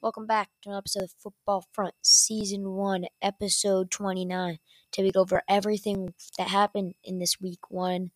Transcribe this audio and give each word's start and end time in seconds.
Welcome 0.00 0.26
back 0.28 0.50
to 0.62 0.68
another 0.68 0.78
episode 0.78 1.02
of 1.02 1.10
Football 1.18 1.64
Front, 1.72 1.94
Season 2.02 2.70
1, 2.70 3.06
Episode 3.20 3.90
29. 3.90 4.60
To 4.92 5.02
we 5.02 5.10
go 5.10 5.22
over 5.22 5.42
everything 5.48 6.14
that 6.38 6.46
happened 6.46 6.94
in 7.02 7.18
this 7.18 7.40
week 7.40 7.68
one 7.68 8.12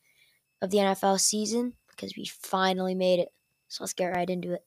of 0.62 0.70
the 0.70 0.76
NFL 0.76 1.18
season 1.18 1.72
because 1.90 2.14
we 2.16 2.26
finally 2.26 2.94
made 2.94 3.18
it. 3.18 3.30
So 3.66 3.82
let's 3.82 3.94
get 3.94 4.14
right 4.14 4.30
into 4.30 4.52
it. 4.52 4.62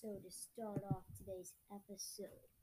So, 0.00 0.16
to 0.24 0.30
start 0.30 0.80
off 0.90 1.04
today's 1.18 1.52
episode, 1.70 2.53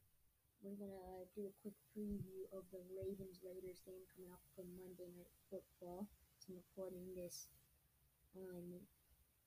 we're 0.61 0.77
gonna 0.77 1.25
do 1.33 1.49
a 1.49 1.53
quick 1.65 1.73
preview 1.89 2.45
of 2.53 2.69
the 2.69 2.81
Ravens 2.93 3.41
Raiders 3.41 3.81
game 3.81 4.05
coming 4.13 4.29
up 4.29 4.45
for 4.53 4.61
Monday 4.77 5.09
Night 5.17 5.33
Football. 5.49 6.05
So 6.37 6.53
I'm 6.53 6.61
recording 6.61 7.17
this 7.17 7.49
on, 8.37 8.85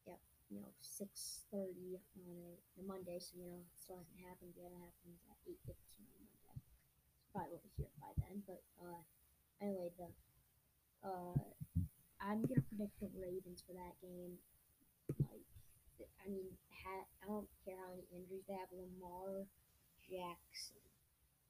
yep, 0.06 0.18
you 0.50 0.59
know, 0.59 0.74
six 0.82 1.46
thirty 1.54 2.02
on 2.18 2.34
a, 2.34 2.59
a, 2.59 2.82
Monday. 2.82 3.23
So 3.23 3.38
you 3.38 3.46
know, 3.46 3.62
it 3.62 3.78
still 3.78 4.02
hasn't 4.02 4.27
happened 4.27 4.59
yet. 4.59 4.74
It 4.74 4.82
happens 4.82 5.23
at 5.30 5.38
eight 5.46 5.62
fifteen 5.62 6.10
on 6.18 6.27
Monday. 6.50 6.74
So 7.15 7.23
probably 7.30 7.62
won't 7.62 7.74
hear 7.78 7.87
it 7.87 7.98
by 8.02 8.12
then. 8.18 8.37
But 8.42 8.62
uh, 8.82 9.02
anyway, 9.62 9.95
the 9.95 10.10
uh, 11.06 11.38
I'm 12.18 12.42
gonna 12.42 12.66
predict 12.66 12.98
the 12.98 13.15
Ravens 13.15 13.62
for 13.62 13.78
that 13.78 13.95
game. 14.02 14.34
Like, 15.23 15.46
I 16.18 16.26
mean, 16.26 16.51
ha- 16.74 17.06
I 17.23 17.30
don't 17.30 17.46
care 17.62 17.78
how 17.78 17.95
many 17.95 18.02
injuries 18.10 18.42
they 18.51 18.59
have. 18.59 18.73
Lamar 18.74 19.46
Jackson 20.02 20.82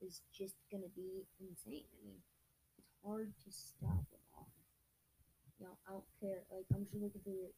is 0.05 0.21
just 0.37 0.55
gonna 0.71 0.93
be 0.93 1.25
insane. 1.41 1.89
I 1.89 1.99
mean, 2.05 2.21
it's 2.79 2.93
hard 3.03 3.33
to 3.45 3.51
stop 3.51 4.05
them 4.13 4.25
all. 4.37 4.53
You 5.59 5.67
know, 5.67 5.75
I 5.89 5.97
don't 5.97 6.11
care. 6.21 6.45
Like, 6.53 6.69
I'm 6.75 6.85
just 6.85 7.01
looking 7.01 7.25
through 7.25 7.49
the 7.49 7.55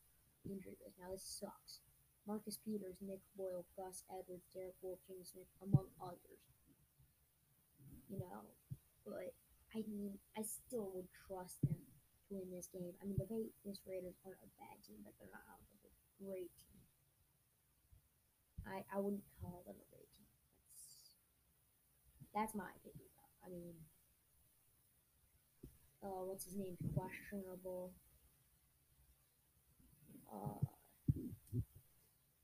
injury 0.46 0.78
list. 0.78 0.96
Now, 1.02 1.10
this 1.10 1.26
sucks. 1.26 1.82
Marcus 2.26 2.58
Peters, 2.58 2.98
Nick 3.02 3.22
Boyle, 3.38 3.66
Gus 3.78 4.02
Edwards, 4.10 4.46
Derek 4.54 4.74
Wolfe, 4.82 4.98
James 5.06 5.30
Smith, 5.30 5.46
among 5.62 5.86
others. 6.02 6.42
You 8.10 8.18
know, 8.22 8.46
but 9.06 9.34
I 9.74 9.82
mean, 9.86 10.18
I 10.38 10.42
still 10.42 10.90
would 10.94 11.10
trust 11.26 11.58
them 11.62 11.78
to 11.78 12.34
win 12.34 12.50
this 12.50 12.70
game. 12.70 12.94
I 13.02 13.06
mean, 13.06 13.18
the 13.18 13.26
Vegas 13.26 13.82
Raiders 13.86 14.18
aren't 14.26 14.42
a 14.42 14.50
bad 14.58 14.78
team, 14.86 15.02
but 15.02 15.14
they're 15.18 15.30
not 15.30 15.42
a 15.46 15.90
great 16.22 16.50
team. 16.54 16.82
I, 18.66 18.82
I 18.90 18.98
wouldn't 18.98 19.26
call 19.42 19.62
them 19.66 19.78
a 19.78 19.86
great. 19.90 20.05
That's 22.36 22.52
my 22.52 22.68
opinion, 22.68 23.08
though. 23.16 23.32
I 23.40 23.48
mean, 23.48 23.72
uh, 26.04 26.20
what's 26.28 26.44
his 26.44 26.52
name? 26.60 26.76
Questionable. 26.92 27.96
Uh, 30.28 30.60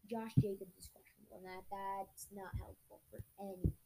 Josh 0.09 0.33
Jacobs 0.41 0.73
is 0.81 0.89
questionable, 0.97 1.37
and 1.37 1.45
that 1.45 1.69
that's 1.69 2.33
not 2.33 2.57
helpful 2.57 3.05
for 3.13 3.21
any 3.37 3.77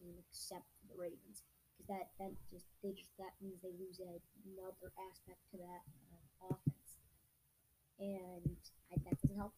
team 0.00 0.16
except 0.24 0.64
the 0.88 0.96
Ravens, 0.96 1.44
because 1.76 1.92
that 1.92 2.08
that 2.16 2.32
just 2.48 2.64
they 2.80 2.96
just 2.96 3.12
that 3.20 3.36
means 3.44 3.60
they 3.60 3.76
lose 3.76 4.00
another 4.00 4.88
aspect 5.12 5.44
to 5.52 5.60
that 5.60 5.84
uh, 6.08 6.56
offense, 6.56 6.96
and 8.00 8.56
I, 8.88 8.96
that 9.04 9.20
doesn't 9.20 9.36
help. 9.36 9.52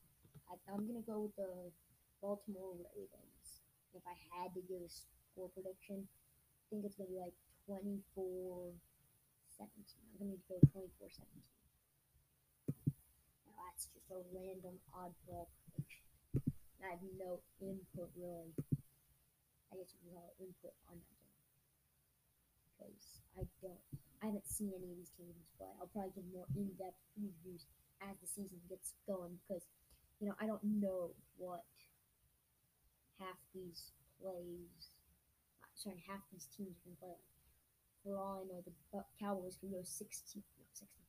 I, 0.50 0.58
I'm 0.66 0.82
gonna 0.82 1.06
go 1.06 1.30
with 1.30 1.36
the 1.38 1.70
Baltimore 2.18 2.74
Ravens. 2.90 3.62
If 3.94 4.02
I 4.02 4.18
had 4.34 4.50
to 4.58 4.62
give 4.66 4.82
a 4.82 4.90
score 5.32 5.48
prediction. 5.56 6.04
I 6.04 6.64
think 6.68 6.84
it's 6.84 7.00
going 7.00 7.08
to 7.08 7.16
be 7.16 7.20
like 7.20 7.36
24 7.64 8.76
17. 9.56 9.72
I'm 10.12 10.28
going 10.28 10.36
to 10.36 10.44
go 10.44 10.60
24 10.76 11.08
17. 11.08 11.24
Now, 13.48 13.56
that's 13.64 13.88
just 13.88 14.12
a 14.12 14.20
random 14.28 14.76
oddball 14.92 15.48
prediction. 15.64 16.04
I 16.84 16.98
have 16.98 17.04
no 17.16 17.40
input, 17.64 18.12
really. 18.12 18.52
I 19.72 19.80
guess 19.80 19.88
you 19.96 20.04
can 20.04 20.12
call 20.12 20.28
it 20.36 20.44
input 20.44 20.76
on 20.92 21.00
that 21.00 21.16
game. 21.16 21.40
Because 22.76 23.00
I 23.38 23.42
don't, 23.64 23.84
I 24.20 24.28
haven't 24.28 24.44
seen 24.44 24.76
any 24.76 24.92
of 24.92 24.98
these 25.00 25.14
teams 25.16 25.48
play. 25.56 25.72
I'll 25.80 25.88
probably 25.88 26.12
give 26.12 26.28
more 26.28 26.50
in 26.52 26.68
depth 26.76 27.00
previews 27.16 27.64
as 28.04 28.18
the 28.20 28.28
season 28.28 28.60
gets 28.68 28.92
going 29.08 29.38
because, 29.40 29.64
you 30.20 30.28
know, 30.28 30.36
I 30.42 30.44
don't 30.50 30.64
know 30.64 31.14
what 31.38 31.64
half 33.16 33.38
these 33.54 33.94
plays 34.18 34.92
sorry, 35.82 36.02
half 36.06 36.22
these 36.30 36.46
teams 36.46 36.78
can 36.86 36.94
play. 37.02 37.18
For 38.06 38.18
all 38.18 38.42
I 38.42 38.46
know, 38.46 38.62
the 38.62 38.74
Cowboys 39.18 39.58
could 39.58 39.70
go 39.70 39.82
16, 39.82 40.42
not 40.58 40.70
16. 40.74 41.02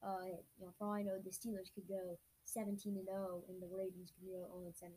Uh, 0.00 0.40
you 0.56 0.64
know, 0.64 0.72
for 0.78 0.88
all 0.88 0.96
I 0.96 1.02
know, 1.02 1.20
the 1.20 1.32
Steelers 1.32 1.72
could 1.74 1.88
go 1.88 2.16
17 2.44 2.96
and 2.96 3.04
0, 3.04 3.44
and 3.48 3.60
the 3.60 3.68
Ravens 3.68 4.12
could 4.16 4.28
go 4.28 4.48
0 4.48 4.64
and 4.64 4.76
17. 4.76 4.96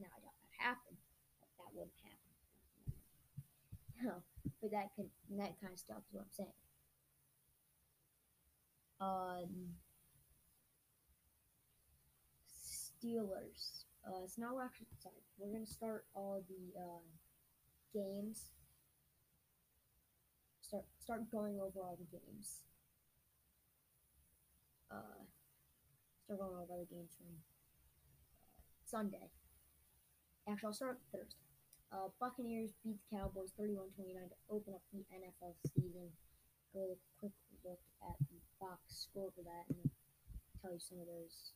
Now, 0.00 0.08
I 0.12 0.20
doubt 0.20 0.36
that 0.40 0.56
happen. 0.56 0.94
But 1.40 1.50
that 1.60 1.70
wouldn't 1.76 2.00
happen. 2.00 2.18
No, 4.00 4.16
but 4.62 4.70
that 4.70 4.88
could, 4.96 5.10
that 5.36 5.60
kind 5.60 5.74
of 5.74 5.78
stuff 5.78 6.00
is 6.08 6.16
what 6.16 6.24
I'm 6.24 6.32
saying. 6.32 6.56
Um, 8.98 9.76
Steelers. 12.48 13.84
Uh, 14.06 14.24
so 14.26 14.40
now 14.40 14.54
we're 14.54 14.64
actually 14.64 14.88
sorry. 15.02 15.20
We're 15.36 15.52
gonna 15.52 15.66
start 15.66 16.06
all 16.14 16.42
the 16.48 16.80
uh, 16.80 17.04
games. 17.92 18.50
Start 20.62 20.84
start 20.98 21.30
going 21.30 21.58
over 21.58 21.80
all 21.80 21.98
the 21.98 22.06
games. 22.10 22.62
Uh, 24.90 25.26
start 26.24 26.40
going 26.40 26.54
over 26.54 26.78
the 26.78 26.94
games 26.94 27.14
from 27.18 27.26
uh, 27.34 27.42
Sunday. 28.84 29.30
Actually, 30.48 30.66
I'll 30.66 30.74
start 30.74 30.98
Thursday. 31.12 31.42
Uh, 31.90 32.06
Buccaneers 32.22 32.70
beat 32.84 32.98
the 33.02 33.18
Cowboys 33.18 33.50
31-29 33.58 34.30
to 34.30 34.38
open 34.46 34.74
up 34.74 34.82
the 34.94 35.02
NFL 35.10 35.58
season. 35.74 36.06
Go 36.72 36.94
a 36.94 36.98
quick 37.18 37.34
look 37.66 37.82
at 38.06 38.14
the 38.30 38.38
box 38.60 39.10
score 39.10 39.34
for 39.34 39.42
that 39.42 39.66
and 39.74 39.90
tell 40.62 40.70
you 40.70 40.78
some 40.78 41.02
of 41.02 41.10
those 41.10 41.50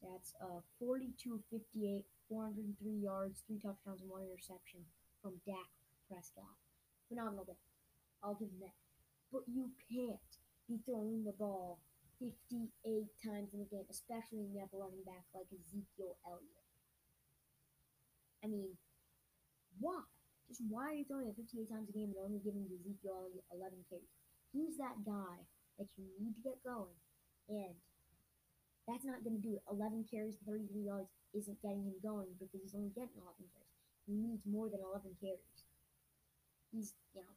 stats. 0.00 0.32
Uh, 0.40 0.64
42-58, 0.80 2.04
403 2.28 2.92
yards, 2.96 3.44
three 3.46 3.60
touchdowns, 3.60 4.00
and 4.00 4.08
one 4.08 4.24
interception 4.24 4.80
from 5.24 5.40
Dak 5.48 5.72
Prescott. 6.04 6.60
Phenomenal 7.08 7.48
day. 7.48 7.56
I'll 8.20 8.36
give 8.36 8.52
him 8.52 8.60
that. 8.60 8.76
But 9.32 9.48
you 9.48 9.72
can't 9.88 10.20
be 10.68 10.84
throwing 10.84 11.24
the 11.24 11.32
ball 11.32 11.80
58 12.20 12.68
times 13.24 13.56
in 13.56 13.64
a 13.64 13.68
game, 13.72 13.88
especially 13.88 14.44
when 14.44 14.52
you 14.52 14.60
have 14.60 14.68
a 14.76 14.78
running 14.78 15.00
back 15.08 15.24
like 15.32 15.48
Ezekiel 15.48 16.20
Elliott. 16.28 16.68
I 18.44 18.52
mean, 18.52 18.76
why? 19.80 20.04
Just 20.44 20.60
why 20.68 20.92
are 20.92 20.98
you 21.00 21.08
throwing 21.08 21.32
it 21.32 21.40
58 21.40 21.72
times 21.72 21.88
a 21.88 21.96
game 21.96 22.12
and 22.12 22.20
only 22.20 22.44
giving 22.44 22.68
Ezekiel 22.68 23.24
Elliott 23.24 23.48
11 23.48 23.80
carries? 23.88 24.12
He's 24.52 24.76
that 24.76 25.00
guy 25.08 25.40
that 25.80 25.88
you 25.96 26.04
need 26.20 26.36
to 26.36 26.44
get 26.44 26.60
going, 26.60 26.92
and 27.48 27.72
that's 28.84 29.08
not 29.08 29.24
going 29.24 29.40
to 29.40 29.42
do 29.42 29.56
it. 29.56 29.64
11 29.72 30.04
carries, 30.12 30.36
33 30.44 30.84
yards 30.84 31.08
isn't 31.32 31.64
getting 31.64 31.88
him 31.88 31.96
going 32.04 32.28
because 32.36 32.60
he's 32.60 32.76
only 32.76 32.92
getting 32.92 33.16
11 33.16 33.48
carries. 33.56 33.63
Needs 34.04 34.44
more 34.44 34.68
than 34.68 34.84
11 34.84 35.16
carries. 35.16 35.64
He's, 36.68 36.92
you 37.16 37.24
know, 37.24 37.34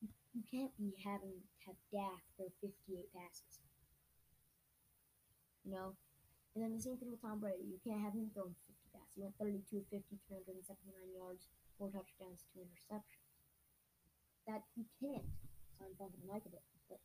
you, 0.00 0.08
you 0.32 0.42
can't 0.48 0.72
be 0.80 0.96
having 1.04 1.44
have 1.66 1.76
Dak 1.92 2.22
throw 2.38 2.48
58 2.62 3.10
passes. 3.12 3.60
You 5.66 5.74
know? 5.74 5.98
And 6.54 6.64
then 6.64 6.72
the 6.72 6.80
same 6.80 6.96
thing 6.96 7.10
with 7.12 7.20
Tom 7.20 7.42
Brady. 7.42 7.68
You 7.68 7.82
can't 7.84 8.00
have 8.00 8.16
him 8.16 8.32
throwing 8.32 8.56
50 8.64 8.96
passes. 8.96 9.12
He 9.12 9.20
went 9.20 9.36
32 9.36 9.84
50, 9.92 10.16
379 10.30 10.64
yards, 11.12 11.52
four 11.76 11.92
touchdowns, 11.92 12.48
two 12.54 12.64
interceptions. 12.64 13.28
That 14.48 14.64
you 14.78 14.88
can't. 15.02 15.26
Bumping 16.00 16.24
the 16.24 16.32
mic 16.32 16.42
a 16.44 16.50
bit, 16.50 16.64
but 16.88 17.00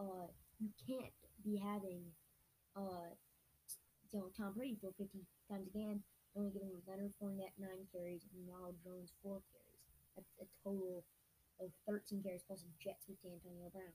uh, 0.00 0.26
you 0.58 0.68
can't 0.88 1.12
be 1.44 1.60
having 1.60 2.02
uh, 2.74 3.14
you 4.14 4.20
know, 4.20 4.30
Tom 4.36 4.54
Brady 4.54 4.78
throw 4.80 4.94
50 4.94 5.26
times 5.50 5.66
a 5.66 5.74
game 5.74 6.02
only 6.36 6.50
giving 6.50 6.74
Leonard 6.86 7.14
Fournette 7.18 7.56
nine 7.58 7.86
carries 7.92 8.26
and 8.34 8.46
Ronald 8.46 8.76
Jones 8.82 9.12
four 9.22 9.40
carries. 9.50 9.84
That's 10.14 10.34
a 10.42 10.46
total 10.62 11.04
of 11.60 11.70
13 11.86 12.22
carries 12.22 12.44
plus 12.46 12.62
a 12.66 12.70
jet 12.82 12.98
sweep 13.02 13.20
to 13.22 13.30
Antonio 13.30 13.70
Brown. 13.70 13.94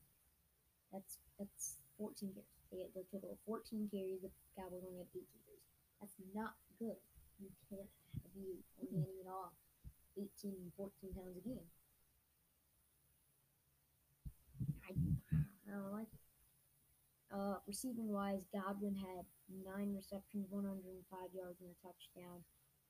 That's 0.94 1.19
that's 1.39 1.80
14 1.97 2.33
carries. 2.33 2.53
They 2.71 2.77
get 2.86 2.94
the 2.94 3.06
total 3.09 3.33
of 3.33 3.39
14 3.45 3.89
carries. 3.89 4.21
The 4.21 4.31
Cowboys 4.57 4.86
only 4.86 5.00
have 5.01 5.12
18 5.13 5.25
carries. 5.45 5.65
That's 6.01 6.18
not 6.36 6.53
good. 6.77 7.00
You 7.41 7.50
can't 7.69 7.89
be 8.36 8.62
only 8.81 9.01
handing 9.01 9.19
it 9.24 9.30
off 9.30 9.53
18, 10.18 10.71
14 10.77 11.13
times 11.15 11.38
a 11.38 11.44
game. 11.47 11.68
I, 14.89 14.94
I 15.68 15.71
don't 15.71 15.91
like 15.91 16.07
it. 16.13 16.19
Uh, 17.30 17.58
receiving 17.68 18.10
wise, 18.10 18.46
Godwin 18.54 18.96
had 18.98 19.26
nine 19.66 19.94
receptions, 19.96 20.50
105 20.50 20.81
yards, 21.34 21.62
and 21.62 21.70
a 21.70 21.78
touchdown. 21.81 22.42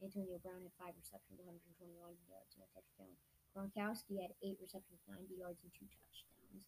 Antonio 0.04 0.40
Brown 0.40 0.64
had 0.64 0.76
five 0.80 0.96
receptions, 0.96 1.40
121 1.44 2.16
yards, 2.28 2.52
and 2.56 2.64
a 2.64 2.70
touchdown. 2.72 3.14
Gronkowski 3.52 4.22
had 4.24 4.32
eight 4.44 4.56
receptions, 4.64 5.04
90 5.12 5.36
yards, 5.36 5.60
and 5.64 5.72
two 5.76 5.88
touchdowns. 5.92 6.64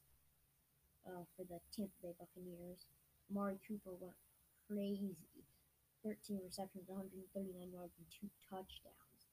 uh, 1.08 1.26
for 1.36 1.44
the 1.50 1.60
Tampa 1.74 1.94
Bay 2.04 2.14
Buccaneers. 2.20 2.86
Amari 3.32 3.58
Cooper 3.68 3.96
went 4.00 4.18
crazy. 4.68 5.16
13 6.04 6.42
receptions, 6.46 6.86
139 6.90 7.72
yards, 7.72 7.94
and 7.98 8.08
two 8.10 8.30
touchdowns. 8.50 9.30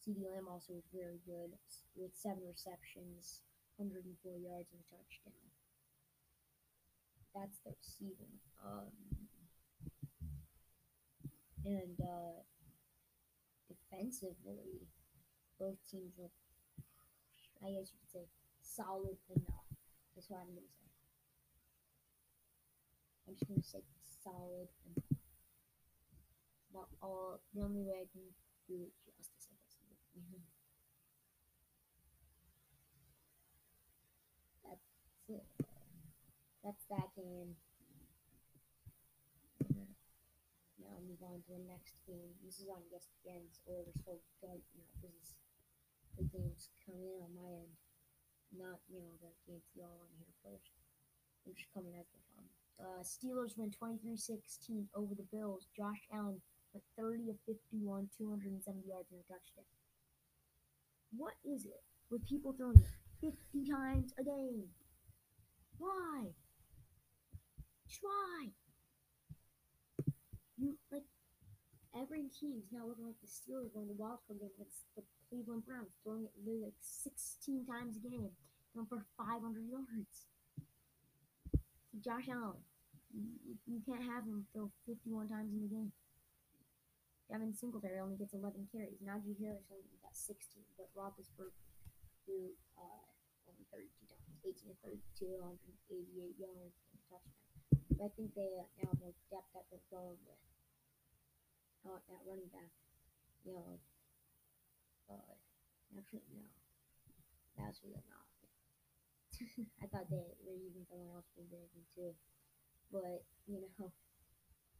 CeeDee 0.00 0.24
Lamb 0.24 0.48
also 0.48 0.72
was 0.80 0.88
very 0.92 1.20
good 1.28 1.52
with 1.96 2.12
seven 2.16 2.44
receptions, 2.48 3.42
104 3.76 4.38
yards, 4.40 4.72
and 4.72 4.80
a 4.80 4.88
touchdown. 4.88 5.49
That's 7.34 7.58
the 7.64 7.72
receiving. 7.78 8.40
Um, 8.64 8.92
and 11.64 11.96
uh, 12.00 12.42
defensively, 13.68 14.88
both 15.58 15.76
teams 15.90 16.12
were, 16.18 16.30
I 17.62 17.70
guess 17.70 17.92
you 17.92 17.98
could 18.00 18.12
say, 18.12 18.26
solid 18.62 19.16
enough. 19.34 19.68
That's 20.14 20.28
what 20.28 20.40
I'm 20.40 20.54
going 20.54 20.66
to 20.66 20.74
say. 20.74 20.90
I'm 23.28 23.34
just 23.34 23.48
going 23.48 23.60
to 23.60 23.66
say 23.66 23.82
solid 24.24 24.68
enough 24.96 25.20
not 26.74 26.88
all 27.02 27.40
the 27.54 27.62
only 27.62 27.82
way 27.82 27.94
I 28.02 28.08
can 28.12 28.22
do 28.68 28.74
it 28.82 28.92
justice, 29.04 29.48
I 29.50 29.54
guess. 29.90 30.06
Mm-hmm. 30.14 30.42
That's 34.64 34.86
it. 35.28 35.44
That's 36.64 36.84
that 36.92 37.08
game. 37.16 37.56
Now 40.76 40.92
I'll 40.92 41.04
move 41.08 41.22
on 41.24 41.40
to 41.44 41.50
the 41.56 41.64
next 41.64 41.96
game. 42.04 42.36
This 42.44 42.60
is 42.60 42.68
on 42.68 42.84
ESPN's 42.92 43.60
Oilers 43.64 43.96
Full 44.04 44.20
Guard. 44.44 44.60
You 44.76 44.84
know, 44.84 44.92
this 45.00 45.16
is 45.16 45.34
the 46.16 46.24
games 46.28 46.68
coming 46.84 47.04
in 47.08 47.20
on 47.24 47.32
my 47.32 47.48
end. 47.48 47.72
Not, 48.52 48.82
you 48.92 49.00
know, 49.00 49.14
the 49.22 49.32
games 49.48 49.64
y'all 49.72 49.96
want 49.96 50.10
to 50.12 50.20
hear 50.20 50.34
first. 50.44 50.74
I'm 51.46 51.54
just 51.56 51.72
coming 51.72 51.96
as 51.96 52.08
they 52.12 52.20
come. 52.36 52.48
Uh, 52.76 53.02
Steelers 53.04 53.56
win 53.56 53.72
23-16 53.72 54.88
over 54.92 55.14
the 55.14 55.28
Bills. 55.32 55.68
Josh 55.76 56.04
Allen 56.12 56.40
but 56.72 56.82
30 56.98 57.30
of 57.30 57.36
51, 57.46 58.08
270 58.16 58.86
yards 58.86 59.10
and 59.10 59.20
a 59.20 59.26
touchdown. 59.26 59.66
What 61.16 61.34
is 61.44 61.64
it 61.64 61.82
with 62.10 62.26
people 62.26 62.54
throwing 62.54 62.82
50 63.20 63.36
times 63.70 64.14
a 64.18 64.22
game? 64.22 64.70
Why? 65.78 66.30
Try. 67.90 68.54
You 70.56 70.78
like 70.92 71.08
every 71.90 72.30
team's 72.30 72.70
now 72.70 72.86
looking 72.86 73.06
like 73.06 73.18
the 73.18 73.26
Steelers 73.26 73.74
won 73.74 73.88
the 73.90 73.98
wild 73.98 74.22
card 74.26 74.38
game 74.38 74.54
against 74.54 74.86
the 74.94 75.02
Cleveland 75.26 75.66
Browns, 75.66 75.90
throwing 76.04 76.30
it 76.30 76.34
like 76.46 76.78
16 76.78 77.66
times 77.66 77.98
a 77.98 78.02
game, 78.02 78.30
going 78.74 78.86
for 78.86 79.02
500 79.18 79.42
yards. 79.66 80.30
Josh 81.98 82.30
Allen, 82.30 82.62
you, 83.10 83.58
you 83.66 83.82
can't 83.82 84.06
have 84.06 84.22
him 84.22 84.46
throw 84.54 84.70
51 84.86 85.26
times 85.28 85.50
in 85.50 85.66
the 85.66 85.72
game. 85.74 85.92
Devin 87.30 87.54
Singletary 87.54 87.98
only 87.98 88.18
gets 88.18 88.34
11 88.34 88.66
carries. 88.74 88.98
Najee 89.02 89.38
Harris 89.38 89.70
only 89.70 89.98
got 90.02 90.14
16, 90.14 90.62
but 90.78 90.90
Roethlisberger 90.98 91.54
threw 92.26 92.54
uh, 92.74 93.06
only 93.46 93.66
32 93.70 93.86
times, 94.10 94.34
18 94.42 94.74
to 94.74 94.76
32, 94.82 95.38
188 95.38 96.34
yards 96.38 96.74
and 96.90 97.00
touchdown. 97.06 97.39
I 98.00 98.08
think 98.16 98.32
they 98.34 98.48
uh, 98.56 98.64
now 98.80 98.88
have 98.88 99.00
more 99.00 99.12
depth 99.28 99.52
that 99.52 99.64
they're 99.68 99.90
going 99.92 100.16
with. 100.24 100.42
Uh, 101.84 101.96
running 102.28 102.48
back, 102.52 102.68
you 103.44 103.56
know, 103.56 103.80
uh, 105.08 105.32
actually 105.96 106.20
no, 106.28 106.44
that's 107.56 107.80
they're 107.80 108.04
not. 108.08 108.28
I 109.82 109.86
thought 109.88 110.12
they 110.12 110.20
were 110.44 110.60
using 110.60 110.84
someone 110.88 111.08
else 111.16 111.24
for 111.32 111.40
the 111.48 111.60
too, 111.96 112.12
but 112.92 113.24
you 113.48 113.64
know, 113.64 113.92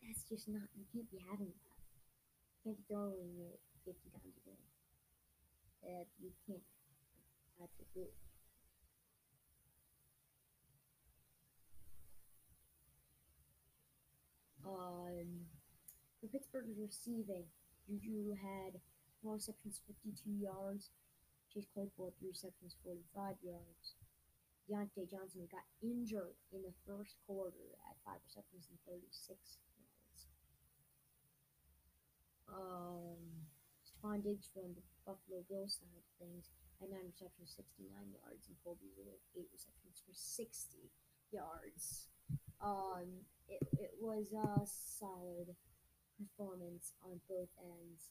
that's 0.05 0.29
just 0.29 0.49
not. 0.49 0.69
You 0.77 0.85
can't 0.93 1.09
be 1.09 1.25
having 1.25 1.49
that 1.53 1.81
You 2.53 2.59
can't 2.65 2.77
be 2.77 2.85
throwing 2.89 3.33
it 3.49 3.61
50 3.89 4.13
times 4.13 4.37
a 4.37 4.45
game. 4.45 4.69
You 6.21 6.33
can't. 6.47 6.63
That's 7.59 7.73
it. 7.97 8.30
Um, 14.67 15.49
for 16.21 16.29
Pittsburgh's 16.29 16.77
receiving, 16.77 17.45
Juju 17.89 18.37
had 18.37 18.81
four 19.23 19.35
receptions, 19.35 19.81
52 19.87 20.31
yards. 20.37 20.91
Chase 21.53 21.67
Claypool, 21.75 22.15
three 22.21 22.31
receptions, 22.31 22.77
45 22.85 23.35
yards. 23.43 23.99
Diontae 24.71 25.11
Johnson 25.11 25.51
got 25.51 25.67
injured 25.83 26.39
in 26.55 26.63
the 26.63 26.71
first 26.87 27.19
quarter 27.27 27.75
at 27.91 27.99
five 28.07 28.23
receptions 28.23 28.71
and 28.71 28.79
36 28.87 29.35
um, 32.55 33.19
Stefon 33.87 34.23
Diggs 34.23 34.51
from 34.53 34.75
the 34.75 34.83
Buffalo 35.07 35.43
Bills 35.49 35.79
side 35.79 35.95
of 35.95 36.07
things 36.19 36.51
had 36.81 36.91
nine 36.91 37.13
receptions, 37.13 37.53
69 37.55 37.93
yards, 37.93 38.49
and 38.49 38.57
Colby 38.65 38.89
with 38.97 39.21
eight 39.37 39.51
receptions 39.53 40.01
for 40.01 40.15
60 40.17 40.89
yards. 41.31 42.09
Um, 42.61 43.29
it, 43.51 43.63
it 43.79 43.91
was 44.01 44.33
a 44.33 44.65
solid 44.65 45.55
performance 46.19 46.93
on 47.03 47.21
both 47.29 47.49
ends. 47.59 48.11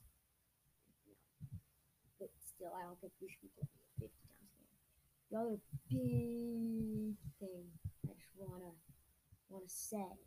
but 2.20 2.30
still, 2.40 2.72
I 2.76 2.84
don't 2.84 3.00
think 3.00 3.14
we 3.22 3.30
should 3.30 3.42
be 3.42 3.50
playing 3.56 3.80
it 4.02 4.12
50 4.12 4.20
times 4.28 4.52
a 4.52 4.60
game. 4.60 4.76
The 5.32 5.38
other 5.40 5.58
big 5.90 7.16
thing 7.40 7.66
I 8.06 8.14
just 8.14 8.36
wanna 8.38 8.74
wanna 9.50 9.70
say 9.70 10.20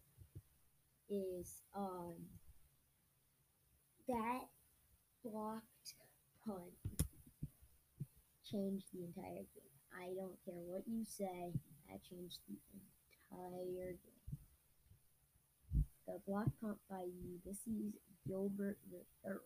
is 1.11 1.63
um 1.77 2.15
that 4.09 4.49
blocked 5.25 5.95
punt 6.45 6.75
changed 8.51 8.87
the 8.93 9.05
entire 9.05 9.47
game. 9.55 9.73
I 9.95 10.15
don't 10.17 10.37
care 10.45 10.61
what 10.67 10.83
you 10.87 11.05
say, 11.05 11.53
that 11.89 12.01
changed 12.09 12.39
the 12.49 12.57
entire 13.31 13.93
game. 13.93 14.12
The 16.13 16.21
block 16.29 16.53
punt 16.61 16.77
by 16.93 17.09
Ulysses 17.09 17.97
Gilbert 18.29 18.77
third. 19.25 19.41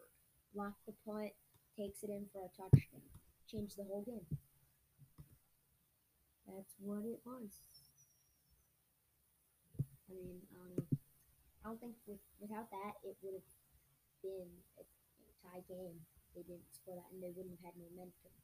Block 0.50 0.74
the 0.82 0.98
punt, 1.06 1.30
takes 1.78 2.02
it 2.02 2.10
in 2.10 2.26
for 2.34 2.42
a 2.42 2.50
touchdown. 2.58 3.06
Changed 3.46 3.78
the 3.78 3.86
whole 3.86 4.02
game. 4.02 4.26
That's 6.42 6.74
what 6.82 7.06
it 7.06 7.22
was. 7.22 7.62
I 9.78 10.10
mean, 10.10 10.42
um, 10.58 10.82
I 11.62 11.70
don't 11.70 11.78
think 11.78 11.94
with, 12.02 12.18
without 12.42 12.66
that 12.74 12.98
it 13.06 13.14
would 13.22 13.38
have 13.38 13.50
been 14.26 14.50
a 14.82 14.82
tie 15.46 15.62
game, 15.70 16.02
they 16.34 16.42
didn't 16.42 16.66
score 16.74 16.98
that 16.98 17.14
and 17.14 17.22
they 17.22 17.30
wouldn't 17.30 17.54
have 17.62 17.70
had 17.70 17.78
momentum. 17.78 18.34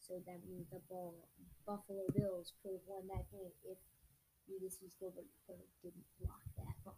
So 0.00 0.16
that 0.24 0.40
means 0.48 0.64
the 0.72 0.80
ball, 0.88 1.28
Buffalo 1.68 2.08
Bills 2.16 2.56
could 2.64 2.72
have 2.72 2.88
won 2.88 3.04
that 3.12 3.28
game 3.28 3.52
if 3.68 3.76
Ulysses 4.48 4.96
Gilbert 4.96 5.28
didn't 5.44 6.08
block 6.24 6.40
that 6.56 6.72
ball. 6.88 6.96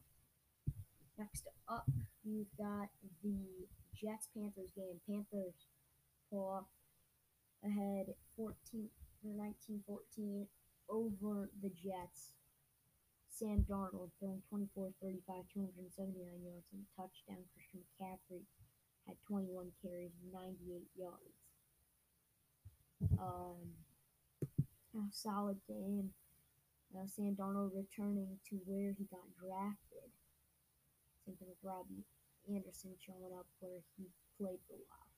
Next 1.18 1.46
up, 1.68 1.86
you've 2.24 2.50
got 2.58 2.88
the 3.22 3.68
Jets 3.94 4.28
Panthers 4.34 4.72
game. 4.74 5.00
Panthers 5.08 5.54
pull 6.30 6.66
ahead 7.64 8.06
14 8.36 8.88
19 9.24 9.82
14 9.86 10.46
over 10.88 11.50
the 11.62 11.70
Jets. 11.70 12.32
Sam 13.28 13.64
Darnold 13.68 14.10
throwing 14.18 14.42
24 14.48 14.92
35, 15.00 15.44
279 15.54 16.44
yards 16.44 16.66
and 16.72 16.84
a 16.84 16.88
touchdown. 16.96 17.44
Christian 17.54 17.80
McCaffrey 17.80 18.44
had 19.06 19.16
21 19.26 19.72
carries, 19.82 20.12
98 20.32 20.82
yards. 20.96 21.38
Um, 23.18 23.72
solid 25.10 25.56
game. 25.66 26.10
Uh, 26.94 27.06
Sam 27.06 27.34
Darnold 27.34 27.72
returning 27.74 28.38
to 28.50 28.56
where 28.66 28.92
he 28.96 29.04
got 29.04 29.24
drafted. 29.40 30.12
Same 31.24 31.38
thing 31.38 31.50
with 31.50 31.62
Robbie 31.62 32.02
Anderson 32.50 32.98
showing 32.98 33.30
up 33.38 33.46
where 33.62 33.82
he 33.94 34.10
played 34.34 34.58
for 34.66 34.74
a 34.74 34.84
while. 34.90 35.10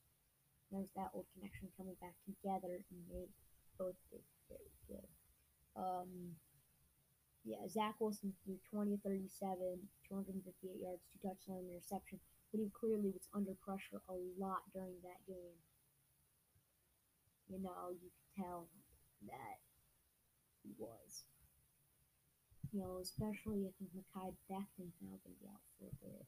There's 0.69 0.93
that 0.93 1.13
old 1.13 1.25
connection 1.33 1.73
coming 1.77 1.97
back 2.01 2.13
together 2.25 2.85
and 2.89 3.01
they 3.09 3.25
both 3.77 3.97
did 4.09 4.21
very 4.49 4.73
good. 4.85 5.09
Um, 5.73 6.37
yeah, 7.45 7.61
Zach 7.69 8.01
Wilson 8.01 8.33
threw 8.41 8.57
20 8.73 8.97
37, 9.01 9.89
258 10.09 10.81
yards, 10.81 11.05
two 11.13 11.21
touchdowns, 11.21 11.69
interception. 11.69 12.19
But 12.49 12.61
he 12.61 12.73
clearly 12.73 13.13
was 13.13 13.29
under 13.33 13.53
pressure 13.61 14.01
a 14.09 14.17
lot 14.37 14.65
during 14.73 14.97
that 15.05 15.21
game. 15.29 15.61
You 17.49 17.61
know, 17.61 17.93
you 17.93 18.09
could 18.09 18.41
tell 18.41 18.69
that 19.29 19.61
he 20.63 20.73
was. 20.77 21.25
You 22.75 22.81
know, 22.83 22.99
especially 22.99 23.71
if 23.71 23.75
Mekhi 23.79 24.35
Becton's 24.51 24.99
now 24.99 25.15
to 25.23 25.29
be 25.39 25.47
out 25.47 25.63
for 25.79 25.87
a 25.87 25.95
bit. 26.03 26.27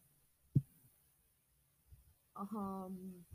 Um, 2.40 3.26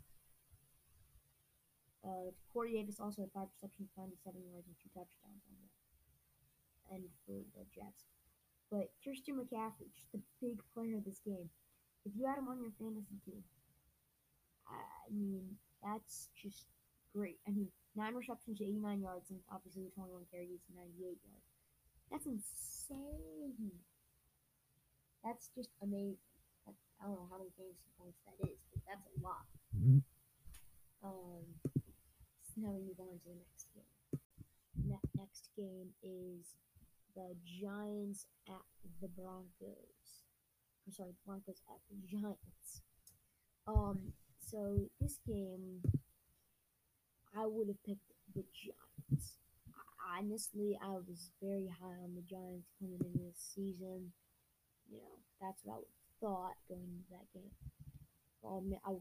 uh, 2.01 2.33
Corey 2.51 2.73
Davis 2.73 2.97
also 2.99 3.21
had 3.21 3.31
five 3.37 3.53
receptions, 3.53 3.93
97 3.93 4.41
yards, 4.49 4.65
and 4.65 4.75
two 4.81 4.89
touchdowns 4.97 5.45
on 5.45 5.53
that. 5.61 5.71
and 6.95 7.03
for 7.25 7.37
the 7.53 7.65
Jets. 7.69 8.09
But 8.71 8.89
Christian 9.03 9.37
McCaffrey, 9.37 9.93
just 9.93 10.09
the 10.11 10.21
big 10.41 10.57
player 10.73 10.97
of 10.97 11.05
this 11.05 11.21
game. 11.21 11.53
If 12.05 12.13
you 12.17 12.25
had 12.25 12.39
him 12.41 12.49
on 12.49 12.59
your 12.65 12.73
fantasy 12.81 13.21
team, 13.23 13.43
I 14.65 15.13
mean, 15.13 15.61
that's 15.85 16.29
just 16.33 16.65
great. 17.13 17.37
I 17.47 17.51
mean, 17.51 17.69
nine 17.95 18.15
receptions, 18.15 18.59
89 18.59 19.01
yards, 19.01 19.29
and 19.29 19.39
obviously 19.53 19.93
21 19.93 20.25
carries, 20.33 20.65
98 20.73 21.21
yards. 21.21 21.52
That's 22.13 22.27
insane. 22.29 23.71
That's 25.25 25.49
just 25.57 25.69
amazing. 25.81 26.21
I 27.01 27.05
don't 27.09 27.15
know 27.17 27.27
how 27.31 27.39
many 27.41 27.49
fantasy 27.57 27.89
points 27.97 28.19
that 28.29 28.37
is, 28.47 28.59
but 28.71 28.81
that's 28.85 29.07
a 29.09 29.19
lot. 29.19 29.47
Mhm. 29.75 30.03
Um, 31.01 31.59
so 32.45 32.61
now 32.61 32.71
we 32.71 32.81
move 32.83 32.99
on 32.99 33.17
to 33.19 33.25
the 33.25 33.35
next 33.35 33.67
game. 33.73 34.21
Ne- 34.77 35.09
next 35.15 35.49
game 35.55 35.95
is 36.03 36.55
the 37.15 37.35
Giants 37.43 38.27
at 38.47 38.61
the 39.01 39.07
Broncos. 39.09 40.23
I'm 40.85 40.91
sorry, 40.93 41.13
Broncos 41.25 41.61
at 41.67 41.81
the 41.89 41.95
Giants. 42.07 42.83
Um, 43.65 44.13
so 44.39 44.89
this 44.99 45.17
game, 45.25 45.81
I 47.33 47.47
would 47.47 47.67
have 47.69 47.81
picked 47.83 48.13
the 48.35 48.43
Giants. 48.53 49.39
Honestly, 50.03 50.77
I 50.83 50.91
was 50.91 51.31
very 51.41 51.67
high 51.67 51.97
on 52.03 52.13
the 52.15 52.21
Giants 52.21 52.69
coming 52.79 52.99
into 52.99 53.23
this 53.23 53.39
season. 53.55 54.11
You 54.91 54.97
know, 54.97 55.15
that's 55.41 55.61
what 55.63 55.79
I 55.79 55.81
thought 56.19 56.55
going 56.67 56.83
into 56.83 57.09
that 57.11 57.31
game. 57.33 57.51
Um, 58.45 58.73
I, 58.85 58.99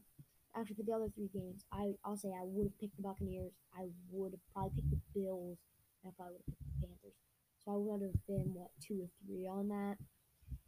actually, 0.59 0.76
for 0.76 0.82
the 0.85 0.92
other 0.92 1.11
three 1.14 1.28
games, 1.35 1.64
I, 1.73 1.94
I'll 2.04 2.16
say 2.16 2.28
I 2.28 2.44
would 2.44 2.66
have 2.66 2.78
picked 2.78 2.97
the 2.97 3.02
Buccaneers. 3.02 3.52
I 3.76 3.88
would 4.11 4.32
have 4.32 4.47
probably 4.54 4.82
picked 4.88 4.90
the 4.90 5.21
Bills, 5.21 5.59
and 6.02 6.12
I 6.12 6.14
probably 6.16 6.38
would 6.38 6.47
have 6.47 6.54
picked 6.54 6.80
the 6.80 6.87
Panthers. 6.87 7.18
So 7.64 7.73
I 7.73 7.76
would 7.76 8.02
have 8.02 8.26
been, 8.26 8.54
what, 8.54 8.71
two 8.80 9.02
or 9.02 9.11
three 9.26 9.47
on 9.47 9.68
that. 9.68 9.99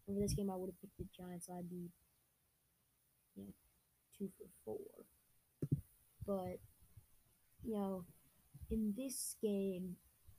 And 0.07 0.17
for 0.17 0.21
this 0.21 0.35
game, 0.35 0.50
I 0.50 0.57
would 0.57 0.71
have 0.71 0.81
picked 0.81 0.99
the 0.99 1.07
Giants, 1.17 1.47
so 1.47 1.55
I'd 1.55 1.71
be, 1.71 1.88
you 3.37 3.45
know, 3.45 3.55
two 4.19 4.29
for 4.37 4.49
four. 4.64 5.07
But, 6.26 6.59
you 7.62 7.75
know, 7.75 8.05
in 8.71 8.95
this 8.97 9.37
game, 9.41 9.97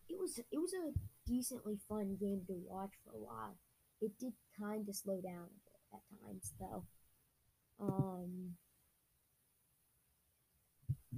it 0.10 0.18
was 0.20 0.38
it 0.40 0.58
was 0.60 0.74
a 0.74 0.94
decently 1.26 1.78
fun 1.90 2.18
game 2.20 2.42
to 2.48 2.54
watch 2.68 2.92
for 3.04 3.12
a 3.12 3.22
while. 3.22 3.58
It 4.02 4.12
did 4.20 4.34
kind 4.60 4.88
of 4.88 4.96
slow 4.96 5.22
down 5.22 5.48
a 5.48 5.60
bit 5.66 5.82
at 5.94 6.02
times, 6.22 6.54
though. 6.60 6.84
Um, 7.80 8.56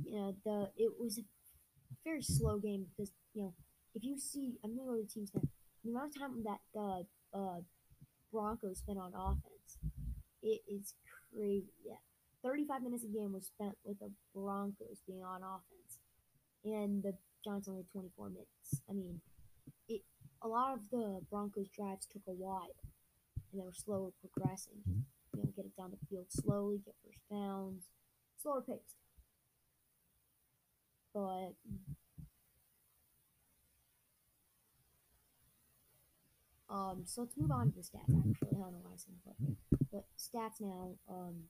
you 0.04 0.16
know, 0.16 0.36
the 0.46 0.70
it 0.78 0.92
was 1.00 1.18
a 1.18 1.24
very 2.04 2.22
slow 2.22 2.58
game 2.60 2.86
because 2.90 3.12
you 3.34 3.44
know 3.44 3.54
if 3.96 4.04
you 4.04 4.18
see, 4.18 4.58
I'm 4.64 4.78
gonna 4.78 4.90
go 4.90 4.96
to 4.96 5.02
the 5.04 5.10
teams 5.10 5.32
now. 5.34 5.42
The 5.84 5.92
amount 5.92 6.16
of 6.16 6.22
time 6.22 6.44
that 6.44 6.60
the 6.74 7.06
uh, 7.38 7.62
Broncos 8.32 8.80
spent 8.80 9.00
on 9.00 9.14
offense, 9.16 9.78
it 10.44 10.62
is 10.68 10.94
crazy. 11.34 11.72
Yeah, 11.86 12.02
35 12.44 12.84
minutes 12.84 13.04
a 13.04 13.08
game 13.08 13.34
was 13.34 13.48
spent 13.48 13.76
with 13.84 14.00
the 14.00 14.12
Broncos 14.36 15.02
being 15.08 15.24
on 15.24 15.42
offense, 15.44 16.00
and 16.64 17.04
the 17.04 17.14
Giants 17.48 17.68
only 17.70 17.86
24 17.92 18.30
minutes. 18.30 18.82
I 18.90 18.94
mean, 18.94 19.22
it 19.88 20.02
a 20.44 20.48
lot 20.48 20.74
of 20.74 20.90
the 20.90 21.22
Broncos 21.30 21.70
drives 21.70 22.06
took 22.06 22.24
a 22.28 22.32
while, 22.32 22.76
and 23.52 23.62
they 23.62 23.66
were 23.66 23.74
slower 23.74 24.12
progressing. 24.20 24.84
Mhm. 24.88 25.06
You 25.34 25.44
know, 25.44 25.52
get 25.56 25.66
it 25.66 25.76
down 25.78 25.92
the 25.92 26.06
field 26.08 26.28
slowly, 26.32 26.80
get 26.80 26.96
first 27.04 27.20
downs, 27.30 27.90
slower 28.38 28.62
pace. 28.62 28.96
But 31.14 31.54
um, 36.70 37.04
so 37.06 37.22
let's 37.22 37.38
move 37.38 37.52
on 37.52 37.72
to 37.72 37.76
the 37.76 37.82
stats. 37.82 38.12
Actually, 38.12 38.58
I 38.58 38.60
don't 38.60 38.74
know 38.74 38.82
why 38.84 38.94
I 38.94 38.98
said 38.98 39.14
but, 39.26 39.80
but 39.92 40.06
stats 40.18 40.60
now. 40.60 40.96
Um, 41.10 41.44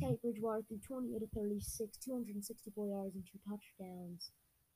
Teddy 0.00 0.16
Bridgewater 0.22 0.62
threw 0.62 0.78
28 0.78 1.18
to 1.20 1.26
36, 1.34 1.98
264 1.98 2.86
yards 2.86 3.14
and 3.14 3.24
two 3.26 3.38
touchdowns. 3.48 4.30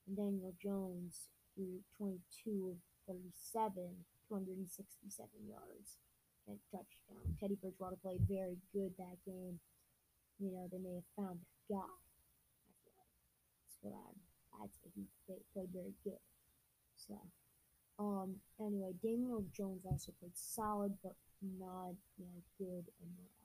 And 0.08 0.16
Daniel 0.16 0.56
Jones 0.56 1.28
threw 1.52 1.84
22 2.00 2.72
of 2.72 2.80
37, 3.06 3.92
267 4.24 5.28
yards 5.44 6.00
and 6.48 6.56
touchdown. 6.72 7.36
Teddy 7.36 7.60
Bridgewater 7.60 8.00
played 8.00 8.24
very 8.24 8.56
good 8.72 8.96
that 8.96 9.20
game. 9.28 9.60
You 10.40 10.48
know, 10.48 10.64
they 10.72 10.80
may 10.80 10.96
have 10.96 11.10
found 11.12 11.44
that 11.68 11.76
guy. 11.76 11.92
That's 12.64 12.80
what, 12.88 13.04
that's 13.60 13.76
what 13.84 13.92
I, 13.92 14.64
I'd 14.64 14.72
say. 14.72 14.88
He 14.96 15.04
they 15.28 15.44
played 15.52 15.68
very 15.76 15.92
good. 16.04 16.24
So, 16.96 17.20
um, 17.98 18.40
anyway, 18.58 18.96
Daniel 19.04 19.44
Jones 19.52 19.84
also 19.84 20.12
played 20.20 20.32
solid, 20.34 20.96
but 21.04 21.14
not, 21.42 21.92
you 22.16 22.24
know, 22.24 22.40
good 22.56 22.88
enough 23.04 23.38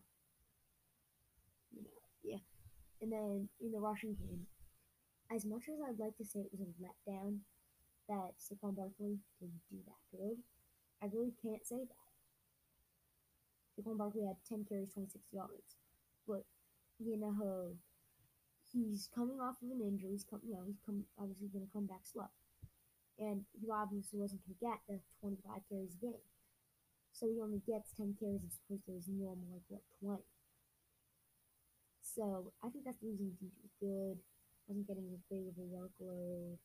you 1.76 1.82
know, 1.82 2.02
yeah. 2.24 2.44
And 3.02 3.12
then 3.12 3.50
in 3.60 3.72
the 3.72 3.80
rushing 3.80 4.16
game, 4.16 4.46
as 5.34 5.46
much 5.46 5.64
as 5.70 5.80
I'd 5.82 6.00
like 6.00 6.18
to 6.18 6.26
say 6.26 6.42
it 6.42 6.52
was 6.52 6.62
a 6.62 6.78
letdown 6.84 7.40
that 8.08 8.38
Saquon 8.38 8.76
Barkley 8.76 9.20
didn't 9.40 9.62
do 9.70 9.78
that 9.88 10.02
good, 10.12 10.38
I 11.02 11.08
really 11.12 11.34
can't 11.42 11.66
say 11.66 11.86
that. 11.88 12.10
Saquon 13.74 13.98
Barkley 13.98 14.26
had 14.26 14.38
10 14.48 14.66
carries, 14.66 14.94
26 14.94 15.26
yards. 15.32 15.78
But, 16.28 16.46
you 17.00 17.18
know, 17.18 17.76
he's 18.72 19.10
coming 19.14 19.40
off 19.40 19.62
of 19.62 19.72
an 19.72 19.82
injury. 19.82 20.12
He's 20.12 20.26
come, 20.26 20.42
you 20.46 20.54
know, 20.54 20.64
he's 20.66 20.80
come, 20.86 21.06
obviously 21.18 21.48
going 21.48 21.66
to 21.66 21.74
come 21.74 21.88
back 21.88 22.06
slow. 22.06 22.30
And 23.20 23.46
he 23.60 23.70
obviously 23.72 24.20
wasn't 24.20 24.42
going 24.46 24.58
to 24.58 24.66
get 24.66 24.80
the 24.88 25.00
25 25.22 25.62
carries 25.70 25.96
a 25.96 26.06
game. 26.06 26.26
So 27.12 27.28
he 27.28 27.42
only 27.42 27.62
gets 27.66 27.94
10 27.94 28.16
carries 28.20 28.44
as 28.46 28.60
opposed 28.66 28.86
to 28.86 28.94
his 28.94 29.08
normal, 29.08 29.62
like, 29.70 29.82
what, 30.00 30.22
20. 30.22 30.24
So 32.02 32.54
I 32.64 32.70
think 32.70 32.86
that's 32.86 33.00
the 33.00 33.08
reason 33.08 33.28
he 33.42 33.70
good. 33.80 34.20
Wasn't 34.68 34.88
getting 34.88 35.12
as 35.14 35.24
big 35.30 35.48
of 35.48 35.56
a 35.60 35.68
workload 35.68 36.58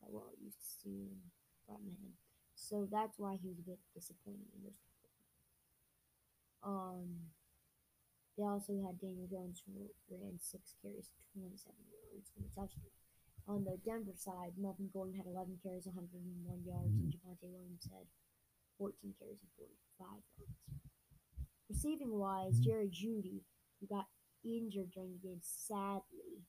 that 0.00 0.10
we're 0.10 0.20
all 0.20 0.36
used 0.42 0.60
to 0.60 0.68
seeing 0.84 1.16
from 1.66 1.80
him. 1.84 2.12
So 2.54 2.86
that's 2.90 3.18
why 3.18 3.38
he 3.40 3.48
was 3.48 3.58
a 3.58 3.68
bit 3.68 3.80
disappointing 3.94 4.50
in 4.52 4.64
this. 4.66 4.78
Um, 6.62 7.32
they 8.36 8.44
also 8.44 8.78
had 8.84 9.00
Daniel 9.00 9.26
Jones 9.26 9.62
who 9.66 9.90
ran 10.10 10.38
six 10.38 10.74
carries, 10.82 11.10
27 11.34 11.74
yards, 11.90 12.30
and 12.36 12.46
touchdown. 12.54 12.92
On 13.48 13.64
the 13.64 13.80
Denver 13.82 14.14
side, 14.14 14.54
Melvin 14.60 14.90
Gordon 14.92 15.16
had 15.16 15.26
11 15.26 15.58
carries, 15.62 15.88
101 15.88 16.20
yards, 16.62 16.94
and 16.94 17.08
Javonte 17.08 17.48
Williams 17.48 17.88
had 17.88 18.04
14 18.76 18.94
carries 19.18 19.40
and 19.40 19.50
45 19.98 20.22
yards. 20.38 20.60
Receiving 21.68 22.12
wise, 22.14 22.60
Jerry 22.60 22.92
Jeudy, 22.92 23.42
who 23.80 23.86
got 23.88 24.06
injured 24.44 24.92
during 24.92 25.18
the 25.18 25.28
game, 25.28 25.40
sadly, 25.40 26.44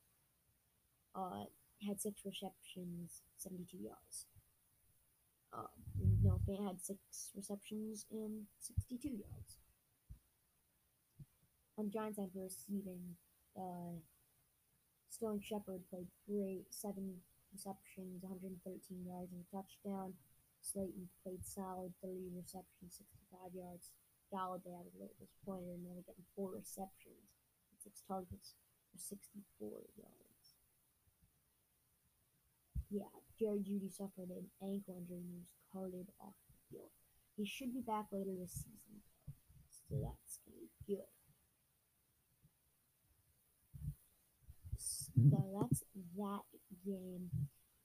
uh, 1.19 1.43
had 1.85 1.99
six 1.99 2.21
receptions, 2.23 3.23
72 3.37 3.77
yards. 3.77 4.27
Um, 5.51 5.67
Noah 6.23 6.39
Fant 6.47 6.65
had 6.65 6.79
six 6.79 7.31
receptions 7.35 8.05
and 8.11 8.45
62 8.59 9.09
yards. 9.09 9.57
On 11.77 11.91
Giants 11.91 12.17
side 12.17 12.31
for 12.33 12.43
receiving, 12.43 13.15
uh, 13.57 13.99
Sterling 15.09 15.41
Shepard 15.43 15.81
played 15.89 16.07
great, 16.27 16.67
seven 16.69 17.19
receptions, 17.51 18.23
113 18.23 18.61
yards 19.03 19.31
and 19.31 19.43
a 19.43 19.47
touchdown. 19.51 20.13
Slayton 20.61 21.07
played 21.23 21.43
solid, 21.43 21.91
30 22.03 22.31
receptions, 22.35 22.99
65 22.99 23.55
yards. 23.55 23.91
Golladay, 24.31 24.75
I 24.75 24.85
was 24.85 24.93
a 24.93 25.01
little 25.01 25.17
disappointed 25.17 25.73
in 25.73 25.87
only 25.89 26.03
getting 26.05 26.27
four 26.35 26.51
receptions 26.53 27.29
six 27.79 28.03
targets 28.07 28.55
for 28.91 28.99
64 28.99 29.81
yards. 29.95 30.28
Yeah, 32.89 33.13
Jerry 33.37 33.59
Jeudy 33.59 33.91
suffered 33.91 34.29
an 34.29 34.49
ankle 34.61 34.97
injury 34.97 35.21
and 35.21 35.37
was 35.37 35.53
carted 35.71 36.09
off 36.19 36.33
the 36.49 36.57
field. 36.69 36.89
He 37.37 37.45
should 37.45 37.73
be 37.73 37.81
back 37.81 38.05
later 38.11 38.31
this 38.39 38.51
season, 38.51 38.89
though, 38.89 39.33
so 39.71 39.95
that's 40.01 40.39
going 40.43 40.57
to 40.57 40.65
be 40.65 40.95
good. 40.95 41.09
So 44.75 45.11
hmm. 45.15 45.29
that's 45.59 45.83
that 46.17 46.45
game. 46.85 47.29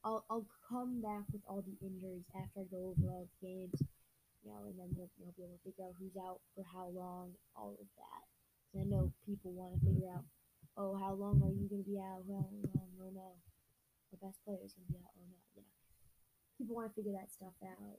I'll, 0.04 0.24
I'll 0.28 0.46
come 0.68 1.00
back 1.00 1.24
with 1.32 1.40
all 1.48 1.64
the 1.64 1.76
injuries 1.80 2.28
after 2.36 2.60
I 2.60 2.68
go 2.68 2.92
over 2.92 3.08
all 3.08 3.28
the 3.40 3.46
games, 3.46 3.80
you 4.44 4.52
know, 4.52 4.68
and 4.68 4.76
then 4.76 4.88
we'll, 4.96 5.08
we'll 5.16 5.32
be 5.36 5.44
able 5.44 5.56
to 5.56 5.64
figure 5.64 5.84
out 5.84 5.96
who's 5.96 6.16
out 6.20 6.40
for 6.54 6.64
how 6.64 6.92
long, 6.92 7.32
all 7.56 7.76
of 7.80 7.88
that. 7.96 8.24
I 8.80 8.84
know 8.84 9.12
people 9.24 9.52
want 9.52 9.80
to 9.80 9.86
figure 9.86 10.10
out, 10.12 10.24
oh, 10.76 10.98
how 10.98 11.14
long 11.14 11.40
are 11.40 11.54
you 11.54 11.68
going 11.70 11.84
to 11.84 11.88
be 11.88 11.96
out? 11.96 12.20
How 12.26 12.42
long? 12.42 12.84
Oh 13.00 13.10
no, 13.14 13.32
the 14.14 14.26
best 14.26 14.38
player 14.46 14.62
is 14.62 14.74
going 14.78 14.86
to 14.86 14.92
be 14.94 15.02
out. 15.02 15.10
Oh 15.18 15.26
no, 15.26 15.38
yeah. 15.58 15.66
People 16.58 16.78
want 16.78 16.86
to 16.86 16.94
figure 16.94 17.18
that 17.18 17.34
stuff 17.34 17.54
out. 17.66 17.98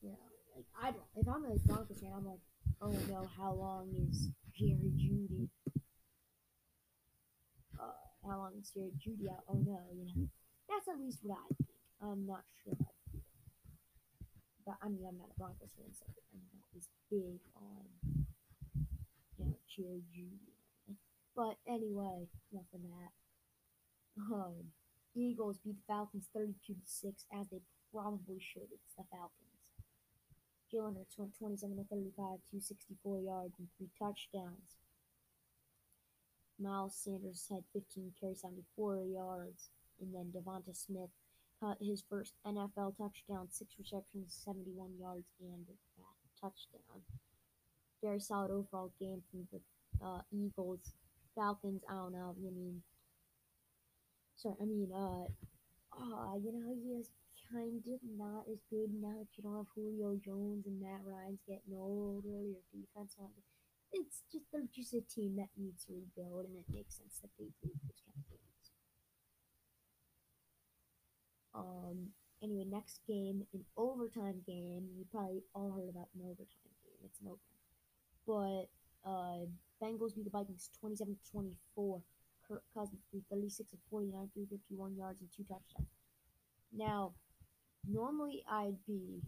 You 0.00 0.16
know, 0.16 0.28
like 0.56 0.68
I 0.72 0.96
don't. 0.96 1.08
If 1.16 1.28
I'm 1.28 1.44
a 1.44 1.60
Broncos 1.68 2.00
fan, 2.00 2.16
I'm 2.16 2.24
like, 2.24 2.40
oh 2.80 2.96
no, 3.08 3.28
how 3.36 3.52
long 3.52 3.92
is 4.08 4.32
Jerry 4.56 4.92
Jeudy? 4.96 5.48
Uh, 7.76 8.00
how 8.24 8.48
long 8.48 8.52
is 8.56 8.72
Jerry 8.72 8.96
Jeudy 8.96 9.28
out? 9.28 9.44
Oh 9.48 9.60
no, 9.60 9.80
you 9.92 10.08
know. 10.08 10.28
That's 10.68 10.88
at 10.88 11.00
least 11.00 11.20
what 11.22 11.36
I 11.36 11.48
think. 11.60 11.76
I'm 12.00 12.24
not 12.24 12.44
sure. 12.64 12.80
But 14.64 14.76
I 14.80 14.88
mean, 14.88 15.04
I'm 15.04 15.18
not 15.20 15.36
a 15.36 15.38
Broncos 15.38 15.76
fan, 15.76 15.92
so 15.92 16.08
I'm 16.08 16.48
not 16.56 16.64
as 16.76 16.88
big 17.10 17.44
on 17.60 17.84
you 19.36 19.44
know 19.44 19.56
Jerry 19.68 20.00
Jeudy. 20.16 20.48
But 21.36 21.56
anyway, 21.68 22.28
of 22.52 22.82
that. 22.82 23.12
Um, 24.18 24.72
Eagles 25.14 25.58
beat 25.64 25.76
the 25.76 25.92
Falcons 25.92 26.28
32 26.34 26.74
to 26.74 26.80
6, 26.84 27.26
as 27.32 27.46
they 27.50 27.60
probably 27.92 28.38
should. 28.38 28.70
It's 28.70 28.94
the 28.96 29.04
Falcons. 29.10 29.50
Jalen 30.72 30.96
Hurts 30.96 31.18
went 31.18 31.36
27 31.38 31.76
to 31.76 31.84
35, 31.90 32.14
264 32.50 33.18
yards, 33.18 33.54
and 33.58 33.68
three 33.76 33.90
touchdowns. 33.98 34.78
Miles 36.60 36.94
Sanders 36.94 37.46
had 37.50 37.64
15 37.72 38.12
carries, 38.20 38.42
74 38.42 39.02
yards, 39.10 39.70
and 40.00 40.14
then 40.14 40.30
DeVonta 40.30 40.76
Smith 40.76 41.10
caught 41.58 41.78
his 41.80 42.04
first 42.08 42.34
NFL 42.46 42.96
touchdown, 42.96 43.48
six 43.50 43.74
receptions, 43.78 44.38
71 44.44 44.90
yards, 45.00 45.26
and 45.40 45.66
that 45.66 46.20
touchdown. 46.40 47.02
Very 48.02 48.20
solid 48.20 48.50
overall 48.50 48.92
game 48.98 49.22
from 49.30 49.46
the 49.52 49.60
uh, 50.04 50.20
Eagles. 50.32 50.92
Falcons, 51.34 51.82
I 51.88 51.94
don't 51.94 52.12
know. 52.12 52.34
I 52.36 52.40
mean, 52.40 52.82
sorry, 54.40 54.56
I 54.60 54.64
mean, 54.64 54.90
uh, 54.94 55.26
uh, 55.92 56.34
you 56.42 56.52
know, 56.52 56.72
he 56.74 56.96
is 57.00 57.10
kind 57.52 57.82
of 57.86 58.00
not 58.16 58.44
as 58.50 58.60
good 58.70 58.90
now 58.94 59.16
that 59.20 59.32
you 59.36 59.42
don't 59.42 59.56
have 59.56 59.72
Julio 59.74 60.16
Jones 60.24 60.66
and 60.66 60.80
Matt 60.80 61.02
Ryan's 61.04 61.42
getting 61.46 61.76
older. 61.76 62.40
Your 62.42 62.64
defense 62.72 63.16
not. 63.18 63.30
It's 63.92 64.22
just 64.32 64.46
they're 64.52 64.70
just 64.72 64.94
a 64.94 65.02
team 65.02 65.36
that 65.36 65.50
needs 65.58 65.84
to 65.86 65.92
rebuild, 65.92 66.46
and 66.46 66.56
it 66.56 66.68
makes 66.72 66.96
sense 66.96 67.18
that 67.22 67.30
they 67.38 67.50
lose 67.62 67.80
those 67.84 68.02
kind 68.06 68.16
of 68.16 68.26
games. 68.30 68.66
Um. 71.54 72.10
Anyway, 72.42 72.64
next 72.64 73.00
game, 73.06 73.44
an 73.52 73.64
overtime 73.76 74.40
game. 74.46 74.88
You 74.96 75.04
probably 75.12 75.42
all 75.54 75.72
heard 75.72 75.90
about 75.90 76.08
an 76.14 76.22
overtime 76.24 76.72
game. 76.80 76.96
It's 77.04 77.20
an 77.20 77.28
overtime, 77.28 77.60
but 78.26 78.70
uh, 79.04 79.44
Bengals 79.82 80.14
beat 80.14 80.24
the 80.24 80.30
Vikings 80.30 80.70
27 80.80 81.16
to 81.16 81.30
24. 81.32 82.00
Kirk 82.50 82.62
Cousins 82.74 83.00
threw 83.10 83.22
36 83.30 83.72
of 83.72 83.78
49, 83.90 84.28
351 84.34 84.96
yards, 84.96 85.20
and 85.20 85.30
two 85.30 85.44
touchdowns. 85.44 85.86
Now, 86.74 87.12
normally 87.86 88.42
I'd 88.50 88.76
be 88.86 89.22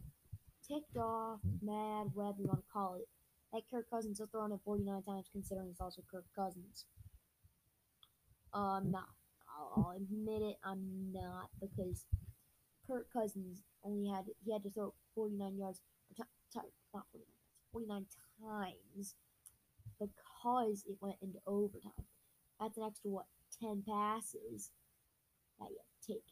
ticked 0.66 0.96
off, 0.96 1.38
hmm. 1.40 1.66
mad, 1.66 2.10
whatever 2.14 2.42
you 2.42 2.48
want 2.48 2.66
to 2.66 2.72
call 2.72 2.96
it. 2.96 3.06
That 3.52 3.62
Kirk 3.70 3.88
Cousins 3.90 4.18
will 4.18 4.26
throw 4.26 4.46
it 4.46 4.60
49 4.64 5.02
times, 5.02 5.28
considering 5.30 5.68
it's 5.70 5.80
also 5.80 6.02
Kirk 6.10 6.24
Cousins. 6.34 6.86
I'm 8.52 8.90
not. 8.90 9.08
I'll, 9.46 9.72
I'll 9.76 9.96
admit 9.96 10.42
it. 10.42 10.56
I'm 10.64 11.12
not 11.12 11.50
because 11.60 12.06
Kirk 12.86 13.06
Cousins 13.12 13.62
only 13.84 14.08
had 14.08 14.24
he 14.44 14.52
had 14.52 14.62
to 14.64 14.70
throw 14.70 14.94
49 15.14 15.58
yards, 15.58 15.80
t- 16.16 16.22
t- 16.52 16.60
not 16.94 17.04
49 17.72 17.92
yards, 17.92 18.06
49 18.06 18.06
times 18.40 19.14
because 20.00 20.84
it 20.88 20.96
went 21.00 21.16
into 21.22 21.38
overtime. 21.46 21.92
That's 22.62 22.78
an 22.78 22.86
extra 22.86 23.10
what 23.10 23.26
10 23.58 23.82
passes 23.82 24.70
that 25.58 25.66
you 25.66 25.82
take. 26.06 26.22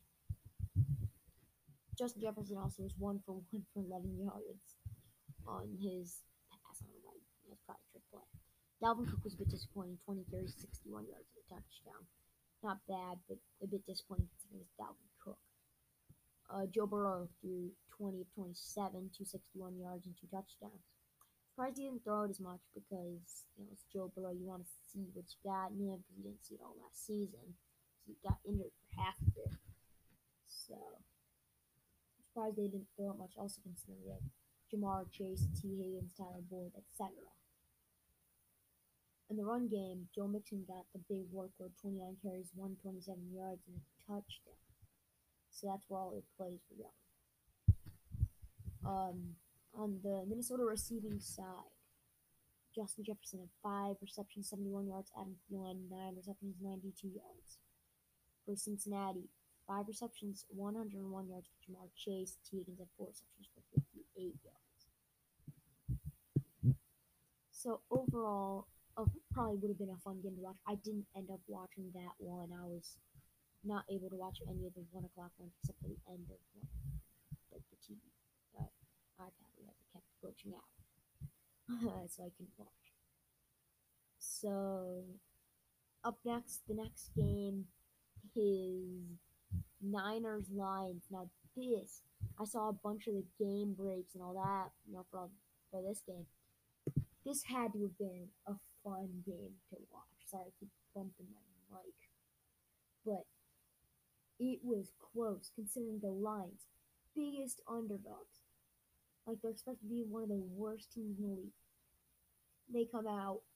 Justin 1.99 2.23
Jefferson 2.23 2.55
also 2.55 2.87
was 2.87 2.95
one 3.03 3.19
for 3.27 3.43
one 3.51 3.67
for 3.75 3.83
11 3.83 4.15
yards 4.15 4.79
on 5.43 5.75
his 5.83 6.23
pass 6.47 6.79
on 6.87 6.95
the 6.95 7.03
right. 7.03 7.19
That's 7.51 7.59
probably 7.67 7.83
a 7.83 7.91
trick 7.91 8.07
play. 8.15 8.23
Dalvin 8.79 9.11
Cook 9.11 9.27
was 9.27 9.35
a 9.35 9.43
bit 9.43 9.51
disappointing, 9.51 9.99
20 10.07 10.23
carries, 10.31 10.55
61 10.55 11.11
yards, 11.11 11.27
and 11.35 11.43
a 11.43 11.47
touchdown. 11.51 12.07
Not 12.63 12.79
bad, 12.87 13.19
but 13.27 13.43
a 13.59 13.67
bit 13.67 13.83
disappointing 13.83 14.31
considering 14.31 14.63
it's 14.63 14.79
Dalvin 14.79 15.11
Cook. 15.19 15.43
Uh, 16.47 16.71
Joe 16.71 16.87
Burrow 16.87 17.27
threw 17.43 17.75
20 17.99 18.23
of 18.23 18.31
27, 18.39 18.55
261 19.19 19.83
yards, 19.83 20.07
and 20.07 20.15
two 20.15 20.31
touchdowns. 20.31 20.87
Surprised 21.51 21.77
he 21.77 21.91
didn't 21.91 22.05
throw 22.07 22.23
it 22.23 22.31
as 22.31 22.39
much 22.39 22.63
because, 22.73 23.51
you 23.59 23.67
know, 23.67 23.75
it's 23.75 23.85
Joe 23.93 24.11
Burrow. 24.15 24.31
You 24.31 24.47
want 24.47 24.63
to 24.63 24.71
see 24.87 25.11
what 25.13 25.27
you 25.27 25.39
got 25.43 25.75
in 25.75 25.83
him 25.83 25.99
because 25.99 26.17
you 26.17 26.25
didn't 26.31 26.47
see 26.47 26.55
it 26.55 26.63
all 26.63 26.79
last 26.79 27.03
season. 27.05 27.59
So 27.99 28.15
he 28.15 28.17
got 28.23 28.39
injured 28.47 28.71
for 28.71 29.03
half 29.03 29.19
of 29.19 29.35
it. 29.35 29.59
So, 30.47 30.79
surprised 32.23 32.57
they 32.57 32.71
didn't 32.71 32.87
throw 32.95 33.11
it 33.11 33.19
much, 33.19 33.35
also 33.35 33.59
considering 33.67 34.07
they 34.07 34.15
had 34.15 34.31
Ja'Marr 34.71 35.11
Chase, 35.11 35.51
Tee 35.59 35.75
Higgins, 35.75 36.15
Tyler 36.15 36.47
Boyd, 36.47 36.73
etc. 36.79 37.11
In 39.29 39.37
the 39.37 39.45
run 39.45 39.69
game, 39.69 40.09
Joe 40.15 40.27
Mixon 40.27 40.65
got 40.67 40.87
the 40.95 41.03
big 41.11 41.27
workload 41.35 41.75
29 41.83 42.17
carries, 42.23 42.51
127 42.55 43.19
yards, 43.35 43.63
and 43.67 43.79
a 43.79 43.83
touchdown. 44.07 44.59
So 45.51 45.67
that's 45.67 45.85
where 45.89 46.01
all 46.01 46.11
their 46.11 46.27
plays 46.39 46.63
were 46.71 46.83
going. 46.83 47.01
Um, 48.87 49.37
on 49.75 50.01
the 50.03 50.25
Minnesota 50.29 50.65
receiving 50.65 51.21
side, 51.21 51.75
Justin 52.75 53.05
Jefferson 53.05 53.41
had 53.41 53.49
five 53.63 53.97
receptions, 54.01 54.49
71 54.51 54.87
yards. 54.87 55.11
Adam 55.17 55.37
Thielen, 55.51 55.91
nine 55.91 56.15
receptions, 56.17 56.57
92 56.63 57.09
yards. 57.09 57.59
For 58.47 58.57
Cincinnati, 58.57 59.29
five 59.67 59.87
receptions, 59.89 60.47
101 60.49 61.29
yards 61.29 61.49
for 61.49 61.59
Ja'Marr 61.67 61.91
Chase. 61.97 62.39
Tee 62.45 62.59
Higgins 62.59 62.79
had 62.79 62.89
four 62.97 63.09
receptions 63.09 63.49
for 63.55 63.63
58 63.75 64.35
yards. 64.45 64.81
So 67.51 67.81
overall, 67.91 68.67
probably 69.33 69.57
would 69.63 69.71
have 69.71 69.79
been 69.79 69.95
a 69.95 70.03
fun 70.03 70.21
game 70.23 70.35
to 70.35 70.43
watch. 70.43 70.59
I 70.67 70.75
didn't 70.83 71.07
end 71.17 71.31
up 71.31 71.41
watching 71.47 71.91
that 71.95 72.15
one. 72.19 72.51
I 72.51 72.67
was 72.67 72.99
not 73.65 73.85
able 73.91 74.11
to 74.11 74.17
watch 74.17 74.39
any 74.49 74.67
of 74.67 74.75
the 74.75 74.85
one 74.91 75.05
o'clock 75.05 75.31
ones 75.39 75.53
except 75.63 75.79
for 75.81 75.89
the 75.89 76.01
end 76.11 76.27
of 76.29 76.41
one, 76.57 76.69
like 77.53 77.63
the 77.71 77.79
TV 77.79 78.01
uh, 78.59 78.69
iPad 79.21 79.50
glitching 80.25 80.55
out, 80.55 82.09
so 82.11 82.25
I 82.25 82.31
couldn't 82.37 82.59
watch. 82.59 82.69
So 84.19 85.05
up 86.05 86.19
next, 86.25 86.61
the 86.69 86.75
next 86.75 87.11
game 87.15 87.67
is 88.35 89.19
Niners 89.83 90.47
Lions. 90.51 91.05
Now 91.11 91.29
this, 91.57 92.03
I 92.39 92.45
saw 92.45 92.69
a 92.69 92.73
bunch 92.73 93.07
of 93.07 93.15
the 93.15 93.25
game 93.39 93.75
breaks 93.75 94.15
and 94.15 94.23
all 94.23 94.35
that, 94.35 94.71
you 94.87 94.95
know, 94.95 95.07
for 95.11 95.29
for 95.71 95.83
this 95.83 96.03
game. 96.07 96.27
This 97.25 97.43
had 97.45 97.73
to 97.75 97.83
have 97.83 97.99
been 97.99 98.29
a 98.47 98.55
fun 98.83 99.23
game 99.27 99.55
to 99.71 99.77
watch. 99.93 100.05
Sorry, 100.27 100.45
I 100.47 100.53
keep 100.59 100.71
bumping 100.95 101.27
my 101.35 101.77
mic, 101.77 101.95
but 103.05 103.27
it 104.39 104.61
was 104.63 104.93
close 105.13 105.51
considering 105.55 106.01
the 106.01 106.09
Lions, 106.11 106.67
biggest 107.15 107.61
underdogs. 107.69 108.40
Like 109.31 109.39
they're 109.43 109.55
expected 109.55 109.87
to 109.87 109.95
be 109.95 110.03
one 110.03 110.27
of 110.27 110.29
the 110.29 110.43
worst 110.59 110.91
teams 110.91 111.23
in 111.23 111.31
the 111.31 111.39
league. 111.39 111.55
They 112.67 112.91
come 112.91 113.07
out 113.07 113.47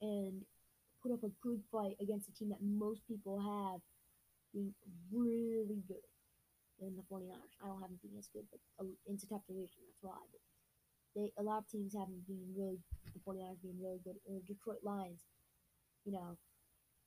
and 0.00 0.46
put 1.02 1.10
up 1.10 1.26
a 1.26 1.34
good 1.42 1.58
fight 1.72 1.98
against 1.98 2.28
a 2.28 2.32
team 2.38 2.50
that 2.50 2.62
most 2.62 3.02
people 3.10 3.42
have 3.42 3.82
being 4.54 4.70
really 5.10 5.82
good 5.90 6.06
in 6.78 6.94
the 6.94 7.02
49ers. 7.10 7.58
I 7.58 7.66
don't 7.66 7.82
have 7.82 7.90
them 7.90 7.98
being 7.98 8.14
as 8.14 8.30
good, 8.30 8.46
but 8.46 8.62
it's 9.10 9.24
a 9.24 9.26
tough 9.26 9.42
division. 9.48 9.82
That's 9.90 10.02
why. 10.02 10.22
But 10.30 10.42
they 11.18 11.32
a 11.34 11.42
lot 11.42 11.58
of 11.58 11.68
teams 11.68 11.98
have 11.98 12.06
them 12.06 12.22
being 12.30 12.54
really 12.54 12.78
the 13.10 13.18
49ers 13.26 13.58
being 13.58 13.82
really 13.82 13.98
good. 14.06 14.22
Or 14.30 14.38
Detroit 14.46 14.86
Lions, 14.86 15.26
you 16.06 16.12
know, 16.12 16.38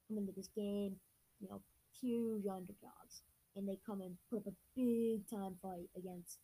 come 0.08 0.18
into 0.18 0.36
this 0.36 0.52
game, 0.52 1.00
you 1.40 1.48
know, 1.48 1.62
huge 1.96 2.44
underdogs, 2.44 3.24
and 3.56 3.64
they 3.64 3.80
come 3.86 4.02
and 4.02 4.20
put 4.30 4.44
up 4.44 4.52
a 4.52 4.56
big 4.76 5.24
time 5.32 5.56
fight 5.64 5.88
against 5.96 6.40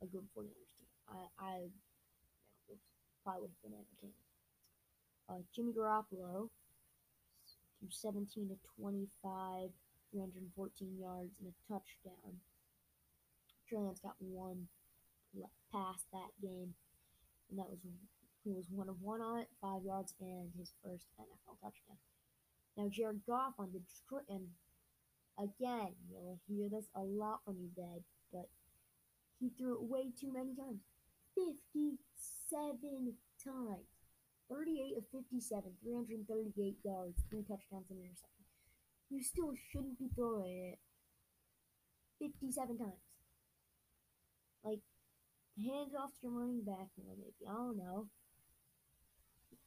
a 0.00 0.06
good 0.06 0.24
49ers 0.32 0.48
team. 0.48 0.67
I, 1.10 1.20
I 1.38 1.54
probably 3.24 3.42
would 3.42 3.50
have 3.50 3.62
been 3.62 3.78
entertaining. 3.78 4.24
Uh, 5.28 5.42
Jimmy 5.54 5.72
Garoppolo 5.72 6.48
threw 7.78 7.90
17 7.90 8.48
to 8.48 8.56
25, 8.80 9.70
314 10.12 10.98
yards 10.98 11.32
and 11.40 11.52
a 11.52 11.54
touchdown. 11.68 12.40
Lance 13.70 14.00
got 14.00 14.16
one 14.18 14.66
pass 15.72 16.04
that 16.12 16.32
game, 16.40 16.72
and 17.50 17.58
that 17.58 17.68
was 17.68 17.78
he 18.44 18.52
was 18.52 18.64
one 18.70 18.88
of 18.88 18.96
one 19.02 19.20
on 19.20 19.40
it, 19.40 19.48
five 19.60 19.82
yards, 19.84 20.14
and 20.20 20.48
his 20.58 20.72
first 20.82 21.04
NFL 21.20 21.60
touchdown. 21.60 22.00
Now 22.76 22.88
Jared 22.88 23.20
Goff 23.26 23.54
on 23.58 23.70
the 23.72 23.80
and 24.28 24.48
again 25.38 25.92
you'll 26.10 26.38
hear 26.48 26.68
this 26.68 26.86
a 26.94 27.00
lot 27.00 27.40
from 27.44 27.56
you, 27.60 27.68
Dad, 27.76 28.02
but 28.32 28.48
he 29.40 29.50
threw 29.58 29.74
it 29.74 29.82
way 29.82 30.10
too 30.18 30.32
many 30.32 30.54
times, 30.54 30.80
fifty-seven 31.38 33.14
times. 33.44 33.86
38 34.50 34.96
of 34.96 35.04
57, 35.12 35.60
338 35.84 36.76
yards, 36.82 37.20
three 37.28 37.44
touchdowns 37.44 37.84
and 37.90 38.00
interception. 38.00 38.48
You 39.10 39.22
still 39.22 39.52
shouldn't 39.70 39.98
be 39.98 40.08
throwing 40.16 40.72
it 40.72 40.78
57 42.18 42.78
times. 42.78 43.04
Like, 44.64 44.80
hand 45.56 45.92
off 46.00 46.16
to 46.20 46.26
your 46.26 46.32
running 46.32 46.64
back, 46.64 46.88
you 46.96 47.04
know, 47.04 47.16
maybe. 47.16 47.44
I 47.48 47.54
don't 47.54 47.76
know. 47.76 48.08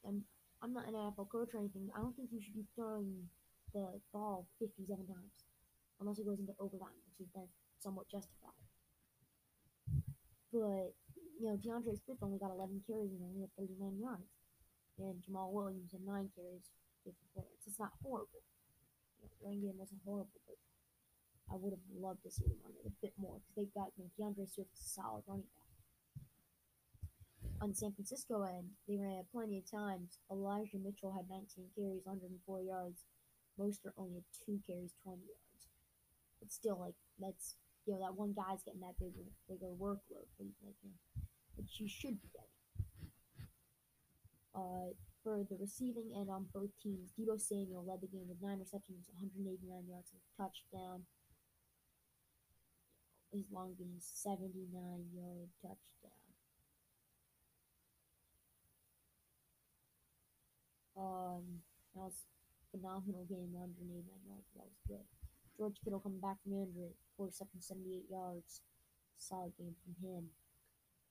I'm, 0.06 0.22
I'm 0.62 0.72
not 0.74 0.88
an 0.88 0.94
NFL 0.94 1.30
coach 1.30 1.54
or 1.54 1.60
anything. 1.60 1.88
I 1.94 2.00
don't 2.00 2.14
think 2.16 2.30
you 2.32 2.42
should 2.42 2.54
be 2.54 2.66
throwing 2.74 3.30
the 3.72 4.00
ball 4.12 4.46
57 4.58 5.06
times. 5.06 5.36
Unless 6.00 6.18
it 6.18 6.26
goes 6.26 6.40
into 6.40 6.54
overtime, 6.58 6.98
which 7.06 7.22
is 7.22 7.32
then 7.34 7.46
somewhat 7.78 8.10
justified. 8.10 8.58
But 10.52 10.94
you 11.38 11.48
know, 11.48 11.56
D'Andre 11.56 11.94
Swift 11.96 12.22
only 12.22 12.38
got 12.38 12.52
11 12.52 12.82
carries 12.86 13.12
and 13.12 13.22
only 13.22 13.42
had 13.42 13.54
39 13.56 13.98
yards, 14.00 14.30
and 14.98 15.22
Jamaal 15.22 15.52
Williams 15.52 15.92
had 15.92 16.04
nine 16.04 16.28
carries, 16.36 16.70
54 17.04 17.44
yards. 17.44 17.66
It's 17.66 17.80
not 17.80 17.92
horrible. 18.02 18.42
You 19.20 19.26
know, 19.26 19.30
the 19.32 19.40
running 19.44 19.62
game 19.62 19.78
wasn't 19.78 20.04
horrible, 20.04 20.40
but 20.46 20.58
I 21.50 21.56
would 21.56 21.72
have 21.72 21.86
loved 21.92 22.22
to 22.24 22.30
see 22.30 22.44
them 22.48 22.60
run 22.64 22.74
it 22.78 22.88
a 22.88 22.94
bit 23.02 23.14
more 23.18 23.36
because 23.40 23.56
they've 23.56 23.74
got 23.76 23.92
you 23.96 24.04
know, 24.04 24.12
D'Andre 24.16 24.46
Swift, 24.46 24.72
a 24.72 24.80
solid 24.80 25.24
running 25.26 25.50
back. 25.52 25.72
On 27.60 27.74
San 27.74 27.92
Francisco 27.92 28.42
end, 28.42 28.70
they 28.88 28.98
ran 28.98 29.22
it 29.22 29.30
plenty 29.30 29.58
of 29.58 29.70
times. 29.70 30.18
Elijah 30.30 30.78
Mitchell 30.82 31.12
had 31.12 31.30
19 31.30 31.70
carries, 31.76 32.02
104 32.04 32.60
yards. 32.60 33.04
Mostert 33.58 33.94
only 33.96 34.14
had 34.14 34.24
two 34.44 34.58
carries, 34.66 34.94
20 35.04 35.22
yards. 35.22 35.68
But 36.40 36.50
still, 36.50 36.78
like 36.80 36.96
that's 37.20 37.54
you 37.86 37.94
know 37.94 38.00
that 38.00 38.14
one 38.14 38.32
guy's 38.32 38.62
getting 38.62 38.80
that 38.80 38.98
bigger 38.98 39.26
bigger 39.48 39.72
workload. 39.74 40.28
But 40.38 40.46
like 40.62 40.76
you 41.78 41.88
should 41.88 42.20
be 42.20 42.28
getting. 42.32 42.48
Uh, 44.54 44.92
for 45.22 45.46
the 45.48 45.56
receiving 45.56 46.12
end 46.18 46.28
on 46.28 46.46
both 46.52 46.70
teams, 46.82 47.12
Deebo 47.18 47.40
Samuel 47.40 47.84
led 47.86 48.00
the 48.00 48.08
game 48.08 48.26
with 48.28 48.42
nine 48.42 48.58
receptions, 48.58 49.08
189 49.14 49.86
yards, 49.88 50.10
and 50.12 50.20
a 50.20 50.30
touchdown. 50.36 51.06
His 53.32 53.46
long 53.50 53.74
being 53.78 53.96
79 53.98 54.68
yard 55.14 55.48
touchdown. 55.62 56.20
Um, 60.96 61.62
that 61.94 62.02
was 62.02 62.26
phenomenal 62.70 63.24
game, 63.24 63.52
189 63.52 64.04
yards. 64.28 64.48
That 64.54 64.66
was 64.68 64.78
good. 64.86 65.21
George 65.62 65.78
Kittle 65.84 66.00
coming 66.02 66.18
back 66.18 66.42
from 66.42 66.58
injury, 66.58 66.90
four 67.16 67.26
receptions, 67.26 67.70
78 67.70 68.10
yards. 68.10 68.62
Solid 69.14 69.54
game 69.54 69.78
from 69.78 69.94
him. 70.02 70.26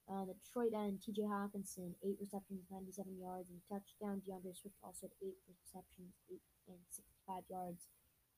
Uh, 0.04 0.28
the 0.28 0.36
Detroit 0.36 0.76
end, 0.76 1.00
TJ 1.00 1.24
Hockenson, 1.24 1.96
8 2.04 2.20
receptions, 2.20 2.68
97 2.68 3.16
yards, 3.16 3.48
and 3.48 3.56
a 3.56 3.64
touchdown. 3.72 4.20
D'Andre 4.20 4.52
Swift 4.52 4.76
also 4.84 5.08
had 5.08 5.16
8 5.24 5.32
receptions, 5.48 6.12
8 6.28 6.36
and 6.68 6.84
65 6.92 7.48
yards 7.48 7.88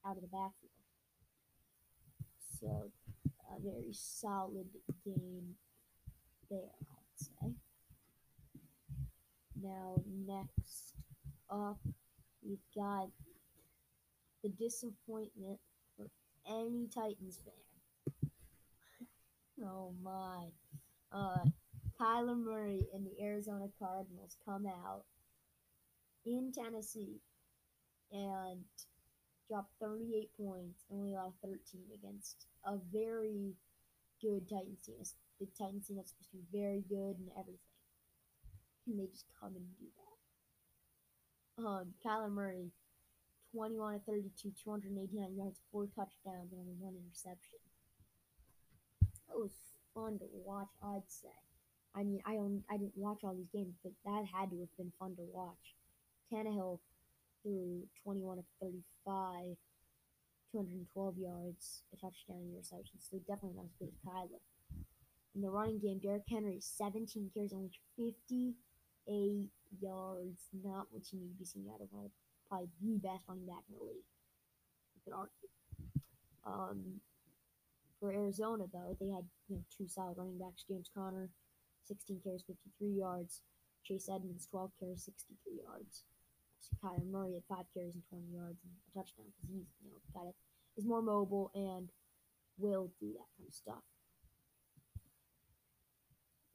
out 0.07 0.15
of 0.15 0.23
the 0.23 0.31
backfield. 0.31 0.87
So, 2.63 2.93
a 3.51 3.59
very 3.59 3.91
solid 3.91 4.71
game 5.05 5.59
there, 6.49 6.79
I'd 6.79 7.19
say. 7.19 7.59
Now, 9.61 9.99
next 10.07 10.95
up, 11.51 11.83
we've 12.47 12.71
got 12.71 13.11
the 14.45 14.51
disappointment 14.51 15.59
any 16.49 16.89
Titans 16.93 17.41
fan. 17.45 18.31
oh 19.65 19.95
my. 20.03 20.49
Uh, 21.13 21.45
Kyler 22.01 22.37
Murray 22.37 22.89
and 22.93 23.07
the 23.07 23.23
Arizona 23.23 23.67
Cardinals 23.79 24.37
come 24.45 24.67
out 24.67 25.05
in 26.27 26.53
Tennessee 26.53 27.21
and 28.11 28.65
drop 29.49 29.69
38 29.81 30.31
points 30.37 30.85
and 30.91 30.99
only 30.99 31.13
allow 31.15 31.35
13 31.43 31.59
against 31.95 32.47
a 32.65 32.77
very 32.93 33.55
good 34.21 34.49
Titans 34.49 34.81
team. 34.85 34.97
The 35.41 35.47
Titans 35.59 35.87
team 35.87 35.97
that's 35.97 36.11
supposed 36.11 36.31
to 36.31 36.37
be 36.37 36.59
very 36.59 36.83
good 36.89 37.19
and 37.19 37.29
everything. 37.39 37.59
And 38.87 38.99
they 38.99 39.07
just 39.07 39.27
come 39.41 39.55
and 39.57 39.67
do 39.79 39.87
that. 39.97 41.65
Um, 41.67 41.95
Kyler 42.05 42.31
Murray, 42.31 42.71
21 43.55 43.95
to 43.95 44.01
32, 44.05 44.51
289 44.65 45.37
yards, 45.37 45.61
four 45.71 45.87
touchdowns, 45.87 46.51
and 46.51 46.59
only 46.59 46.75
one 46.79 46.95
interception. 46.99 47.63
That 49.29 49.39
was 49.39 49.55
fun 49.95 50.19
to 50.19 50.27
watch, 50.45 50.75
I'd 50.83 51.07
say. 51.07 51.39
I 51.95 52.03
mean, 52.03 52.21
I 52.27 52.35
only, 52.35 52.65
I 52.69 52.77
didn't 52.77 52.99
watch 52.99 53.23
all 53.23 53.35
these 53.35 53.55
games, 53.55 53.79
but 53.83 53.93
that 54.05 54.27
had 54.27 54.51
to 54.51 54.59
have 54.59 54.77
been 54.77 54.93
fun 54.99 55.15
to 55.17 55.23
watch. 55.31 55.79
Tannehill 56.33 56.81
threw 57.43 57.87
21 58.03 58.39
of 58.39 58.45
35, 58.61 59.55
212 60.51 61.19
yards, 61.19 61.83
a 61.93 61.97
touchdown, 61.97 62.43
and 62.43 62.55
interception. 62.59 62.99
So 62.99 63.19
definitely 63.23 63.55
not 63.55 63.71
as 63.71 63.79
good 63.79 63.95
as 63.95 63.99
Kyler. 64.03 64.43
In 65.35 65.43
the 65.43 65.51
running 65.51 65.79
game, 65.79 66.01
Derrick 66.03 66.27
Henry, 66.29 66.59
17 66.59 67.31
carries, 67.35 67.53
only 67.53 67.71
58 67.97 69.51
yards. 69.79 70.41
Not 70.51 70.87
what 70.91 71.13
you 71.13 71.21
need 71.21 71.35
to 71.35 71.39
be 71.39 71.45
seeing 71.45 71.71
out 71.71 71.83
of 71.83 71.91
of 71.95 72.11
probably 72.55 72.71
the 72.81 73.03
best 73.03 73.27
running 73.29 73.47
back 73.47 73.67
in 73.67 73.75
the 73.75 73.85
league. 73.85 74.07
You 74.95 75.01
could 75.03 75.15
argue. 75.15 75.51
Um, 76.47 77.01
for 77.99 78.13
Arizona, 78.13 78.65
though, 78.73 78.97
they 79.01 79.09
had 79.09 79.25
you 79.49 79.57
know 79.57 79.65
two 79.75 79.89
solid 79.89 80.19
running 80.19 80.39
backs: 80.39 80.65
James 80.69 80.91
Conner, 80.95 81.31
16 81.85 82.21
carries, 82.23 82.45
53 82.47 82.89
yards; 82.91 83.43
Chase 83.83 84.09
Edmonds, 84.09 84.47
12 84.51 84.71
carries, 84.79 85.05
63 85.05 85.63
yards. 85.65 86.05
So 86.61 86.77
Kyler 86.81 87.11
Murray 87.11 87.35
had 87.35 87.45
five 87.49 87.67
carries 87.75 87.95
and 87.95 88.05
20 88.09 88.25
yards 88.33 88.61
and 88.63 88.73
a 88.73 88.91
touchdown 88.97 89.27
because 89.35 89.51
he's 89.51 89.69
you 89.83 89.91
know 89.91 90.01
got 90.15 90.29
it 90.29 90.37
is 90.77 90.87
more 90.87 91.03
mobile 91.03 91.51
and 91.55 91.91
will 92.59 92.91
do 93.01 93.13
that 93.13 93.29
kind 93.37 93.49
of 93.49 93.55
stuff. 93.55 93.85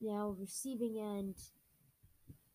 Now 0.01 0.35
receiving 0.39 0.97
end, 0.97 1.35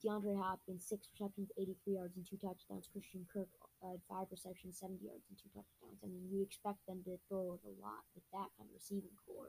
DeAndre 0.05 0.37
Hopkins, 0.37 0.85
six 0.85 1.09
receptions, 1.17 1.49
83 1.57 1.95
yards, 1.95 2.17
and 2.17 2.27
two 2.29 2.37
touchdowns. 2.37 2.93
Christian 2.93 3.25
Kirk 3.33 3.49
uh, 3.81 3.97
five 4.09 4.29
receptions, 4.31 4.77
70 4.77 5.01
yards, 5.01 5.25
and 5.33 5.37
two 5.40 5.49
touchdowns. 5.49 6.05
I 6.05 6.12
mean, 6.12 6.29
you 6.29 6.45
expect 6.45 6.85
them 6.85 7.01
to 7.09 7.17
throw 7.29 7.57
it 7.57 7.64
a 7.64 7.73
lot 7.81 8.05
with 8.12 8.25
that 8.33 8.53
kind 8.61 8.69
of 8.69 8.77
receiving 8.77 9.17
core. 9.25 9.49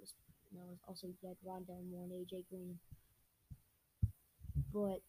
You 0.51 0.59
know, 0.59 0.79
also 0.87 1.07
you 1.11 1.19
had 1.23 1.35
Rondale 1.43 1.83
Moore 1.91 2.07
and 2.07 2.15
AJ 2.15 2.47
Green. 2.47 2.79
But 4.71 5.03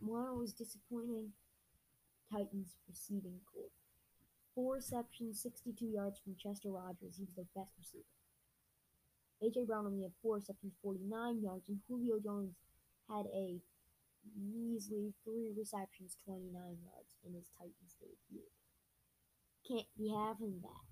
one 0.00 0.38
was 0.38 0.52
disappointing. 0.52 1.30
Titans 2.30 2.74
receiving 2.88 3.38
core. 3.46 3.70
Four 4.54 4.74
receptions, 4.76 5.42
62 5.42 5.86
yards 5.86 6.18
from 6.18 6.34
Chester 6.38 6.70
Rogers. 6.70 7.18
He 7.18 7.26
was 7.26 7.34
their 7.34 7.50
best 7.54 7.74
receiver. 7.78 8.10
AJ 9.42 9.66
Brown 9.66 9.86
only 9.86 10.02
had 10.02 10.12
four 10.22 10.36
receptions, 10.36 10.74
49 10.82 11.42
yards, 11.42 11.68
and 11.68 11.78
Julio 11.88 12.18
Jones 12.18 12.54
had 13.10 13.26
a 13.34 13.58
measly 14.32 15.12
three 15.24 15.52
receptions, 15.56 16.16
29 16.24 16.52
yards 16.54 17.12
in 17.26 17.34
his 17.34 17.48
Titans 17.56 17.94
debut. 18.00 18.48
Can't 19.66 19.88
be 19.96 20.08
having 20.12 20.60
that. 20.62 20.84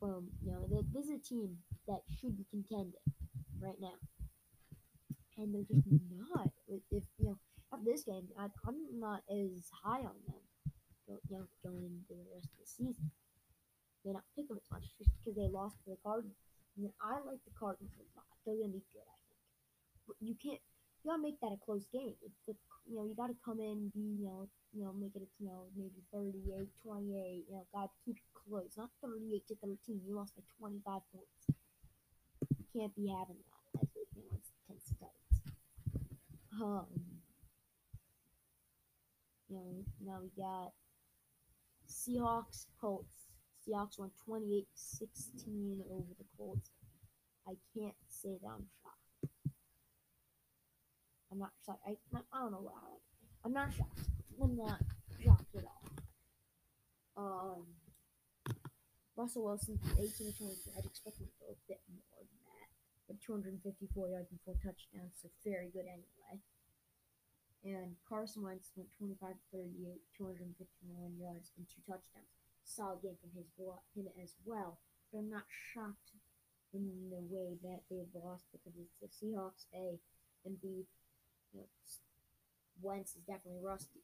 From 0.00 0.34
you 0.42 0.50
know, 0.50 0.66
this 0.66 1.06
is 1.06 1.10
a 1.14 1.22
team 1.22 1.62
that 1.86 2.02
should 2.10 2.36
be 2.36 2.44
contending 2.50 3.06
right 3.62 3.78
now, 3.78 3.94
and 5.38 5.54
they're 5.54 5.62
just 5.62 5.86
not. 6.10 6.50
If 6.66 7.06
you 7.18 7.30
know, 7.30 7.38
after 7.72 7.86
this 7.86 8.02
game, 8.02 8.26
I, 8.36 8.50
I'm 8.66 8.98
not 8.98 9.22
as 9.30 9.70
high 9.70 10.02
on 10.02 10.18
them. 10.26 10.42
You 11.06 11.38
know, 11.38 11.46
going 11.62 11.86
into 11.86 12.18
the 12.18 12.26
rest 12.34 12.50
of 12.50 12.58
the 12.58 12.66
season, 12.66 13.12
may 14.04 14.12
not 14.12 14.26
pick 14.34 14.48
them 14.48 14.58
as 14.58 14.66
much 14.72 14.90
just 14.98 15.10
because 15.22 15.38
they 15.38 15.46
lost 15.46 15.78
to 15.84 15.94
the 15.94 16.02
Cardinals. 16.02 16.34
I 16.98 17.22
like 17.22 17.38
the 17.46 17.54
Cardinals 17.54 17.94
a 17.94 18.02
lot. 18.18 18.26
They're 18.42 18.58
gonna 18.58 18.74
be 18.74 18.82
good, 18.90 19.06
I 19.06 19.18
think. 19.30 19.42
But 20.08 20.16
you 20.18 20.34
can't 20.34 20.62
you 21.04 21.10
gotta 21.10 21.22
make 21.22 21.40
that 21.40 21.52
a 21.52 21.58
close 21.64 21.86
game. 21.92 22.14
It's 22.22 22.38
the, 22.46 22.54
you 22.86 22.96
know, 22.96 23.04
you 23.04 23.14
gotta 23.16 23.34
come 23.44 23.58
in, 23.58 23.90
be, 23.94 24.22
you 24.22 24.26
know, 24.26 24.48
you 24.72 24.84
know, 24.84 24.92
make 24.92 25.16
it, 25.16 25.26
you 25.38 25.46
know, 25.46 25.66
maybe 25.76 25.98
38, 26.14 26.68
28, 26.84 27.44
you 27.48 27.54
know, 27.54 27.66
gotta 27.74 27.90
keep 28.04 28.16
it 28.16 28.30
close. 28.34 28.70
Not 28.76 28.90
38 29.02 29.46
to 29.48 29.56
13. 29.56 30.00
You 30.06 30.14
lost 30.14 30.36
by 30.36 30.42
25 30.58 31.02
points. 31.10 31.58
You 32.58 32.66
can't 32.70 32.94
be 32.94 33.08
having 33.08 33.36
that 33.42 33.82
as 33.82 33.88
it, 33.96 34.08
you 34.14 34.22
know, 34.30 34.38
Tennessee 34.66 34.96
Titans. 35.00 35.42
Um, 36.62 36.86
you 39.48 39.56
know, 39.56 39.84
now 40.06 40.20
we 40.22 40.30
got 40.40 40.70
Seahawks, 41.88 42.66
Colts. 42.80 43.26
Seahawks 43.66 43.98
won 43.98 44.10
28 44.24 44.66
16 44.74 45.82
over 45.90 46.14
the 46.18 46.24
Colts. 46.38 46.70
I 47.46 47.54
can't 47.74 47.94
say 48.08 48.38
that 48.42 48.48
I'm. 48.48 48.66
I'm 51.32 51.40
not 51.40 51.56
shocked. 51.64 51.80
I, 51.88 51.96
I 52.12 52.44
don't 52.44 52.52
know 52.52 52.60
why. 52.60 53.00
I'm 53.40 53.56
not 53.56 53.72
shocked. 53.72 54.04
I'm 54.36 54.52
not 54.52 54.84
shocked 55.16 55.48
at 55.56 55.64
all. 55.64 55.88
Um, 57.16 57.64
Russell 59.16 59.48
Wilson, 59.48 59.80
18 59.96 60.12
to 60.12 60.32
23. 60.36 60.76
I'd 60.76 60.84
expect 60.84 61.16
him 61.16 61.32
to 61.40 61.56
a 61.56 61.58
bit 61.64 61.80
more 61.88 62.20
than 62.20 62.36
that. 62.52 62.68
But 63.08 63.16
254 63.24 63.64
yards 64.12 64.28
and 64.28 64.44
four 64.44 64.60
touchdowns, 64.60 65.16
so 65.24 65.32
very 65.40 65.72
good 65.72 65.88
anyway. 65.88 66.36
And 67.64 67.96
Carson 68.04 68.44
Wentz 68.44 68.68
went 68.76 68.92
25 69.00 69.32
to 69.32 69.44
38, 69.56 70.04
251 70.12 71.16
yards 71.16 71.48
and 71.56 71.64
two 71.64 71.80
touchdowns. 71.88 72.28
Solid 72.60 73.00
game 73.00 73.16
from 73.16 73.32
his 73.32 73.48
him 73.56 74.12
as 74.20 74.36
well. 74.44 74.76
But 75.08 75.24
I'm 75.24 75.32
not 75.32 75.48
shocked 75.48 76.12
in 76.76 77.08
the 77.08 77.24
way 77.24 77.56
that 77.64 77.88
they've 77.88 78.12
lost 78.20 78.52
because 78.52 78.76
it's 78.76 79.00
the 79.00 79.08
Seahawks 79.08 79.64
A 79.72 79.96
and 80.44 80.60
B 80.60 80.84
you 81.52 81.60
know, 81.60 81.68
Wentz 82.80 83.14
is 83.16 83.22
definitely 83.22 83.60
rusty. 83.62 84.02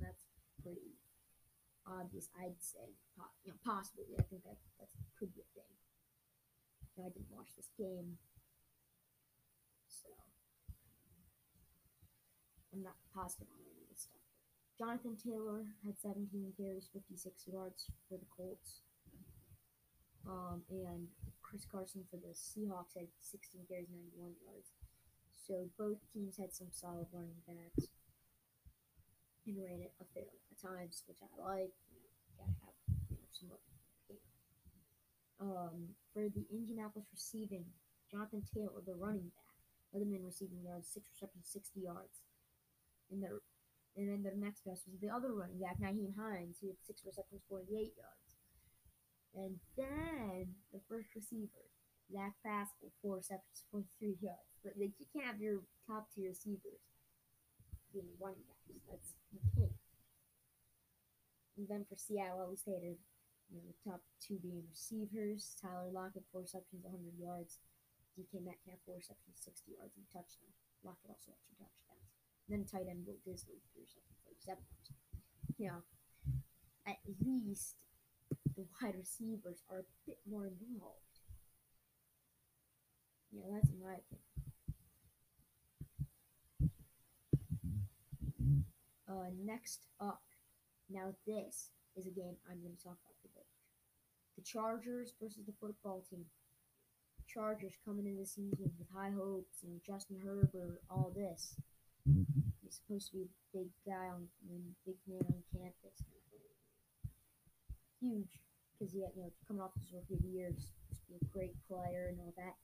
That's 0.00 0.24
pretty 0.62 0.96
obvious, 1.86 2.30
I'd 2.38 2.60
say. 2.62 2.94
You 3.44 3.52
know, 3.52 3.58
possibly. 3.64 4.14
I 4.18 4.22
think 4.22 4.44
that 4.44 4.56
that 4.78 4.88
could 5.18 5.34
be 5.34 5.42
a 5.42 5.50
thing. 5.54 5.74
I 6.98 7.14
didn't 7.14 7.30
watch 7.30 7.54
this 7.54 7.70
game, 7.78 8.18
so 9.86 10.10
I'm 12.74 12.82
not 12.82 12.98
positive 13.14 13.46
on 13.54 13.62
any 13.62 13.86
of 13.86 13.88
this 13.94 14.10
stuff. 14.10 14.26
Jonathan 14.74 15.14
Taylor 15.14 15.62
had 15.86 15.94
17 15.98 16.54
carries, 16.58 16.90
56 16.92 17.46
yards 17.46 17.86
for 18.10 18.18
the 18.18 18.26
Colts. 18.34 18.82
Um, 20.26 20.62
and 20.70 21.06
Chris 21.42 21.64
Carson 21.64 22.02
for 22.10 22.18
the 22.18 22.34
Seahawks 22.34 22.98
had 22.98 23.06
16 23.22 23.62
carries, 23.70 23.88
91 23.90 24.34
yards. 24.42 24.74
So 25.48 25.64
both 25.80 25.96
teams 26.12 26.36
had 26.36 26.52
some 26.52 26.68
solid 26.70 27.08
running 27.08 27.40
backs 27.48 27.88
and 29.48 29.56
ran 29.56 29.80
it 29.80 29.96
a 29.96 30.04
fair 30.12 30.28
amount 30.28 30.52
of 30.52 30.60
times, 30.60 31.02
which 31.08 31.24
I 31.24 31.32
like. 31.40 31.72
You 31.88 32.04
know, 32.36 32.52
have 32.68 32.76
you 33.08 33.16
know, 33.16 33.32
some 33.32 33.48
um, 35.40 35.94
for 36.12 36.28
the 36.28 36.44
Indianapolis 36.52 37.08
receiving, 37.14 37.64
Jonathan 38.10 38.42
Taylor, 38.52 38.82
the 38.84 38.94
running 38.94 39.32
back, 39.32 39.56
them 39.96 40.12
in 40.12 40.20
receiving 40.20 40.60
yards, 40.60 40.92
six 40.92 41.08
receptions, 41.16 41.48
60 41.48 41.80
yards. 41.80 42.20
And 43.10 43.22
their 43.22 43.40
and 43.96 44.06
then 44.06 44.22
the 44.22 44.36
next 44.36 44.62
best 44.62 44.86
was 44.86 45.00
the 45.00 45.10
other 45.10 45.32
running 45.32 45.58
back, 45.58 45.80
Nyheim 45.80 46.14
Hines, 46.14 46.60
who 46.60 46.68
had 46.68 46.78
six 46.86 47.02
receptions, 47.02 47.42
48 47.48 47.96
yards. 47.98 48.30
And 49.34 49.58
then 49.74 50.54
the 50.70 50.78
first 50.86 51.08
receiver, 51.16 51.66
Zach 52.08 52.34
Pascal, 52.40 52.90
four 53.02 53.20
receptions, 53.20 53.68
43 53.70 54.16
yards. 54.20 54.56
But 54.64 54.80
like, 54.80 54.96
you 54.98 55.06
can't 55.12 55.28
have 55.28 55.40
your 55.40 55.60
top 55.86 56.08
tier 56.12 56.32
receivers 56.32 56.82
being 57.92 58.08
running 58.20 58.44
backs. 58.48 58.80
That's 58.88 59.12
you 59.32 59.40
can't. 59.56 59.76
And 61.56 61.66
then 61.68 61.84
for 61.88 61.96
Seattle, 61.98 62.42
at 62.42 62.50
least 62.50 62.68
you 62.68 63.56
know, 63.56 63.64
the 63.64 63.76
top 63.82 64.00
two 64.20 64.38
being 64.40 64.64
receivers. 64.68 65.56
Tyler 65.60 65.90
Lockett, 65.90 66.24
four 66.32 66.44
receptions, 66.44 66.84
100 66.84 67.16
yards. 67.18 67.60
DK 68.18 68.42
Metcalf, 68.42 68.82
four 68.82 68.98
receptions, 68.98 69.38
60 69.38 69.78
yards, 69.78 69.94
and 69.94 70.06
touchdown. 70.10 70.50
Lockett 70.82 71.14
also 71.14 71.30
had 71.30 71.40
two 71.46 71.54
touchdowns. 71.54 72.06
And 72.46 72.50
then 72.50 72.62
tight 72.66 72.90
end 72.90 73.06
Will 73.06 73.22
Dissly, 73.22 73.62
three 73.70 73.86
receptions, 73.86 74.18
37 74.26 74.58
yards. 74.58 74.90
You 75.54 75.66
know, 75.70 75.80
at 76.86 76.98
least 77.22 77.78
the 78.58 78.66
wide 78.78 78.98
receivers 78.98 79.62
are 79.70 79.86
a 79.86 79.90
bit 80.06 80.18
more 80.26 80.50
involved. 80.50 81.07
Yeah, 83.32 83.44
that's 83.52 83.72
my 83.80 83.94
opinion. 83.94 84.24
Uh, 89.08 89.30
next 89.44 89.86
up, 90.00 90.22
now 90.90 91.14
this 91.26 91.70
is 91.96 92.06
a 92.06 92.10
game 92.10 92.36
I'm 92.48 92.60
going 92.60 92.76
to 92.76 92.82
talk 92.82 92.96
about 93.00 93.20
today. 93.22 93.46
The 94.36 94.44
Chargers 94.44 95.14
versus 95.20 95.44
the 95.46 95.54
football 95.60 96.04
team. 96.08 96.24
Chargers 97.26 97.76
coming 97.84 98.06
into 98.06 98.20
the 98.20 98.26
season 98.26 98.72
with 98.78 98.88
high 98.94 99.10
hopes 99.10 99.62
and 99.62 99.80
Justin 99.84 100.18
Herbert, 100.24 100.80
all 100.90 101.12
this. 101.14 101.56
He's 102.62 102.80
supposed 102.80 103.10
to 103.10 103.16
be 103.16 103.22
a 103.24 103.58
big 103.58 103.68
guy 103.84 104.08
on, 104.08 104.28
big 104.86 104.96
man 105.06 105.24
on 105.28 105.42
campus. 105.52 106.04
Huge, 108.00 108.40
because 108.78 108.92
he 108.92 109.02
had, 109.02 109.12
you 109.16 109.22
know, 109.22 109.32
coming 109.46 109.62
off 109.62 109.72
his 109.80 109.92
rookie 109.92 110.22
year, 110.24 110.52
just 110.56 110.72
be 111.08 111.16
a 111.20 111.24
great 111.32 111.56
player 111.68 112.08
and 112.08 112.18
all 112.20 112.32
that. 112.36 112.54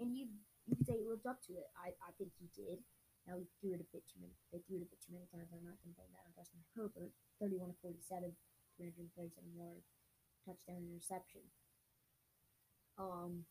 And 0.00 0.16
you, 0.16 0.26
you 0.66 0.74
could 0.76 0.86
say 0.86 0.98
he 0.98 1.06
lived 1.06 1.26
up 1.26 1.38
to 1.46 1.54
it. 1.54 1.70
I, 1.78 1.94
I 2.02 2.10
think 2.18 2.34
he 2.38 2.50
did. 2.54 2.82
Now 3.24 3.40
he 3.40 3.48
threw 3.58 3.72
it 3.72 3.80
a 3.80 3.88
bit 3.94 4.04
too 4.04 4.20
many. 4.20 4.36
They 4.52 4.60
threw 4.66 4.82
it 4.82 4.86
a 4.86 4.90
bit 4.90 5.00
too 5.00 5.16
many 5.16 5.24
times. 5.32 5.48
I'm 5.54 5.64
not 5.64 5.80
going 5.80 5.94
to 5.94 5.98
blame 5.98 6.12
that 6.12 6.28
on 6.28 6.36
Justin 6.36 6.60
Herbert. 6.76 7.14
31 7.40 7.72
to 7.72 7.76
47, 7.80 8.36
337 8.76 9.32
yards, 9.56 9.88
touchdown 10.44 10.84
interception. 10.84 11.44
Um, 13.00 13.48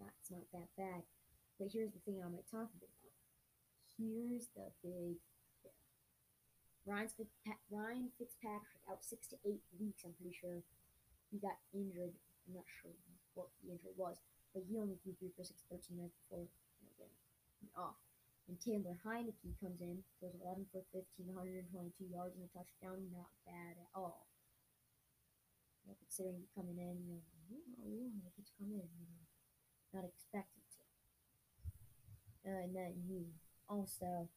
that's 0.00 0.32
not 0.32 0.48
that 0.56 0.72
bad. 0.78 1.04
But 1.60 1.70
here's 1.70 1.92
the 1.92 2.02
thing 2.02 2.18
I 2.24 2.32
might 2.32 2.48
talk 2.48 2.72
about. 2.72 2.94
Here's 3.94 4.50
the 4.56 4.72
big 4.82 5.20
thing. 6.86 7.12
Fitzpa- 7.14 7.64
Ryan 7.70 8.10
Fitzpatrick 8.18 8.82
out 8.90 9.04
six 9.04 9.26
to 9.28 9.36
eight 9.46 9.62
weeks. 9.78 10.02
I'm 10.04 10.12
pretty 10.18 10.34
sure 10.34 10.60
he 11.30 11.38
got 11.38 11.56
injured. 11.72 12.12
I'm 12.46 12.54
not 12.54 12.68
sure 12.82 12.92
what 13.34 13.48
the 13.62 13.70
injury 13.72 13.94
was, 13.96 14.20
but 14.54 14.62
he 14.70 14.78
only 14.78 14.94
threw 15.02 15.12
three 15.18 15.34
for 15.34 15.42
six, 15.42 15.66
13 15.66 15.98
minutes 15.98 16.14
before 16.24 16.46
you 16.46 16.86
know, 16.86 16.94
getting 16.94 17.74
off. 17.74 17.98
And 18.46 18.60
Taylor 18.60 18.94
Heinicke 19.02 19.56
comes 19.58 19.82
in, 19.82 20.04
goes 20.22 20.36
11 20.38 20.70
for 20.70 20.86
15, 20.94 21.26
122 21.34 22.06
yards 22.06 22.38
and 22.38 22.46
a 22.46 22.50
touchdown. 22.54 23.02
Not 23.10 23.32
bad 23.42 23.74
at 23.80 23.90
all. 23.96 24.30
You 25.82 25.90
know, 25.90 25.96
considering 25.98 26.46
coming 26.54 26.78
in, 26.78 27.02
you 27.02 27.18
know, 27.18 27.24
oh, 27.82 28.08
yeah, 28.14 28.30
he's 28.36 28.52
come 28.54 28.70
in, 28.70 28.86
you 29.00 29.08
know, 29.10 29.24
not 29.96 30.04
expected 30.04 30.62
to. 30.76 30.82
Uh, 32.44 32.68
and 32.68 32.76
then 32.76 32.92
you 33.08 33.24
also, 33.66 34.28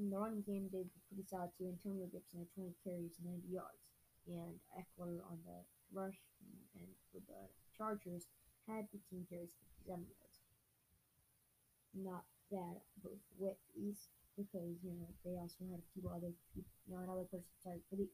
in 0.00 0.08
the 0.08 0.16
running 0.16 0.40
game, 0.40 0.72
were 0.72 0.88
pretty 1.06 1.28
solid 1.28 1.52
too. 1.60 1.68
Antonio 1.68 2.08
Gibson 2.08 2.40
had 2.40 2.50
20 2.56 2.72
carries, 2.80 3.20
90 3.20 3.46
yards. 3.52 3.84
And 4.28 4.56
Ekeler 4.72 5.20
on 5.28 5.44
the 5.44 5.60
rush 5.92 6.20
and 6.76 6.88
for 7.12 7.20
the 7.28 7.52
Chargers 7.76 8.28
had 8.70 8.88
15 8.90 9.26
carries, 9.28 9.50
57 9.58 10.06
yards. 10.06 10.38
Not 11.94 12.24
that 12.50 12.82
both 13.02 13.22
ways 13.38 14.08
because 14.36 14.78
you 14.82 14.94
know 14.94 15.06
they 15.24 15.36
also 15.38 15.62
had 15.70 15.78
a 15.78 15.90
few 15.94 16.08
other 16.08 16.32
you 16.54 16.64
know 16.88 16.98
another 16.98 17.26
person 17.30 17.46
sorry 17.62 17.78
for 17.90 17.96
the 17.96 18.08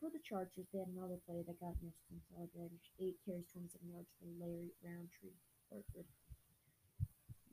for 0.00 0.10
the 0.10 0.22
Chargers 0.24 0.68
they 0.72 0.78
had 0.80 0.88
another 0.88 1.18
player 1.26 1.42
that 1.46 1.60
got 1.60 1.76
you 1.82 1.90
know 1.90 1.94
some 2.08 2.20
eight 3.00 3.18
carries 3.24 3.48
twenty 3.52 3.68
seven 3.68 3.90
yards 3.90 4.10
for 4.18 4.26
Larry 4.38 4.72
Rountree 4.82 5.36
Burford. 5.70 6.06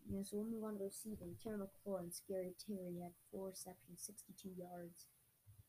You 0.08 0.18
know, 0.20 0.24
so 0.24 0.38
we'll 0.38 0.52
move 0.52 0.64
on 0.64 0.78
to 0.78 0.84
receiving. 0.84 1.36
Terry 1.42 1.58
McLaurin, 1.58 2.12
and 2.12 2.14
Scary 2.14 2.54
Terry 2.60 3.00
had 3.02 3.16
four 3.32 3.50
receptions, 3.50 4.04
62 4.04 4.52
yards. 4.60 5.08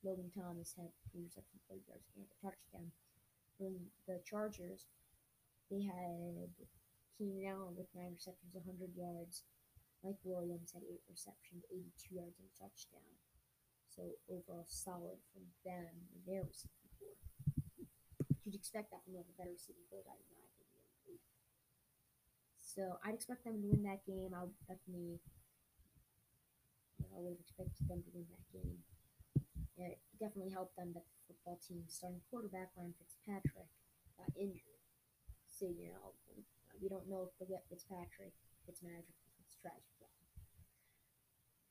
Logan 0.02 0.30
Thomas 0.35 0.74
had 0.76 0.90
three 1.11 1.24
receptions, 1.24 1.62
30 1.70 1.80
yards, 1.88 2.07
and 2.16 2.26
a 2.26 2.35
touchdown. 2.42 2.92
From 3.57 3.90
the 4.07 4.20
Chargers, 4.26 4.87
they 5.70 5.83
had 5.83 6.53
Keenan 7.16 7.46
Allen 7.46 7.74
with 7.77 7.88
nine 7.94 8.14
receptions, 8.14 8.55
100 8.55 8.92
yards. 8.96 9.44
Mike 10.05 10.20
Williams 10.24 10.74
had 10.77 10.85
eight 10.85 11.00
receptions, 11.09 11.64
82 11.72 12.20
yards, 12.20 12.37
and 12.37 12.48
a 12.50 12.55
touchdown. 12.61 13.09
So 13.88 14.18
overall 14.29 14.66
solid 14.68 15.22
from 15.33 15.46
them 15.62 16.11
and 16.12 16.20
their 16.27 16.44
receiving 16.44 16.90
core. 16.98 17.16
You'd 18.42 18.59
expect 18.59 18.90
that 18.90 19.00
from 19.07 19.16
of 19.16 19.24
the 19.24 19.38
better 19.38 19.55
receiving 19.55 19.87
core 19.88 20.03
in 20.05 20.11
my 20.35 20.44
opinion. 20.44 20.85
So 22.59 22.98
I'd 23.07 23.14
expect 23.14 23.46
them 23.46 23.62
to 23.62 23.70
win 23.70 23.87
that 23.87 24.03
game. 24.03 24.35
I 24.35 24.42
would 24.42 24.59
definitely, 24.66 25.22
you 26.98 27.07
know, 27.07 27.14
I 27.14 27.22
would 27.22 27.38
have 27.38 27.44
expected 27.46 27.87
them 27.87 28.03
to 28.03 28.11
win 28.11 28.27
that 28.35 28.46
game. 28.50 28.83
It 29.79 30.03
definitely 30.18 30.50
helped 30.50 30.74
them 30.74 30.90
that 30.98 31.07
the 31.07 31.14
football 31.31 31.62
team 31.62 31.87
starting 31.87 32.20
quarterback 32.31 32.74
Ryan 32.74 32.98
Fitzpatrick 32.98 33.70
got 34.18 34.35
injured. 34.35 34.73
So 35.54 35.70
you 35.70 35.94
know, 35.94 36.18
we 36.82 36.88
don't 36.88 37.08
know 37.08 37.30
if 37.30 37.32
they'll 37.38 37.48
get 37.48 37.64
Fitzpatrick, 37.70 38.34
Fitzmagic, 38.66 39.14
Fitztragic 39.38 39.94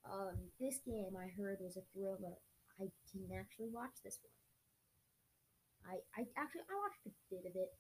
um, 0.10 0.36
this 0.60 0.80
game 0.84 1.16
I 1.16 1.32
heard 1.32 1.64
was 1.64 1.78
a 1.78 1.86
thriller. 1.96 2.36
I 2.80 2.92
didn't 3.12 3.32
actually 3.32 3.72
watch 3.72 4.04
this 4.04 4.20
one. 4.20 4.36
I, 5.84 5.96
I 6.16 6.22
actually 6.40 6.68
I 6.68 6.76
watched 6.80 7.08
a 7.08 7.14
bit 7.32 7.44
of 7.48 7.56
it, 7.56 7.72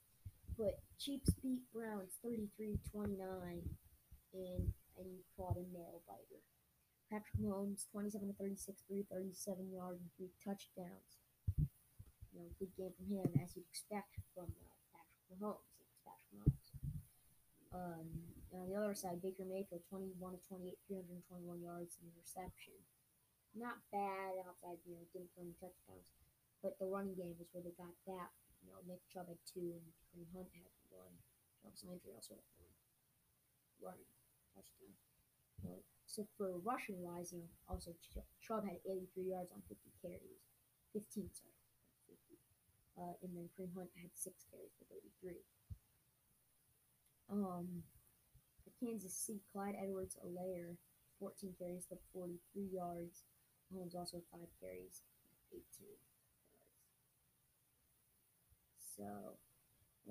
but 0.57 0.83
Chiefs 0.99 1.35
beat 1.39 1.63
Browns 1.71 2.19
33-29 2.23 3.19
in 4.33 4.73
and 4.99 5.11
caught 5.35 5.57
a 5.57 5.65
nail 5.71 6.03
biter. 6.07 6.43
Patrick 7.11 7.39
Mahomes 7.39 7.87
27 7.91 8.27
to 8.27 8.35
36, 8.39 8.83
337 8.87 9.71
yards 9.71 9.99
and 10.01 10.11
three 10.17 10.33
touchdowns. 10.43 11.19
You 12.33 12.41
know, 12.41 12.49
good 12.57 12.73
game 12.75 12.93
from 12.97 13.07
him 13.07 13.29
as 13.39 13.55
you'd 13.55 13.69
expect 13.69 14.17
from 14.33 14.49
uh, 14.49 14.73
Patrick 14.91 15.37
Mahomes. 15.37 15.72
Um, 17.73 18.05
on 18.53 18.69
the 18.69 18.77
other 18.77 18.93
side, 18.93 19.17
Baker 19.17 19.49
Mayfield, 19.49 19.81
21 19.89 20.38
to 20.38 20.41
28, 20.45 20.77
321 20.86 21.65
yards 21.65 21.97
and 21.97 22.13
reception. 22.13 22.77
Not 23.57 23.81
bad 23.89 24.38
outside, 24.45 24.77
you 24.86 24.93
know, 24.93 25.05
didn't 25.09 25.33
throw 25.33 25.45
any 25.45 25.57
touchdowns. 25.57 26.13
But 26.62 26.77
the 26.77 26.86
running 26.86 27.17
game 27.17 27.33
was 27.41 27.49
where 27.49 27.65
they 27.65 27.73
got 27.73 27.93
that. 28.05 28.29
You 28.62 28.69
know, 28.71 28.79
Nick 28.86 29.01
Chubb 29.09 29.27
had 29.27 29.41
two 29.43 29.73
and 29.73 29.86
Kareem 30.09 30.29
Hunt 30.31 30.53
had 30.53 30.69
one. 30.93 31.17
Jarvis 31.59 31.83
Landry 31.83 32.13
also 32.13 32.38
had 32.38 32.49
one. 32.62 32.77
Running 33.81 34.09
touchdown. 34.53 34.95
So, 36.05 36.29
for 36.38 36.62
rushing 36.62 37.01
wise, 37.01 37.33
you 37.33 37.41
know, 37.41 37.49
also 37.65 37.97
Chubb 38.38 38.69
had 38.69 38.77
83 38.86 39.33
yards 39.33 39.49
on 39.49 39.65
50 39.65 39.81
carries. 39.97 40.45
15, 40.93 41.25
sorry. 41.33 41.57
50. 42.05 42.38
Uh, 42.93 43.17
and 43.25 43.33
then 43.33 43.49
Kareem 43.57 43.73
Hunt 43.73 43.89
had 43.97 44.13
six 44.13 44.45
carries 44.53 44.77
for 44.77 44.86
33. 44.93 45.41
Um, 47.31 47.83
the 48.65 48.71
Kansas 48.86 49.13
City, 49.13 49.41
Clyde 49.51 49.75
Edwards 49.81 50.17
Helaire, 50.19 50.75
14 51.19 51.53
carries 51.57 51.86
for 51.88 51.97
43 52.13 52.67
yards. 52.71 53.23
Mahomes 53.71 53.95
also 53.95 54.21
5 54.31 54.41
carries, 54.59 55.01
18 55.51 55.63
yards. 55.88 56.13
So, 58.77 59.39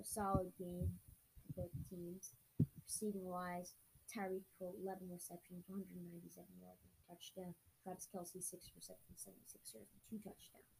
a 0.01 0.05
solid 0.05 0.51
game 0.59 0.99
for 1.47 1.63
both 1.63 1.77
teams. 1.89 2.35
receiving 2.83 3.25
wise, 3.25 3.75
Tyreek 4.11 4.49
Hill 4.59 4.75
11 4.83 5.09
receptions, 5.09 5.65
197 5.69 6.45
yards, 6.61 6.83
touchdown. 7.07 7.55
Travis 7.83 8.07
Kelce, 8.11 8.39
6 8.39 8.53
receptions, 8.79 9.27
76 9.27 9.75
yards, 9.75 9.91
and 9.91 10.03
two 10.07 10.23
touchdowns. 10.23 10.71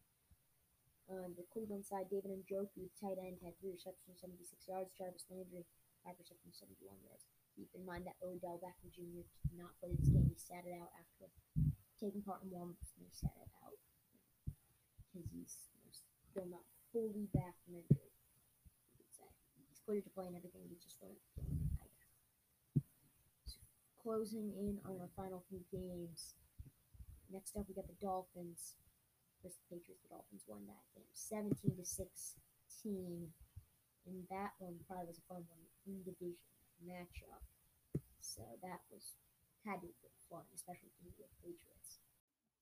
On 1.11 1.35
the 1.35 1.43
Cleveland 1.51 1.83
side, 1.83 2.07
David 2.07 2.31
Njoku, 2.31 2.87
tight 2.95 3.19
end, 3.19 3.43
had 3.43 3.59
3 3.59 3.75
receptions, 3.75 4.23
76 4.23 4.67
yards. 4.67 4.95
Jarvis 4.95 5.27
Landry, 5.27 5.67
5 6.03 6.19
receptions, 6.19 6.59
71 6.59 6.99
yards. 7.03 7.25
Keep 7.55 7.71
in 7.73 7.83
mind 7.87 8.03
that 8.05 8.19
Odell 8.19 8.59
Beckham 8.59 8.91
Jr. 8.91 9.23
did 9.47 9.55
not 9.55 9.77
play 9.79 9.95
this 9.95 10.09
game. 10.11 10.27
He 10.27 10.37
sat 10.37 10.67
it 10.67 10.75
out 10.75 10.91
after 10.99 11.31
taking 11.99 12.21
part 12.21 12.43
in 12.43 12.51
warm-ups, 12.51 12.91
and 12.97 13.07
he 13.07 13.13
sat 13.13 13.33
it 13.39 13.51
out 13.63 13.77
because 15.13 15.29
he's 15.31 15.69
still 16.33 16.49
not 16.49 16.65
fully 16.89 17.29
back 17.31 17.53
from 17.63 17.77
injury. 17.77 18.09
You 18.09 19.05
could 19.05 19.13
say 19.13 19.29
he's 19.69 19.81
cleared 19.85 20.03
to 20.03 20.13
play 20.13 20.25
and 20.27 20.35
everything. 20.35 20.65
He 20.65 20.81
just 20.81 20.97
wasn't 20.97 21.21
feeling 21.37 21.61
it, 21.61 21.77
I 21.77 21.87
guess. 21.93 22.17
So, 23.45 23.61
closing 24.01 24.49
in 24.57 24.81
on 24.83 24.97
our 24.97 25.13
final 25.13 25.45
few 25.47 25.61
games. 25.69 26.35
Next 27.31 27.55
up, 27.55 27.65
we 27.69 27.77
got 27.77 27.87
the 27.87 27.97
Dolphins 28.01 28.77
versus 29.41 29.61
the 29.63 29.69
Patriots. 29.77 30.01
The 30.05 30.13
Dolphins 30.17 30.45
won 30.49 30.65
that 30.67 30.85
game, 30.93 31.09
seventeen 31.13 31.77
to 31.77 31.85
sixteen, 31.85 33.29
and 34.05 34.17
that 34.29 34.57
one 34.59 34.77
probably 34.85 35.09
was 35.09 35.21
a 35.21 35.27
fun 35.29 35.45
one 35.49 35.62
in 35.87 36.03
division 36.03 36.37
matchup. 36.85 37.43
So 38.21 38.43
that 38.63 38.81
was 38.91 39.15
had 39.65 39.81
to 39.81 39.87
be 39.87 40.09
fun, 40.29 40.43
especially 40.55 40.91
the 41.03 41.25
Patriots. 41.41 41.99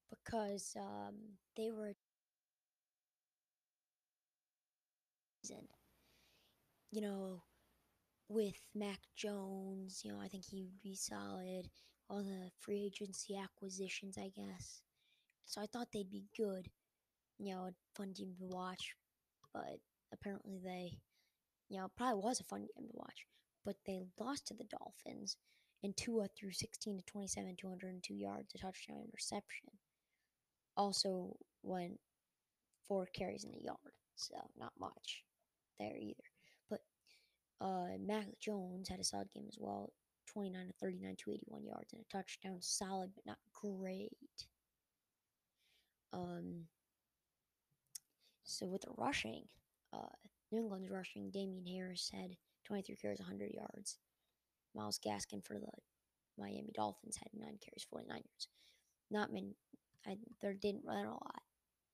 because 0.09 0.75
um, 0.77 1.15
they 1.57 1.71
were. 1.71 1.93
You 6.91 7.01
know, 7.01 7.43
with 8.29 8.55
Mac 8.75 8.99
Jones, 9.15 10.01
you 10.05 10.11
know, 10.13 10.19
I 10.21 10.27
think 10.29 10.45
he 10.45 10.63
would 10.63 10.81
be 10.81 10.95
solid. 10.95 11.69
All 12.09 12.23
the 12.23 12.51
free 12.59 12.85
agency 12.85 13.37
acquisitions, 13.37 14.17
I 14.17 14.29
guess. 14.29 14.81
So 15.45 15.61
I 15.61 15.67
thought 15.67 15.89
they'd 15.93 16.11
be 16.11 16.25
good. 16.37 16.69
You 17.39 17.55
know, 17.55 17.61
a 17.67 17.73
fun 17.95 18.13
team 18.13 18.35
to 18.39 18.47
watch. 18.47 18.95
But 19.53 19.79
apparently 20.13 20.59
they, 20.63 20.99
you 21.71 21.79
know, 21.79 21.89
probably 21.95 22.21
was 22.21 22.41
a 22.41 22.43
fun 22.43 22.61
game 22.61 22.85
to 22.85 22.93
watch. 22.93 23.25
But 23.63 23.77
they 23.85 24.01
lost 24.19 24.47
to 24.47 24.53
the 24.53 24.65
Dolphins. 24.65 25.37
And 25.83 25.95
Tua 25.95 26.27
threw 26.27 26.51
16 26.51 26.97
to 26.97 27.03
27, 27.05 27.55
202 27.57 28.13
yards, 28.13 28.53
a 28.53 28.57
touchdown 28.57 28.97
interception. 29.05 29.69
Also 30.75 31.37
went 31.63 31.97
four 32.87 33.07
carries 33.15 33.45
in 33.45 33.53
a 33.53 33.63
yard. 33.63 33.95
So 34.15 34.35
not 34.59 34.73
much 34.79 35.23
there 35.79 35.95
either. 35.97 36.23
But 36.69 36.81
uh, 37.61 37.97
Mac 38.05 38.27
Jones 38.41 38.89
had 38.89 38.99
a 38.99 39.03
solid 39.03 39.31
game 39.33 39.45
as 39.47 39.57
well. 39.57 39.93
29 40.27 40.67
to 40.67 40.73
39, 40.81 41.15
281 41.17 41.65
yards 41.65 41.93
and 41.93 42.01
a 42.01 42.15
touchdown. 42.15 42.57
Solid, 42.59 43.11
but 43.15 43.25
not 43.25 43.37
great. 43.53 44.11
Um, 46.13 46.65
so 48.43 48.67
with 48.67 48.81
the 48.81 48.91
rushing, 48.97 49.45
uh, 49.93 50.15
New 50.51 50.59
England's 50.59 50.89
rushing, 50.89 51.31
Damien 51.31 51.65
Harris 51.65 52.09
had 52.13 52.35
23 52.65 52.95
carries, 52.95 53.19
100 53.19 53.51
yards. 53.53 53.97
Myles 54.75 54.99
Gaskin 55.05 55.45
for 55.45 55.59
the 55.59 55.71
Miami 56.37 56.71
Dolphins 56.73 57.17
had 57.17 57.29
nine 57.33 57.57
carries, 57.63 57.85
49 57.89 58.15
yards. 58.15 58.47
Not 59.09 59.33
many. 59.33 59.55
I, 60.05 60.17
they 60.41 60.53
didn't 60.53 60.85
run 60.85 61.05
a 61.05 61.11
lot 61.11 61.43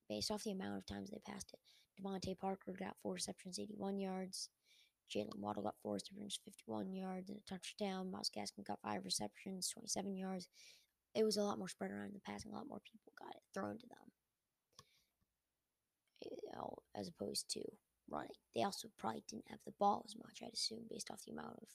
based 0.09 0.31
off 0.31 0.43
the 0.43 0.51
amount 0.51 0.77
of 0.77 0.85
times 0.85 1.09
they 1.09 1.19
passed 1.25 1.53
it. 1.53 1.59
DeVante 2.01 2.37
Parker 2.39 2.73
got 2.77 2.95
four 3.01 3.13
receptions, 3.13 3.59
81 3.59 3.99
yards. 3.99 4.49
Jaylen 5.13 5.39
Waddle 5.39 5.63
got 5.63 5.75
four 5.81 5.95
receptions, 5.95 6.39
51 6.43 6.93
yards, 6.93 7.29
and 7.29 7.39
a 7.39 7.49
touchdown. 7.49 8.11
Myles 8.11 8.31
Gaskin 8.35 8.65
got 8.65 8.79
five 8.83 9.03
receptions, 9.05 9.69
27 9.69 10.15
yards. 10.15 10.47
It 11.15 11.23
was 11.23 11.37
a 11.37 11.43
lot 11.43 11.57
more 11.57 11.69
spread 11.69 11.91
around 11.91 12.07
in 12.07 12.13
the 12.13 12.19
passing. 12.19 12.51
A 12.51 12.55
lot 12.55 12.67
more 12.67 12.81
people 12.83 13.13
got 13.17 13.35
it 13.35 13.41
thrown 13.53 13.77
to 13.77 13.87
them, 13.87 14.11
eh, 16.25 16.35
know, 16.53 16.75
as 16.95 17.07
opposed 17.07 17.49
to 17.51 17.61
running. 18.09 18.31
They 18.55 18.63
also 18.63 18.89
probably 18.97 19.23
didn't 19.27 19.49
have 19.49 19.59
the 19.65 19.73
ball 19.79 20.03
as 20.05 20.15
much, 20.15 20.39
I'd 20.43 20.53
assume, 20.53 20.85
based 20.89 21.09
off 21.11 21.23
the 21.25 21.33
amount 21.33 21.57
of 21.61 21.67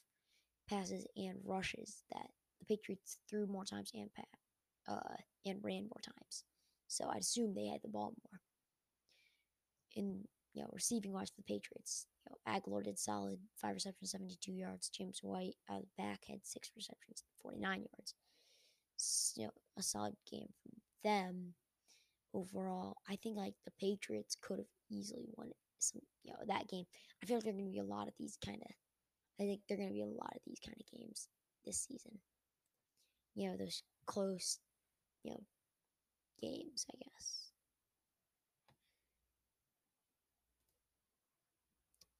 passes 0.68 1.06
and 1.16 1.38
rushes 1.44 2.02
that 2.12 2.28
the 2.60 2.66
Patriots 2.66 3.18
threw 3.28 3.46
more 3.46 3.64
times 3.64 3.90
and 3.94 4.10
pa- 4.14 4.92
uh, 4.92 5.16
and 5.46 5.58
ran 5.62 5.82
more 5.82 6.00
times. 6.02 6.44
So 6.88 7.08
I'd 7.08 7.20
assume 7.22 7.54
they 7.54 7.66
had 7.66 7.82
the 7.82 7.88
ball 7.88 8.14
more. 8.22 8.40
In 9.94 10.24
you 10.54 10.62
know, 10.62 10.68
receiving 10.72 11.12
wise 11.12 11.30
for 11.30 11.40
the 11.40 11.54
Patriots, 11.54 12.06
you 12.24 12.30
know, 12.30 12.52
Agholor 12.52 12.84
did 12.84 12.98
solid, 12.98 13.38
five 13.56 13.74
receptions, 13.74 14.10
72 14.10 14.52
yards. 14.52 14.88
James 14.88 15.20
White 15.22 15.56
out 15.70 15.78
of 15.78 15.82
the 15.82 16.02
back 16.02 16.20
had 16.28 16.40
six 16.42 16.70
receptions, 16.76 17.24
49 17.42 17.86
yards. 17.92 18.14
So, 18.96 19.40
you 19.40 19.46
know, 19.46 19.52
a 19.78 19.82
solid 19.82 20.14
game 20.30 20.48
from 20.62 20.72
them 21.02 21.54
overall. 22.34 22.96
I 23.08 23.16
think 23.16 23.36
like 23.36 23.54
the 23.64 23.72
Patriots 23.80 24.36
could 24.40 24.58
have 24.58 24.68
easily 24.90 25.24
won 25.36 25.48
you 26.24 26.32
know, 26.32 26.38
that 26.46 26.68
game. 26.68 26.84
I 27.22 27.26
feel 27.26 27.36
like 27.36 27.44
there 27.44 27.52
are 27.52 27.56
going 27.56 27.66
to 27.66 27.72
be 27.72 27.78
a 27.78 27.84
lot 27.84 28.08
of 28.08 28.14
these 28.18 28.36
kind 28.44 28.60
of. 28.62 28.72
I 29.40 29.44
think 29.44 29.62
there 29.68 29.76
are 29.76 29.80
going 29.80 29.90
to 29.90 29.94
be 29.94 30.02
a 30.02 30.06
lot 30.06 30.32
of 30.34 30.42
these 30.46 30.60
kind 30.64 30.76
of 30.78 30.98
games 30.98 31.28
this 31.64 31.80
season. 31.80 32.18
You 33.34 33.50
know, 33.50 33.56
those 33.56 33.82
close, 34.06 34.58
you 35.24 35.32
know, 35.32 35.40
games. 36.40 36.86
I 36.92 36.96
guess. 36.98 37.52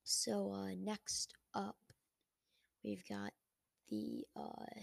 So 0.05 0.53
uh, 0.53 0.75
next 0.79 1.35
up, 1.55 1.77
we've 2.85 3.03
got 3.09 3.33
the 3.88 4.25
uh, 4.37 4.81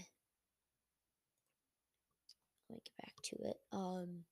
let 2.70 2.76
me 2.76 2.82
get 2.84 2.98
back 2.98 3.14
to 3.24 3.36
it. 3.50 3.58
Um, 3.72 4.26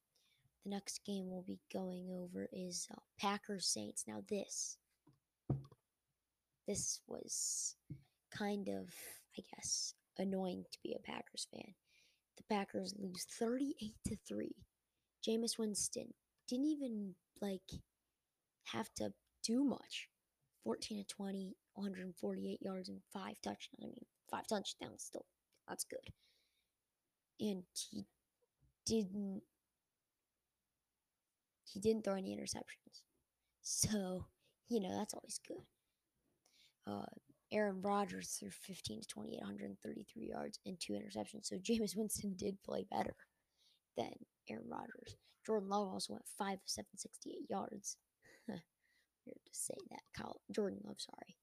the 0.68 0.76
next 0.76 1.02
game 1.06 1.26
we'll 1.30 1.44
be 1.44 1.60
going 1.74 2.10
over 2.12 2.50
is 2.52 2.88
uh, 2.92 3.00
Packers 3.20 3.68
Saints. 3.68 4.04
Now 4.08 4.24
this, 4.30 4.78
this 6.68 7.00
was 7.08 7.76
kind 8.38 8.68
of, 8.68 8.90
I 9.38 9.44
guess, 9.56 9.94
annoying 10.18 10.66
to 10.72 10.78
be 10.84 10.94
a 10.94 11.00
Packers 11.00 11.48
fan. 11.54 11.74
The 12.38 12.44
Packers 12.54 12.94
lose 12.98 13.26
thirty-eight 13.40 13.96
to 14.08 14.18
three. 14.28 14.56
Jameis 15.28 15.58
Winston 15.58 16.14
didn't 16.50 16.66
even 16.66 17.16
like 17.42 17.62
have 18.66 18.94
to 18.96 19.14
do 19.44 19.64
much. 19.64 20.10
14 20.64 20.98
to 20.98 21.16
20, 21.16 21.56
148 21.76 22.62
yards 22.62 22.90
and 22.90 23.00
five 23.14 23.36
touchdowns. 23.42 23.80
I 23.82 23.86
mean, 23.86 24.06
five 24.30 24.46
touchdowns 24.48 25.02
still. 25.02 25.26
That's 25.70 25.86
good. 25.86 26.14
And 27.40 27.64
he 27.90 28.06
didn't 28.86 29.44
he 31.72 31.80
didn't 31.80 32.04
throw 32.04 32.16
any 32.16 32.36
interceptions. 32.36 33.02
So, 33.62 34.26
you 34.70 34.80
know, 34.80 34.96
that's 34.98 35.14
always 35.14 35.40
good. 35.48 35.64
Uh 36.86 37.06
Aaron 37.52 37.82
Rodgers 37.82 38.30
threw 38.40 38.50
15 38.50 39.02
to 39.02 39.08
28, 39.08 39.40
133 39.40 40.28
yards 40.28 40.60
and 40.66 40.78
two 40.80 40.94
interceptions. 40.94 41.46
So 41.46 41.56
Jameis 41.64 41.96
Winston 41.96 42.34
did 42.36 42.62
play 42.64 42.86
better 42.92 43.16
than 43.96 44.12
Aaron 44.50 44.68
Rodgers. 44.68 45.16
Jordan 45.46 45.70
Love 45.70 45.88
also 45.88 46.14
went 46.14 46.26
5 46.38 46.56
of 46.56 46.60
768 46.66 47.50
yards. 47.50 47.98
Weird 48.48 48.60
to 49.46 49.54
say 49.54 49.76
that. 49.92 50.02
Kyle, 50.16 50.42
Jordan 50.52 50.80
Love, 50.84 51.00
sorry, 51.00 51.38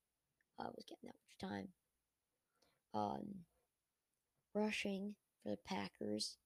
uh, 0.60 0.70
was 0.74 0.84
getting 0.87 1.08
that 1.08 1.16
much 1.16 1.50
time. 1.50 1.68
Um, 2.92 3.44
rushing 4.54 5.14
for 5.42 5.50
the 5.50 5.58
Packers. 5.66 6.37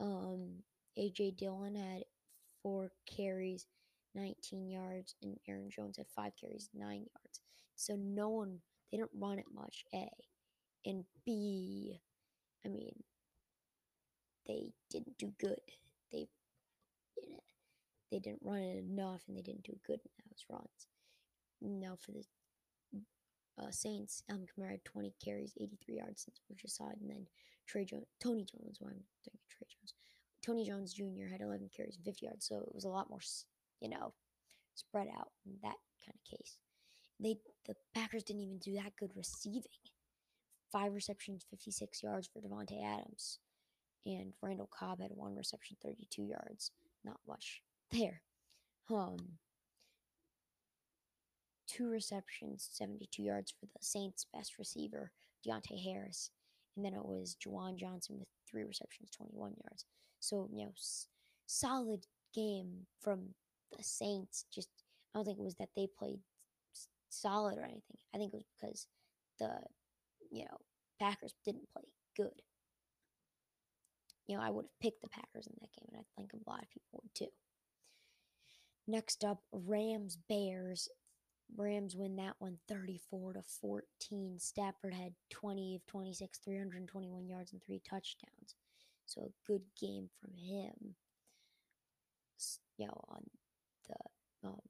Um, 0.00 0.62
AJ 0.98 1.36
Dillon 1.36 1.74
had 1.74 2.04
four 2.62 2.90
carries, 3.06 3.66
19 4.14 4.68
yards, 4.68 5.14
and 5.22 5.36
Aaron 5.48 5.70
Jones 5.70 5.96
had 5.96 6.06
five 6.14 6.32
carries, 6.40 6.68
nine 6.74 7.06
yards. 7.14 7.40
So 7.76 7.96
no 7.96 8.28
one, 8.28 8.58
they 8.90 8.98
didn't 8.98 9.10
run 9.18 9.38
it 9.38 9.46
much, 9.52 9.84
A. 9.94 10.08
And 10.84 11.04
B, 11.24 12.00
I 12.64 12.68
mean, 12.68 12.94
they 14.46 14.72
didn't 14.90 15.18
do 15.18 15.32
good. 15.38 15.60
They, 16.10 16.28
you 17.16 17.30
know, 17.30 17.42
they 18.10 18.18
didn't 18.18 18.42
run 18.42 18.58
it 18.58 18.84
enough 18.84 19.22
and 19.28 19.36
they 19.36 19.42
didn't 19.42 19.64
do 19.64 19.76
good 19.86 20.00
in 20.02 20.24
those 20.28 20.44
runs. 20.50 20.86
Now 21.60 21.96
for 22.00 22.12
the 22.12 22.24
uh, 23.58 23.70
Saints, 23.70 24.22
um, 24.30 24.46
Kamara 24.46 24.72
had 24.72 24.84
20 24.84 25.14
carries, 25.24 25.54
83 25.60 25.96
yards 25.96 26.22
since 26.24 26.40
saw 26.74 26.90
it, 26.90 26.98
and 27.00 27.10
then 27.10 27.26
Trey 27.66 27.84
Jones, 27.84 28.06
Tony 28.20 28.44
Jones, 28.44 28.78
why 28.80 28.90
I'm 28.90 29.04
thinking 29.24 29.40
Trey 29.48 29.66
Jones, 29.70 29.94
Tony 30.44 30.64
Jones 30.66 30.92
Jr. 30.92 31.26
had 31.30 31.40
11 31.40 31.70
carries 31.74 31.96
and 31.96 32.04
50 32.04 32.26
yards, 32.26 32.46
so 32.46 32.56
it 32.56 32.74
was 32.74 32.84
a 32.84 32.88
lot 32.88 33.08
more, 33.08 33.20
you 33.80 33.88
know, 33.88 34.12
spread 34.74 35.06
out 35.16 35.30
in 35.46 35.52
that 35.62 35.76
kind 36.04 36.16
of 36.16 36.38
case. 36.38 36.58
They 37.20 37.38
the 37.66 37.76
Packers 37.94 38.24
didn't 38.24 38.42
even 38.42 38.58
do 38.58 38.74
that 38.74 38.96
good 38.98 39.12
receiving. 39.16 39.62
Five 40.72 40.94
receptions, 40.94 41.46
56 41.50 42.02
yards 42.02 42.28
for 42.28 42.40
Davante 42.40 42.82
Adams, 42.82 43.38
and 44.06 44.32
Randall 44.40 44.70
Cobb 44.76 45.00
had 45.00 45.10
one 45.14 45.36
reception, 45.36 45.76
32 45.82 46.22
yards. 46.22 46.72
Not 47.04 47.20
much 47.28 47.62
there. 47.90 48.22
Um, 48.90 49.16
two 51.68 51.88
receptions, 51.88 52.68
72 52.72 53.22
yards 53.22 53.52
for 53.58 53.66
the 53.66 53.78
Saints' 53.80 54.26
best 54.32 54.58
receiver, 54.58 55.12
Deonte 55.46 55.82
Harris, 55.82 56.30
and 56.76 56.84
then 56.84 56.94
it 56.94 57.04
was 57.04 57.36
Juwan 57.44 57.76
Johnson 57.76 58.18
with 58.18 58.28
three 58.48 58.64
receptions, 58.64 59.10
21 59.10 59.54
yards. 59.62 59.84
So, 60.22 60.48
you 60.52 60.66
know, 60.66 60.72
s- 60.76 61.08
solid 61.46 62.06
game 62.34 62.86
from 63.00 63.34
the 63.76 63.82
Saints. 63.84 64.46
Just, 64.54 64.70
I 65.14 65.18
don't 65.18 65.26
think 65.26 65.38
it 65.40 65.44
was 65.44 65.56
that 65.56 65.70
they 65.76 65.88
played 65.98 66.20
s- 66.74 66.88
solid 67.10 67.58
or 67.58 67.64
anything. 67.64 67.98
I 68.14 68.18
think 68.18 68.34
it 68.34 68.38
was 68.38 68.46
because 68.60 68.88
the, 69.38 69.60
you 70.30 70.44
know, 70.44 70.58
Packers 71.00 71.34
didn't 71.44 71.70
play 71.72 71.84
good. 72.16 72.42
You 74.26 74.36
know, 74.36 74.42
I 74.42 74.50
would 74.50 74.64
have 74.64 74.80
picked 74.80 75.02
the 75.02 75.08
Packers 75.08 75.46
in 75.46 75.54
that 75.60 75.72
game, 75.72 75.88
and 75.92 76.00
I 76.00 76.04
think 76.16 76.32
a 76.32 76.50
lot 76.50 76.62
of 76.62 76.70
people 76.70 77.00
would 77.02 77.14
too. 77.14 77.30
Next 78.86 79.24
up, 79.24 79.42
Rams 79.50 80.16
Bears. 80.28 80.88
Rams 81.56 81.96
win 81.96 82.16
that 82.16 82.36
one 82.40 82.58
34 82.68 83.34
to 83.34 83.42
14. 83.42 84.38
Stafford 84.38 84.94
had 84.94 85.14
20 85.30 85.74
of 85.76 85.86
26, 85.86 86.38
321 86.38 87.26
yards 87.28 87.52
and 87.52 87.62
three 87.62 87.80
touchdowns. 87.80 88.54
So 89.12 89.22
a 89.22 89.46
good 89.46 89.62
game 89.78 90.08
from 90.20 90.34
him. 90.36 90.94
You 92.78 92.86
know, 92.86 93.00
on 93.08 93.22
the 93.88 94.48
um 94.48 94.60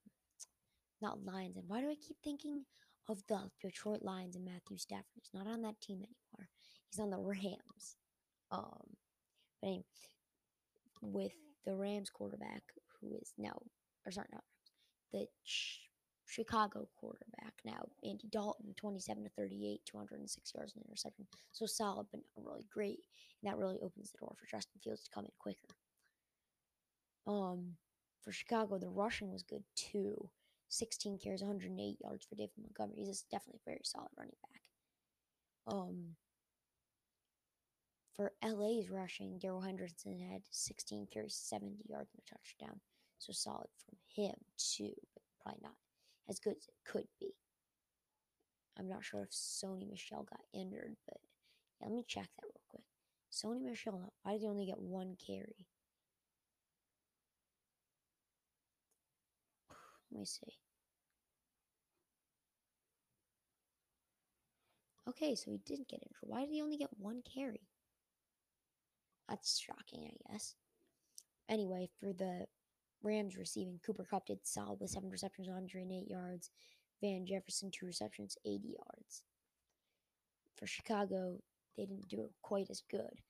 not 1.01 1.25
Lions. 1.25 1.57
And 1.57 1.69
why 1.69 1.81
do 1.81 1.89
I 1.89 1.95
keep 1.95 2.17
thinking 2.23 2.65
of 3.09 3.23
the 3.29 3.51
Detroit 3.61 4.03
Lions 4.03 4.37
and 4.37 4.45
Matthew 4.45 4.79
Stafford? 4.79 5.07
He's 5.15 5.31
not 5.35 5.47
on 5.47 5.63
that 5.63 5.81
team 5.81 5.99
anymore. 5.99 6.49
He's 6.91 7.01
on 7.01 7.11
the 7.11 7.19
Rams. 7.19 7.97
Um 8.51 8.97
but 9.61 9.69
anyway, 9.69 9.85
with 11.01 11.33
the 11.65 11.75
Rams 11.75 12.11
quarterback 12.11 12.63
who 13.01 13.15
is 13.15 13.33
now 13.39 13.57
or 14.05 14.13
sorry, 14.13 14.29
not 14.33 14.45
Rams, 15.13 15.29
the 15.45 15.92
Chicago 16.33 16.89
quarterback 16.97 17.53
now, 17.63 17.85
Andy 18.03 18.27
Dalton, 18.31 18.73
27 18.79 19.25
to 19.25 19.29
38, 19.37 19.83
206 19.85 20.55
yards 20.55 20.73
and 20.75 20.83
interception. 20.87 21.27
So 21.53 21.67
solid, 21.67 22.07
but 22.11 22.21
really 22.43 22.65
great. 22.73 23.01
And 23.43 23.53
that 23.53 23.59
really 23.59 23.77
opens 23.83 24.11
the 24.11 24.19
door 24.19 24.35
for 24.41 24.47
Justin 24.47 24.81
Fields 24.83 25.03
to 25.05 25.11
come 25.11 25.27
in 25.27 25.31
quicker. 25.39 25.69
Um, 27.27 27.75
for 28.23 28.33
Chicago, 28.33 28.79
the 28.79 28.89
rushing 28.89 29.31
was 29.31 29.43
good 29.43 29.63
too. 29.77 30.31
16 30.71 31.19
carries, 31.23 31.43
108 31.43 31.99
yards 32.03 32.25
for 32.25 32.35
David 32.35 32.53
Montgomery. 32.59 33.05
He's 33.05 33.27
definitely 33.31 33.61
a 33.67 33.71
very 33.71 33.83
solid 33.85 34.09
running 34.17 34.33
back. 34.41 35.75
Um, 35.75 36.17
for 38.17 38.33
LA's 38.43 38.89
rushing, 38.89 39.39
Darrell 39.39 39.61
Henderson 39.61 40.19
had 40.19 40.41
16 40.51 41.09
carries, 41.13 41.35
70 41.35 41.77
yards, 41.91 42.09
and 42.15 42.23
a 42.27 42.31
touchdown. 42.31 42.81
So 43.19 43.35
solid 43.35 43.69
from 43.85 43.99
him 44.17 44.35
too, 44.57 44.95
but 45.13 45.23
probably 45.43 45.61
not 45.63 45.75
as 46.29 46.39
good 46.39 46.57
as 46.57 46.67
it 46.69 46.75
could 46.91 47.07
be. 47.21 47.35
I'm 48.79 48.89
not 48.89 49.05
sure 49.05 49.23
if 49.23 49.31
Sony 49.31 49.89
Michel 49.89 50.25
got 50.29 50.41
injured, 50.53 50.97
but 51.07 51.19
yeah, 51.81 51.89
let 51.89 51.95
me 51.95 52.05
check 52.07 52.29
that 52.37 52.45
real 52.45 52.61
quick. 52.69 52.85
Sony 53.31 53.63
Michel, 53.63 54.13
why 54.23 54.33
did 54.33 54.43
he 54.43 54.49
only 54.49 54.67
get 54.67 54.79
one 54.79 55.17
carry? 55.25 55.67
Let 60.11 60.21
me 60.21 60.25
see. 60.27 60.59
Okay, 65.09 65.35
so 65.35 65.51
he 65.51 65.59
didn't 65.59 65.89
get 65.89 66.03
injured. 66.03 66.23
Why 66.23 66.41
did 66.45 66.51
he 66.51 66.63
only 66.63 66.77
get 66.77 66.91
one 66.99 67.23
carry? 67.23 67.69
That's 69.29 69.59
shocking, 69.59 70.09
I 70.09 70.33
guess. 70.33 70.55
Anyway, 71.49 71.89
for 71.99 72.13
the 72.13 72.47
Rams 73.03 73.37
receiving, 73.37 73.81
Cooper 73.85 74.07
Kupp 74.09 74.27
did 74.27 74.39
solid 74.43 74.81
with 74.81 74.91
seven 74.91 75.11
receptions, 75.11 75.49
108 75.49 76.09
yards. 76.09 76.51
Van 77.03 77.27
Jefferson, 77.27 77.71
two 77.73 77.87
receptions, 77.87 78.37
80 78.47 78.77
yards. 78.79 79.23
For 80.57 80.67
Chicago, 80.67 81.39
they 81.77 81.85
didn't 81.85 82.09
do 82.09 82.23
it 82.23 82.31
quite 82.43 82.69
as 82.71 82.83
good. 82.91 83.21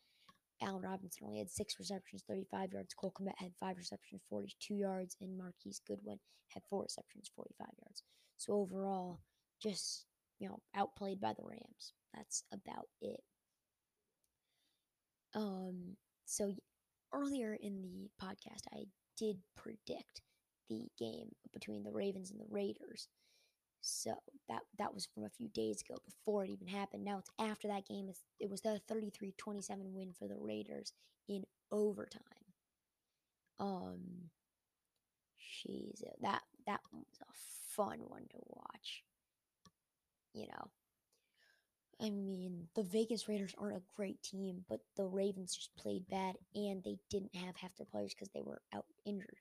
Allen 0.63 0.83
Robinson 0.83 1.27
only 1.27 1.39
had 1.39 1.51
six 1.51 1.79
receptions, 1.79 2.23
35 2.29 2.73
yards. 2.73 2.95
Cole 2.95 3.15
Kmet 3.19 3.33
had 3.39 3.53
five 3.59 3.77
receptions, 3.79 4.23
42 4.29 4.75
yards. 4.75 5.17
And 5.21 5.37
Marquise 5.37 5.81
Goodwin 5.87 6.19
had 6.49 6.63
four 6.69 6.83
receptions, 6.83 7.31
45 7.35 7.67
yards. 7.83 8.03
So 8.37 8.53
overall, 8.53 9.21
just, 9.61 10.07
you 10.39 10.49
know, 10.49 10.61
outplayed 10.77 11.21
by 11.21 11.33
the 11.33 11.45
Rams. 11.45 11.95
That's 12.15 12.45
about 12.53 12.89
it. 13.01 13.21
Um, 15.35 15.97
so 16.27 16.53
earlier 17.13 17.57
in 17.61 17.83
the 17.83 18.11
podcast, 18.23 18.63
I 18.73 18.85
did 19.17 19.39
predict 19.57 20.23
the 20.69 20.89
game 20.99 21.33
between 21.53 21.83
the 21.83 21.93
Ravens 21.93 22.31
and 22.31 22.41
the 22.41 22.47
Raiders. 22.49 23.09
So 23.81 24.15
that 24.49 24.63
that 24.79 24.95
was 24.95 25.07
from 25.13 25.25
a 25.25 25.31
few 25.31 25.49
days 25.49 25.83
ago 25.83 25.99
before 26.05 26.45
it 26.45 26.51
even 26.51 26.69
happened. 26.69 27.05
Now 27.05 27.19
it's 27.19 27.31
after 27.39 27.69
that 27.69 27.87
game. 27.87 28.11
It 28.39 28.49
was 28.49 28.61
the 28.61 28.81
33-27 28.91 29.93
win 29.93 30.13
for 30.13 30.29
the 30.29 30.37
Raiders 30.39 30.93
in 31.29 31.45
overtime. 31.71 32.23
Um 33.59 34.31
jeez, 35.41 36.03
that 36.21 36.43
that 36.67 36.81
was 36.93 37.05
a 37.21 37.33
fun 37.77 38.01
one 38.07 38.27
to 38.31 38.39
watch. 38.49 39.03
You 40.33 40.47
know. 40.47 40.71
I 42.01 42.11
mean, 42.11 42.69
the 42.75 42.83
Vegas 42.83 43.29
Raiders 43.29 43.55
aren't 43.59 43.77
a 43.77 43.83
great 43.97 44.23
team, 44.23 44.65
but 44.69 44.81
the 44.97 45.05
Ravens 45.05 45.55
just 45.55 45.77
played 45.77 46.09
bad 46.09 46.37
and 46.55 46.83
they 46.83 46.99
didn't 47.11 47.35
have 47.37 47.57
half 47.57 47.77
their 47.77 47.87
players 47.87 48.15
because 48.15 48.31
they 48.35 48.43
were 48.43 48.61
out 48.75 48.87
injured. 49.05 49.37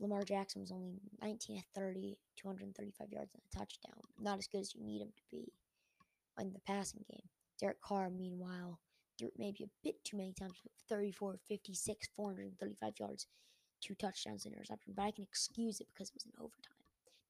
Lamar 0.00 0.22
Jackson 0.24 0.60
was 0.60 0.72
only 0.72 1.00
19 1.22 1.58
at 1.58 1.64
30, 1.74 2.16
235 2.36 3.10
yards 3.10 3.30
and 3.34 3.42
a 3.42 3.58
touchdown. 3.58 4.00
Not 4.20 4.38
as 4.38 4.46
good 4.46 4.60
as 4.60 4.74
you 4.74 4.84
need 4.84 5.02
him 5.02 5.12
to 5.16 5.22
be 5.30 5.52
in 6.40 6.52
the 6.52 6.60
passing 6.60 7.04
game. 7.10 7.28
Derek 7.60 7.80
Carr, 7.80 8.10
meanwhile, 8.10 8.80
threw 9.18 9.30
maybe 9.38 9.64
a 9.64 9.70
bit 9.82 10.02
too 10.04 10.16
many 10.16 10.32
times, 10.32 10.58
but 10.62 10.72
34, 10.88 11.38
56, 11.48 12.08
435 12.16 12.92
yards, 12.98 13.26
two 13.80 13.94
touchdowns 13.94 14.44
and 14.44 14.54
interception. 14.54 14.94
But 14.96 15.04
I 15.04 15.10
can 15.12 15.24
excuse 15.24 15.80
it 15.80 15.86
because 15.94 16.08
it 16.08 16.14
was 16.14 16.26
in 16.26 16.32
overtime 16.38 16.74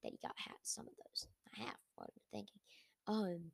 that 0.03 0.13
he 0.13 0.19
got 0.23 0.35
half, 0.37 0.57
some 0.63 0.87
of 0.87 0.95
those. 0.97 1.27
Not 1.47 1.67
half, 1.67 1.79
what 1.97 2.09
I'm 2.09 2.23
thinking? 2.33 2.61
Um, 3.07 3.51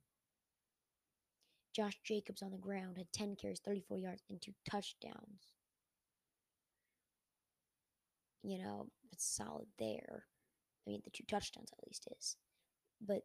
Josh 1.75 1.99
Jacobs 2.05 2.43
on 2.43 2.51
the 2.51 2.59
ground 2.59 2.97
had 2.97 3.13
10 3.13 3.37
carries, 3.37 3.61
34 3.61 3.99
yards, 3.99 4.23
and 4.29 4.41
two 4.41 4.53
touchdowns. 4.69 5.53
You 8.43 8.59
know, 8.59 8.89
it's 9.13 9.37
solid 9.37 9.69
there. 9.79 10.25
I 10.87 10.91
mean, 10.91 11.03
the 11.05 11.11
two 11.11 11.25
touchdowns 11.29 11.71
at 11.73 11.87
least 11.87 12.09
is. 12.19 12.37
But, 13.01 13.23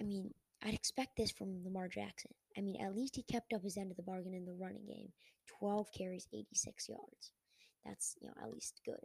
I 0.00 0.04
mean, 0.04 0.32
I'd 0.62 0.74
expect 0.74 1.16
this 1.16 1.30
from 1.30 1.62
Lamar 1.64 1.88
Jackson. 1.88 2.30
I 2.56 2.60
mean, 2.60 2.80
at 2.80 2.94
least 2.94 3.16
he 3.16 3.22
kept 3.22 3.52
up 3.52 3.62
his 3.62 3.76
end 3.76 3.90
of 3.90 3.96
the 3.96 4.02
bargain 4.02 4.34
in 4.34 4.46
the 4.46 4.54
running 4.54 4.86
game 4.86 5.12
12 5.58 5.88
carries, 5.96 6.26
86 6.32 6.88
yards. 6.88 7.32
That's, 7.84 8.16
you 8.20 8.28
know, 8.28 8.34
at 8.42 8.52
least 8.52 8.80
good. 8.84 9.04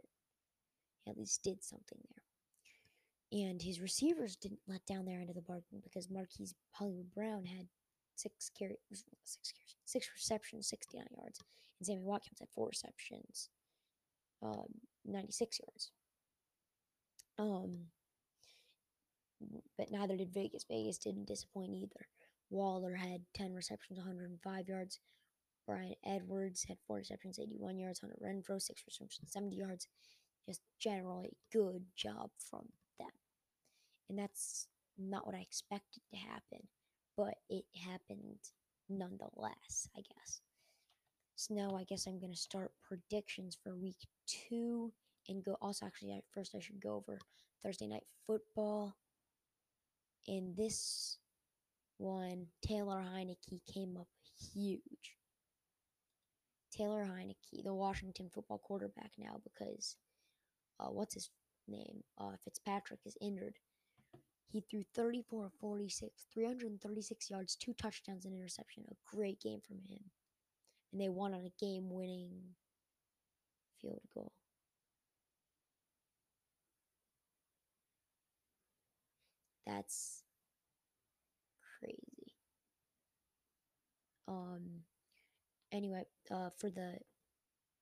He 1.04 1.10
at 1.10 1.18
least 1.18 1.42
did 1.42 1.62
something 1.62 1.98
there. 2.08 2.24
And 3.46 3.60
his 3.60 3.80
receivers 3.80 4.36
didn't 4.36 4.60
let 4.66 4.84
down 4.86 5.04
their 5.04 5.20
end 5.20 5.28
of 5.28 5.36
the 5.36 5.42
bargain 5.42 5.80
because 5.82 6.10
Marquise 6.10 6.54
Hollywood 6.72 7.12
Brown 7.14 7.44
had 7.44 7.68
six 8.20 8.50
carries, 8.56 8.78
six 9.24 9.52
carries, 9.52 9.76
six 9.84 10.10
receptions, 10.14 10.68
69 10.68 11.06
yards, 11.16 11.40
and 11.78 11.86
Sammy 11.86 12.02
Watkins 12.02 12.40
had 12.40 12.48
four 12.54 12.68
receptions, 12.68 13.48
um, 14.42 14.66
96 15.04 15.60
yards. 15.60 15.92
Um, 17.38 17.86
but 19.78 19.90
neither 19.90 20.16
did 20.16 20.34
Vegas. 20.34 20.64
Vegas 20.68 20.98
didn't 20.98 21.28
disappoint 21.28 21.74
either. 21.74 22.06
Waller 22.50 22.94
had 22.94 23.22
10 23.34 23.54
receptions, 23.54 23.98
105 23.98 24.68
yards. 24.68 25.00
Bryan 25.66 25.94
Edwards 26.04 26.64
had 26.64 26.78
four 26.86 26.96
receptions, 26.96 27.38
81 27.38 27.78
yards. 27.78 28.00
Hunter 28.00 28.18
Renfrow, 28.22 28.60
six 28.60 28.82
receptions, 28.86 29.32
70 29.32 29.56
yards. 29.56 29.88
Just 30.46 30.60
generally 30.78 31.30
good 31.52 31.84
job 31.96 32.30
from 32.38 32.66
them. 32.98 33.08
And 34.08 34.18
that's 34.18 34.66
not 34.98 35.26
what 35.26 35.36
I 35.36 35.40
expected 35.40 36.02
to 36.10 36.16
happen, 36.16 36.66
but 37.20 37.34
it 37.50 37.64
happened 37.86 38.38
nonetheless, 38.88 39.88
I 39.94 40.00
guess. 40.00 40.40
So 41.36 41.54
now 41.54 41.76
I 41.76 41.84
guess 41.84 42.06
I'm 42.06 42.18
going 42.18 42.32
to 42.32 42.38
start 42.38 42.72
predictions 42.82 43.58
for 43.62 43.76
week 43.76 44.08
two 44.26 44.90
and 45.28 45.44
go. 45.44 45.58
Also, 45.60 45.84
actually, 45.84 46.12
I, 46.12 46.20
first 46.32 46.54
I 46.56 46.60
should 46.60 46.80
go 46.80 46.94
over 46.94 47.18
Thursday 47.62 47.86
night 47.86 48.04
football. 48.26 48.96
In 50.26 50.54
this 50.56 51.18
one, 51.98 52.46
Taylor 52.66 53.04
Heinicke 53.06 53.60
came 53.72 53.98
up 53.98 54.08
huge. 54.54 55.16
Taylor 56.74 57.04
Heinicke, 57.04 57.64
the 57.64 57.74
Washington 57.74 58.30
football 58.32 58.62
quarterback 58.64 59.10
now, 59.18 59.40
because 59.44 59.96
uh, 60.78 60.88
what's 60.88 61.14
his 61.14 61.30
name? 61.68 62.02
Uh, 62.18 62.36
Fitzpatrick 62.44 63.00
is 63.04 63.18
injured. 63.20 63.56
He 64.52 64.60
threw 64.60 64.82
34 64.94 65.46
of 65.46 65.52
46, 65.60 66.26
336 66.34 67.30
yards, 67.30 67.54
two 67.54 67.72
touchdowns, 67.74 68.24
and 68.24 68.34
interception. 68.34 68.84
A 68.90 69.16
great 69.16 69.40
game 69.40 69.60
from 69.60 69.78
him. 69.88 70.00
And 70.90 71.00
they 71.00 71.08
won 71.08 71.34
on 71.34 71.44
a 71.44 71.64
game 71.64 71.88
winning 71.88 72.30
field 73.80 74.02
goal. 74.12 74.32
That's 79.66 80.24
crazy. 81.78 82.34
Um, 84.26 84.82
anyway, 85.70 86.06
uh, 86.28 86.50
for 86.58 86.70
the 86.70 86.98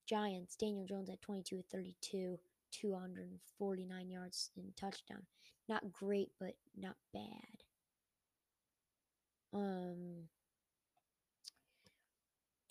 Giants, 0.07 0.55
Daniel 0.55 0.85
Jones 0.85 1.09
at 1.09 1.23
22 1.23 1.63
32, 1.71 2.39
249 2.73 4.11
yards 4.11 4.51
and 4.57 4.77
touchdown. 4.77 5.23
Not 5.69 5.93
great, 5.93 6.31
but 6.41 6.55
not 6.77 6.97
bad. 7.13 7.65
Um, 9.53 10.29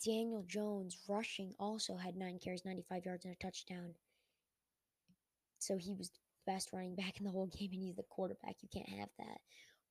Daniel 0.04 0.43
Jones 0.48 0.98
rushing 1.08 1.54
also 1.60 1.95
had 1.95 2.16
nine 2.16 2.39
carries, 2.43 2.66
95 2.66 3.06
yards, 3.06 3.26
and 3.26 3.34
a 3.34 3.38
touchdown. 3.38 3.93
So 5.60 5.78
he 5.78 5.93
was 5.93 6.10
the 6.10 6.52
best 6.52 6.70
running 6.74 6.95
back 6.98 7.20
in 7.20 7.26
the 7.26 7.32
whole 7.32 7.48
game, 7.48 7.72
and 7.74 7.82
he's 7.82 7.95
the 7.95 8.04
quarterback. 8.04 8.56
You 8.62 8.70
can't 8.74 9.00
have 9.00 9.10
that. 9.20 9.39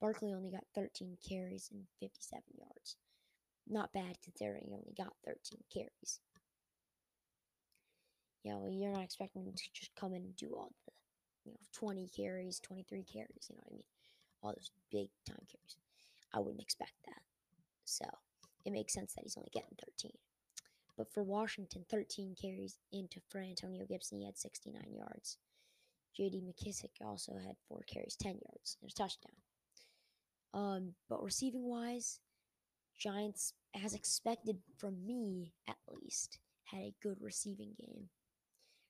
Barkley 0.00 0.34
only 0.34 0.50
got 0.50 0.64
13 0.74 1.16
carries 1.26 1.70
and 1.72 1.84
57 2.00 2.42
yards. 2.58 2.96
Not 3.68 3.92
bad 3.92 4.16
considering 4.22 4.64
he 4.66 4.74
only 4.74 4.94
got 4.96 5.14
13 5.24 5.58
carries. 5.72 6.20
You 8.44 8.52
know, 8.52 8.68
you're 8.70 8.92
not 8.92 9.02
expecting 9.02 9.44
him 9.44 9.54
to 9.54 9.64
just 9.74 9.94
come 9.96 10.14
in 10.14 10.22
and 10.22 10.36
do 10.36 10.54
all 10.56 10.70
the, 10.86 10.92
you 11.46 11.52
know, 11.52 11.58
20 11.72 12.08
carries, 12.08 12.60
23 12.60 13.04
carries, 13.04 13.48
you 13.48 13.56
know 13.56 13.62
what 13.64 13.72
I 13.72 13.74
mean? 13.74 13.84
All 14.42 14.50
those 14.50 14.70
big 14.90 15.08
time 15.26 15.46
carries. 15.48 15.76
I 16.34 16.40
wouldn't 16.40 16.62
expect 16.62 16.94
that. 17.06 17.22
So 17.84 18.04
it 18.64 18.72
makes 18.72 18.92
sense 18.92 19.14
that 19.14 19.22
he's 19.22 19.36
only 19.36 19.50
getting 19.52 19.76
13. 19.84 20.10
But 20.96 21.12
for 21.12 21.22
Washington, 21.22 21.84
13 21.90 22.34
carries 22.40 22.78
into 22.92 23.20
for 23.28 23.40
Antonio 23.40 23.84
Gibson, 23.86 24.18
he 24.18 24.24
had 24.24 24.38
69 24.38 24.82
yards. 24.92 25.38
J.D. 26.16 26.42
McKissic 26.42 27.04
also 27.04 27.34
had 27.34 27.56
four 27.68 27.82
carries, 27.86 28.16
10 28.16 28.32
yards, 28.32 28.78
and 28.80 28.90
a 28.90 28.94
touchdown. 28.94 29.32
Um, 30.54 30.94
but 31.10 31.22
receiving 31.22 31.64
wise, 31.64 32.20
Giants, 32.98 33.52
as 33.84 33.92
expected 33.92 34.58
from 34.78 35.06
me 35.06 35.52
at 35.68 35.76
least, 35.90 36.38
had 36.64 36.80
a 36.80 36.94
good 37.02 37.18
receiving 37.20 37.74
game. 37.78 38.08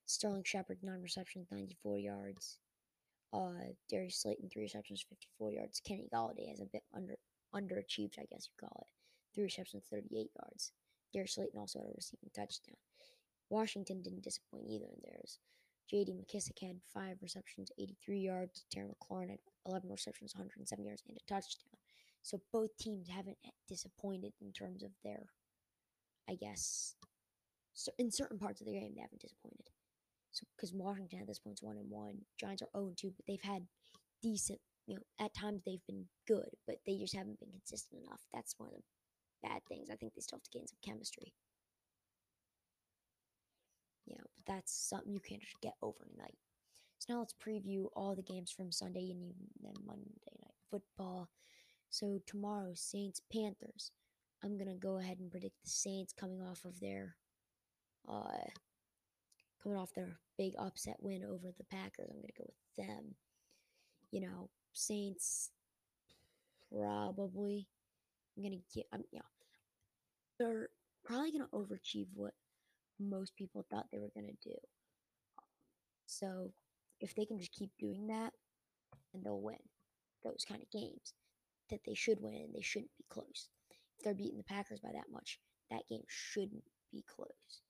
Sterling 0.07 0.44
Shepard, 0.44 0.78
nine 0.82 1.02
receptions, 1.02 1.48
94 1.50 1.98
yards. 1.98 2.59
Uh, 3.32 3.74
Darius 3.90 4.22
Slayton, 4.22 4.48
three 4.48 4.62
receptions, 4.62 5.04
54 5.09 5.52
yards. 5.52 5.80
Kenny 5.80 6.09
Golladay 6.12 6.48
has 6.48 6.61
a 6.61 6.66
bit 6.72 6.82
under 6.94 7.16
underachieved, 7.54 8.18
I 8.18 8.26
guess 8.30 8.48
you 8.48 8.54
call 8.59 8.86
it. 8.86 8.92
Three 9.34 9.44
receptions, 9.44 9.84
38 9.90 10.30
yards. 10.40 10.72
Darius 11.12 11.34
Slayton 11.34 11.59
also 11.59 11.80
had 11.80 11.88
a 11.88 11.94
receiving 11.94 12.30
touchdown. 12.34 12.76
Washington 13.50 14.02
didn't 14.02 14.24
disappoint 14.24 14.66
either 14.68 14.86
in 14.86 15.00
theirs. 15.02 15.38
J.D. 15.88 16.12
McKissic 16.12 16.59
had 16.61 16.80
five 16.92 17.18
receptions, 17.22 17.70
83 17.78 18.18
yards. 18.18 18.64
Terry 18.70 18.88
McLaurin 18.88 19.30
had 19.30 19.38
11 19.66 19.88
receptions, 19.88 20.34
107 20.34 20.84
yards, 20.84 21.02
and 21.07 21.16
a 21.16 21.20
touchdown. 21.32 21.78
So 22.22 22.40
both 22.52 22.76
teams 22.76 23.09
haven't 23.09 23.38
disappointed 23.68 24.32
in 24.40 24.52
terms 24.52 24.82
of 24.82 24.90
their, 25.04 25.26
I 26.28 26.34
guess, 26.34 26.96
in 27.98 28.11
certain 28.11 28.38
parts 28.38 28.61
of 28.61 28.66
the 28.66 28.72
game 28.72 28.94
they 28.94 29.00
haven't 29.02 29.20
disappointed. 29.20 29.70
So 30.37 30.47
because 30.55 30.74
Washington 30.74 31.20
at 31.20 31.26
this 31.26 31.39
point 31.39 31.57
is 31.59 31.62
one 31.62 31.78
and 31.78 31.91
one, 31.91 32.18
Giants 32.39 32.62
are 32.62 32.68
zero 32.76 32.89
and 32.89 32.97
two, 32.97 33.12
but 33.16 33.24
they've 33.26 33.43
had 33.43 33.66
decent. 34.22 34.61
You 34.87 34.97
know, 34.97 35.03
at 35.18 35.34
times 35.34 35.62
they've 35.64 35.84
been 35.87 36.05
good, 36.28 36.51
but 36.66 36.76
they 36.87 36.99
just 36.99 37.16
haven't 37.16 37.41
been 37.41 37.51
consistent 37.51 38.03
enough. 38.05 38.20
That's 38.32 38.55
one 38.59 38.68
of 38.68 38.74
the 38.74 39.49
bad 39.49 39.62
things. 39.66 39.89
I 39.91 39.97
think 39.97 40.14
they 40.14 40.20
still 40.20 40.37
have 40.37 40.45
to 40.45 40.59
gain 40.59 40.66
some 40.68 40.78
chemistry. 40.84 41.32
You 44.05 44.16
know, 44.16 44.24
but 44.37 44.45
that's 44.47 44.72
something 44.72 45.11
you 45.11 45.20
can't 45.20 45.41
just 45.41 45.61
get 45.62 45.74
overnight. 45.82 46.37
So 46.99 47.14
now 47.14 47.18
let's 47.20 47.34
preview 47.34 47.87
all 47.97 48.14
the 48.14 48.22
games 48.22 48.53
from 48.53 48.70
Sunday 48.70 49.11
and 49.11 49.32
then 49.62 49.74
Monday 49.84 50.05
night 50.41 50.55
football. 50.70 51.30
So 51.89 52.20
tomorrow, 52.26 52.72
Saints 52.74 53.20
Panthers. 53.32 53.91
I'm 54.45 54.59
gonna 54.59 54.74
go 54.74 54.99
ahead 54.99 55.18
and 55.18 55.30
predict 55.30 55.57
the 55.64 55.70
Saints 55.70 56.12
coming 56.12 56.43
off 56.43 56.64
of 56.66 56.78
their 56.78 57.16
uh 58.07 58.45
coming 59.67 59.79
off 59.79 59.95
their 59.95 60.19
big 60.39 60.53
upset 60.59 60.97
win 61.01 61.25
over 61.25 61.53
the 61.59 61.64
Packers. 61.64 62.09
I'm 62.11 62.21
gonna 62.21 62.29
go 62.39 62.45
with 62.47 62.87
them. 62.87 63.14
You 64.12 64.21
know, 64.21 64.51
Saints 64.73 65.51
probably. 66.71 67.67
I'm 68.37 68.45
gonna 68.45 68.62
get. 68.73 68.87
I'm 68.93 69.03
yeah. 69.12 69.21
They're 70.39 70.69
probably 71.05 71.33
gonna 71.33 71.49
overachieve 71.53 72.07
what 72.14 72.35
most 73.01 73.35
people 73.37 73.67
thought 73.71 73.87
they 73.91 73.99
were 73.99 74.12
gonna 74.14 74.33
do. 74.43 74.55
So 76.07 76.53
if 77.01 77.14
they 77.14 77.25
can 77.25 77.39
just 77.39 77.53
keep 77.53 77.71
doing 77.79 78.07
that, 78.07 78.33
and 79.14 79.25
they'll 79.25 79.41
win 79.41 79.57
those 80.23 80.45
kind 80.49 80.62
of 80.62 80.71
games 80.71 81.14
that 81.71 81.81
they 81.85 81.95
should 81.95 82.19
win 82.21 82.49
they 82.55 82.62
shouldn't 82.62 82.97
be 82.97 83.05
close. 83.11 83.49
If 83.99 84.05
they're 84.05 84.14
beating 84.14 84.39
the 84.39 84.45
Packers 84.45 84.81
by 84.81 84.91
that 84.93 85.11
much, 85.11 85.41
that 85.71 85.89
game 85.89 86.05
shouldn't 86.07 86.64
be 86.93 87.03
close. 87.09 87.62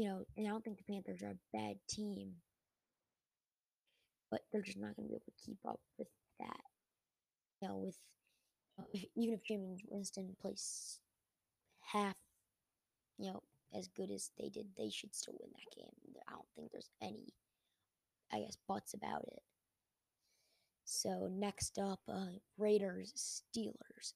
You 0.00 0.08
know, 0.08 0.24
and 0.38 0.46
I 0.46 0.50
don't 0.50 0.64
think 0.64 0.78
the 0.78 0.90
Panthers 0.90 1.22
are 1.22 1.32
a 1.32 1.56
bad 1.58 1.76
team, 1.86 2.30
but 4.30 4.40
they're 4.50 4.62
just 4.62 4.78
not 4.78 4.96
going 4.96 5.06
to 5.06 5.12
be 5.12 5.14
able 5.14 5.26
to 5.26 5.44
keep 5.44 5.58
up 5.68 5.78
with 5.98 6.08
that. 6.38 6.62
You 7.60 7.68
know, 7.68 7.76
with 7.76 7.98
if, 8.94 9.04
even 9.14 9.34
if 9.34 9.44
Jameis 9.44 9.82
Winston 9.90 10.34
plays 10.40 11.00
half, 11.82 12.14
you 13.18 13.30
know, 13.30 13.42
as 13.76 13.88
good 13.88 14.10
as 14.10 14.30
they 14.38 14.48
did, 14.48 14.68
they 14.78 14.88
should 14.88 15.14
still 15.14 15.34
win 15.38 15.50
that 15.52 15.76
game. 15.76 15.92
I 16.26 16.32
don't 16.32 16.46
think 16.56 16.72
there's 16.72 16.88
any, 17.02 17.34
I 18.32 18.38
guess, 18.38 18.56
buts 18.66 18.94
about 18.94 19.24
it. 19.30 19.42
So 20.86 21.28
next 21.30 21.78
up, 21.78 22.00
uh, 22.08 22.38
Raiders 22.56 23.42
Steelers. 23.54 24.14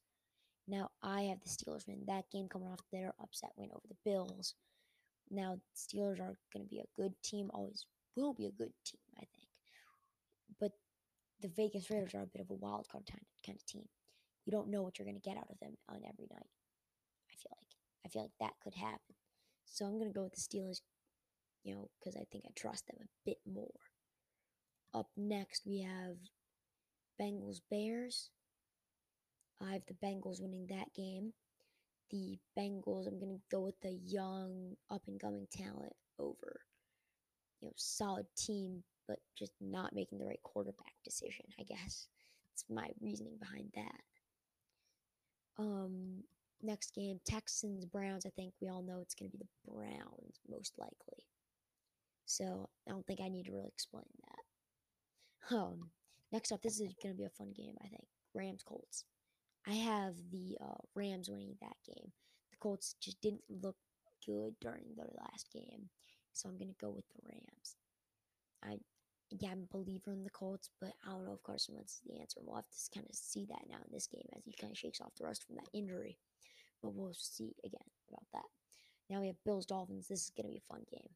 Now 0.66 0.92
I 1.02 1.24
have 1.24 1.40
the 1.44 1.50
Steelers 1.50 1.86
win 1.86 2.04
that 2.06 2.30
game 2.32 2.48
coming 2.48 2.68
off 2.68 2.80
their 2.90 3.12
upset 3.20 3.50
win 3.58 3.68
over 3.70 3.84
the 3.86 4.10
Bills. 4.10 4.54
Now 5.30 5.58
Steelers 5.76 6.20
are 6.20 6.38
going 6.52 6.64
to 6.64 6.68
be 6.68 6.80
a 6.80 7.00
good 7.00 7.14
team, 7.22 7.50
always 7.52 7.86
will 8.16 8.34
be 8.34 8.46
a 8.46 8.50
good 8.50 8.72
team, 8.84 9.00
I 9.16 9.24
think. 9.34 9.48
But 10.60 10.72
the 11.40 11.48
Vegas 11.48 11.90
Raiders 11.90 12.14
are 12.14 12.22
a 12.22 12.26
bit 12.26 12.42
of 12.42 12.50
a 12.50 12.54
wild 12.54 12.86
card 12.90 13.04
kind 13.44 13.56
of 13.56 13.66
team. 13.66 13.88
You 14.46 14.52
don't 14.52 14.70
know 14.70 14.82
what 14.82 14.98
you're 14.98 15.06
going 15.06 15.20
to 15.20 15.28
get 15.28 15.36
out 15.36 15.50
of 15.50 15.58
them 15.60 15.76
on 15.88 15.96
every 15.96 16.28
night. 16.30 16.50
I 17.30 17.34
feel 17.36 17.52
like 17.58 17.74
I 18.04 18.08
feel 18.08 18.22
like 18.22 18.38
that 18.40 18.60
could 18.62 18.74
happen. 18.74 19.14
So 19.64 19.84
I'm 19.84 19.98
going 19.98 20.12
to 20.12 20.14
go 20.14 20.24
with 20.24 20.34
the 20.34 20.40
Steelers, 20.40 20.80
you 21.64 21.74
know, 21.74 21.88
because 21.98 22.16
I 22.16 22.24
think 22.30 22.44
I 22.46 22.50
trust 22.54 22.86
them 22.86 22.98
a 23.00 23.08
bit 23.24 23.38
more. 23.50 23.80
Up 24.92 25.08
next, 25.16 25.66
we 25.66 25.80
have 25.80 26.16
Bengals 27.20 27.60
Bears. 27.70 28.30
I 29.60 29.72
have 29.72 29.82
the 29.86 30.06
Bengals 30.06 30.40
winning 30.40 30.66
that 30.68 30.92
game. 30.94 31.32
The 32.10 32.38
Bengals, 32.58 33.06
I'm 33.06 33.18
going 33.18 33.36
to 33.36 33.42
go 33.50 33.60
with 33.60 33.80
the 33.80 33.92
young, 33.92 34.76
up 34.90 35.02
and 35.06 35.20
coming 35.20 35.46
talent 35.50 35.92
over, 36.18 36.60
you 37.60 37.68
know, 37.68 37.72
solid 37.76 38.26
team, 38.36 38.82
but 39.08 39.18
just 39.36 39.52
not 39.60 39.94
making 39.94 40.18
the 40.18 40.26
right 40.26 40.42
quarterback 40.42 40.94
decision, 41.04 41.46
I 41.58 41.64
guess. 41.64 42.08
That's 42.46 42.64
my 42.70 42.90
reasoning 43.00 43.36
behind 43.38 43.72
that. 43.74 45.62
Um, 45.62 46.22
next 46.62 46.94
game, 46.94 47.20
Texans 47.24 47.84
Browns. 47.84 48.26
I 48.26 48.30
think 48.30 48.54
we 48.60 48.68
all 48.68 48.82
know 48.82 49.00
it's 49.00 49.14
going 49.14 49.30
to 49.30 49.36
be 49.36 49.44
the 49.44 49.70
Browns, 49.72 50.40
most 50.48 50.74
likely. 50.78 51.26
So 52.26 52.68
I 52.86 52.90
don't 52.90 53.06
think 53.06 53.20
I 53.20 53.28
need 53.28 53.46
to 53.46 53.52
really 53.52 53.68
explain 53.68 54.04
that. 54.26 55.56
Um, 55.56 55.90
Next 56.34 56.50
up, 56.50 56.62
this 56.62 56.80
is 56.80 56.92
going 57.00 57.14
to 57.14 57.16
be 57.16 57.22
a 57.22 57.30
fun 57.30 57.52
game, 57.56 57.76
I 57.80 57.86
think. 57.86 58.08
Rams 58.34 58.64
Colts. 58.64 59.04
I 59.66 59.74
have 59.74 60.14
the 60.30 60.58
uh, 60.60 60.82
Rams 60.94 61.30
winning 61.30 61.56
that 61.60 61.76
game. 61.86 62.12
The 62.50 62.56
Colts 62.60 62.96
just 63.00 63.20
didn't 63.20 63.44
look 63.48 63.76
good 64.26 64.54
during 64.60 64.84
their 64.96 65.10
last 65.16 65.48
game, 65.52 65.88
so 66.32 66.48
I'm 66.48 66.58
to 66.58 66.74
go 66.80 66.90
with 66.90 67.04
the 67.14 67.22
Rams. 67.26 67.76
I 68.62 68.78
yeah, 69.30 69.50
I'm 69.50 69.66
a 69.70 69.76
believer 69.76 70.12
in 70.12 70.22
the 70.22 70.30
Colts, 70.30 70.70
but 70.80 70.92
I 71.04 71.10
don't 71.10 71.24
know 71.24 71.32
if 71.32 71.42
Carson 71.42 71.74
Wentz 71.74 71.94
is 71.94 72.02
the 72.06 72.20
answer. 72.20 72.40
We'll 72.44 72.56
have 72.56 72.68
to 72.68 72.90
kind 72.94 73.06
of 73.08 73.16
see 73.16 73.46
that 73.46 73.62
now 73.68 73.76
in 73.76 73.92
this 73.92 74.06
game 74.06 74.28
as 74.36 74.44
he 74.44 74.54
kind 74.60 74.70
of 74.70 74.78
shakes 74.78 75.00
off 75.00 75.14
the 75.18 75.24
rust 75.24 75.44
from 75.44 75.56
that 75.56 75.68
injury. 75.72 76.18
But 76.82 76.94
we'll 76.94 77.14
see 77.14 77.54
again 77.64 77.88
about 78.08 78.26
that. 78.32 78.44
Now 79.10 79.20
we 79.20 79.26
have 79.26 79.42
Bills 79.44 79.66
Dolphins. 79.66 80.06
This 80.08 80.20
is 80.20 80.30
to 80.36 80.42
be 80.42 80.58
a 80.58 80.72
fun 80.72 80.84
game. 80.90 81.10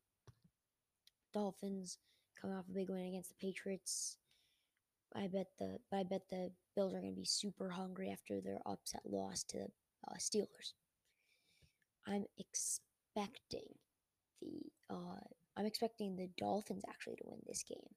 Dolphins 1.32 1.99
coming 2.40 2.57
off 2.57 2.68
a 2.68 2.72
big 2.72 2.90
win 2.90 3.07
against 3.07 3.30
the 3.30 3.46
Patriots. 3.46 4.16
I 5.15 5.27
bet 5.29 5.47
the 5.59 5.79
I 5.93 6.03
bet 6.05 6.23
the 6.31 6.51
Bills 6.77 6.95
are 6.95 7.01
going 7.01 7.15
to 7.15 7.21
be 7.21 7.25
super 7.25 7.71
hungry 7.71 8.11
after 8.11 8.41
their 8.41 8.59
upset 8.67 9.03
loss 9.05 9.43
to 9.45 9.59
the 9.59 9.69
uh, 10.09 10.15
Steelers. 10.19 10.75
I'm 12.07 12.25
expecting 12.39 13.69
the 14.41 14.63
uh, 14.91 15.21
I'm 15.57 15.67
expecting 15.67 16.17
the 16.17 16.29
Dolphins 16.39 16.85
actually 16.89 17.17
to 17.17 17.25
win 17.27 17.41
this 17.47 17.65
game. 17.69 17.95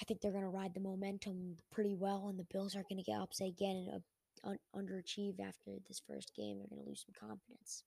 I 0.00 0.04
think 0.04 0.20
they're 0.20 0.32
going 0.32 0.42
to 0.42 0.48
ride 0.48 0.74
the 0.74 0.80
momentum 0.80 1.56
pretty 1.70 1.94
well, 1.94 2.26
and 2.28 2.38
the 2.38 2.46
Bills 2.52 2.74
are 2.74 2.84
going 2.88 3.02
to 3.02 3.10
get 3.10 3.20
upset 3.20 3.48
again 3.48 3.76
and 3.76 4.02
uh, 4.44 4.48
un- 4.48 4.58
underachieve 4.74 5.38
after 5.38 5.78
this 5.86 6.02
first 6.06 6.32
game. 6.34 6.58
They're 6.58 6.68
going 6.68 6.82
to 6.82 6.88
lose 6.88 7.04
some 7.06 7.28
confidence. 7.28 7.84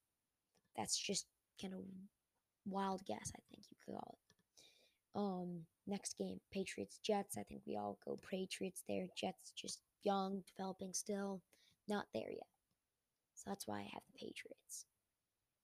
That's 0.77 0.97
just 0.97 1.25
kind 1.61 1.73
of 1.73 1.81
wild 2.65 3.01
guess, 3.05 3.31
I 3.35 3.39
think 3.49 3.65
you 3.69 3.75
could 3.85 3.93
call 3.93 4.13
it. 4.13 4.24
Um, 5.15 5.61
next 5.87 6.17
game, 6.17 6.39
Patriots 6.51 6.99
Jets. 7.03 7.37
I 7.37 7.43
think 7.43 7.61
we 7.65 7.77
all 7.77 7.97
go 8.05 8.19
Patriots 8.29 8.83
there. 8.87 9.07
Jets 9.17 9.53
just 9.55 9.79
young, 10.03 10.43
developing 10.55 10.93
still, 10.93 11.41
not 11.87 12.05
there 12.13 12.31
yet. 12.31 12.47
So 13.35 13.43
that's 13.49 13.67
why 13.67 13.79
I 13.79 13.89
have 13.93 14.03
the 14.07 14.19
Patriots. 14.19 14.85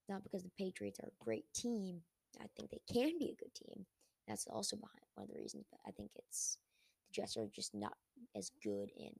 Not 0.09 0.23
because 0.23 0.43
the 0.43 0.51
Patriots 0.57 0.99
are 0.99 1.07
a 1.07 1.23
great 1.23 1.45
team. 1.53 2.01
I 2.39 2.45
think 2.55 2.69
they 2.69 2.81
can 2.91 3.17
be 3.19 3.31
a 3.31 3.41
good 3.41 3.53
team. 3.53 3.85
That's 4.27 4.47
also 4.47 4.75
behind 4.77 5.03
one 5.15 5.25
of 5.25 5.29
the 5.29 5.37
reasons, 5.39 5.65
but 5.69 5.79
I 5.85 5.91
think 5.91 6.11
it's 6.15 6.57
the 7.07 7.21
Jets 7.21 7.37
are 7.37 7.49
just 7.53 7.73
not 7.73 7.93
as 8.35 8.51
good 8.63 8.89
and 8.97 9.15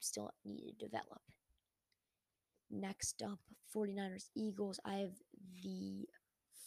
still 0.00 0.30
need 0.44 0.74
to 0.78 0.86
develop. 0.86 1.20
Next 2.70 3.22
up, 3.22 3.38
49ers 3.74 4.28
Eagles. 4.34 4.80
I 4.84 4.94
have 4.94 5.12
the 5.62 6.08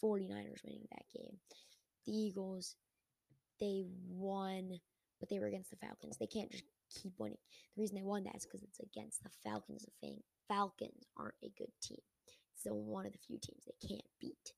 49ers 0.03 0.63
winning 0.63 0.87
that 0.91 1.05
game. 1.13 1.37
The 2.05 2.13
Eagles, 2.13 2.75
they 3.59 3.83
won, 4.07 4.79
but 5.19 5.29
they 5.29 5.39
were 5.39 5.47
against 5.47 5.69
the 5.69 5.77
Falcons. 5.77 6.17
They 6.17 6.27
can't 6.27 6.51
just 6.51 6.63
keep 6.89 7.13
winning. 7.17 7.37
The 7.75 7.81
reason 7.81 7.95
they 7.95 8.03
won 8.03 8.23
that 8.23 8.35
is 8.35 8.45
because 8.45 8.63
it's 8.63 8.79
against 8.79 9.23
the 9.23 9.29
Falcons. 9.43 9.85
The 10.01 10.17
Falcons 10.47 11.05
aren't 11.17 11.35
a 11.43 11.51
good 11.57 11.71
team. 11.81 12.01
It's 12.53 12.63
the 12.63 12.73
one 12.73 13.05
of 13.05 13.13
the 13.13 13.19
few 13.19 13.37
teams 13.37 13.63
they 13.65 13.87
can't 13.87 14.07
beat. 14.19 14.53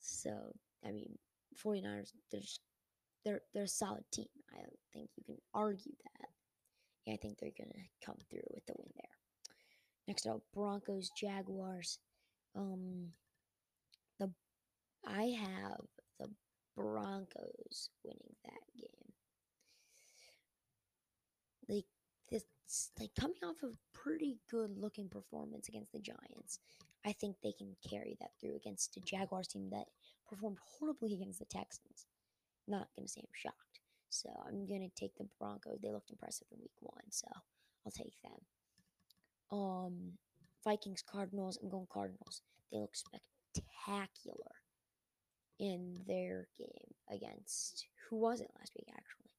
So, 0.00 0.54
I 0.84 0.90
mean, 0.90 1.18
49ers, 1.64 2.12
they're 2.30 2.40
just, 2.40 2.60
they're 3.24 3.42
they're 3.52 3.64
a 3.64 3.68
solid 3.68 4.04
team. 4.12 4.28
I 4.52 4.58
don't 4.60 4.78
think 4.92 5.10
you 5.16 5.24
can 5.24 5.38
argue 5.54 5.92
that. 6.04 6.28
And 7.06 7.14
I 7.14 7.16
think 7.16 7.38
they're 7.38 7.50
gonna 7.56 7.84
come 8.04 8.16
through 8.30 8.46
with 8.50 8.64
the 8.66 8.74
win 8.76 8.90
there. 8.96 9.04
Next 10.08 10.26
up, 10.26 10.42
Broncos 10.54 11.10
Jaguars. 11.10 11.98
Um, 12.56 13.08
the 14.18 14.30
I 15.06 15.36
have 15.40 15.84
Broncos 16.82 17.90
winning 18.04 18.36
that 18.44 18.64
game. 18.76 19.12
Like 21.68 21.84
this, 22.30 22.44
like 22.98 23.14
coming 23.18 23.38
off 23.44 23.62
of 23.62 23.76
pretty 23.92 24.38
good 24.50 24.76
looking 24.76 25.08
performance 25.08 25.68
against 25.68 25.92
the 25.92 26.00
Giants, 26.00 26.58
I 27.04 27.12
think 27.12 27.36
they 27.42 27.52
can 27.52 27.76
carry 27.88 28.16
that 28.20 28.30
through 28.40 28.56
against 28.56 28.96
a 28.96 29.00
Jaguars 29.00 29.48
team 29.48 29.68
that 29.70 29.86
performed 30.28 30.58
horribly 30.78 31.14
against 31.14 31.38
the 31.38 31.44
Texans. 31.46 32.06
Not 32.68 32.88
gonna 32.96 33.08
say 33.08 33.20
I'm 33.22 33.28
shocked. 33.32 33.80
So 34.08 34.28
I'm 34.46 34.66
gonna 34.66 34.88
take 34.96 35.16
the 35.16 35.28
Broncos. 35.38 35.78
They 35.82 35.90
looked 35.90 36.10
impressive 36.10 36.46
in 36.52 36.58
week 36.60 36.76
one, 36.80 37.10
so 37.10 37.28
I'll 37.84 37.92
take 37.92 38.14
them. 38.22 39.58
Um 39.58 40.18
Vikings 40.64 41.02
Cardinals, 41.02 41.58
I'm 41.62 41.70
going 41.70 41.86
Cardinals. 41.90 42.42
They 42.70 42.78
look 42.78 42.94
spectacular 42.94 44.59
in 45.60 46.00
their 46.08 46.48
game 46.58 46.94
against 47.10 47.86
who 48.08 48.16
was 48.16 48.40
it 48.40 48.50
last 48.58 48.72
week 48.76 48.88
actually? 48.90 49.30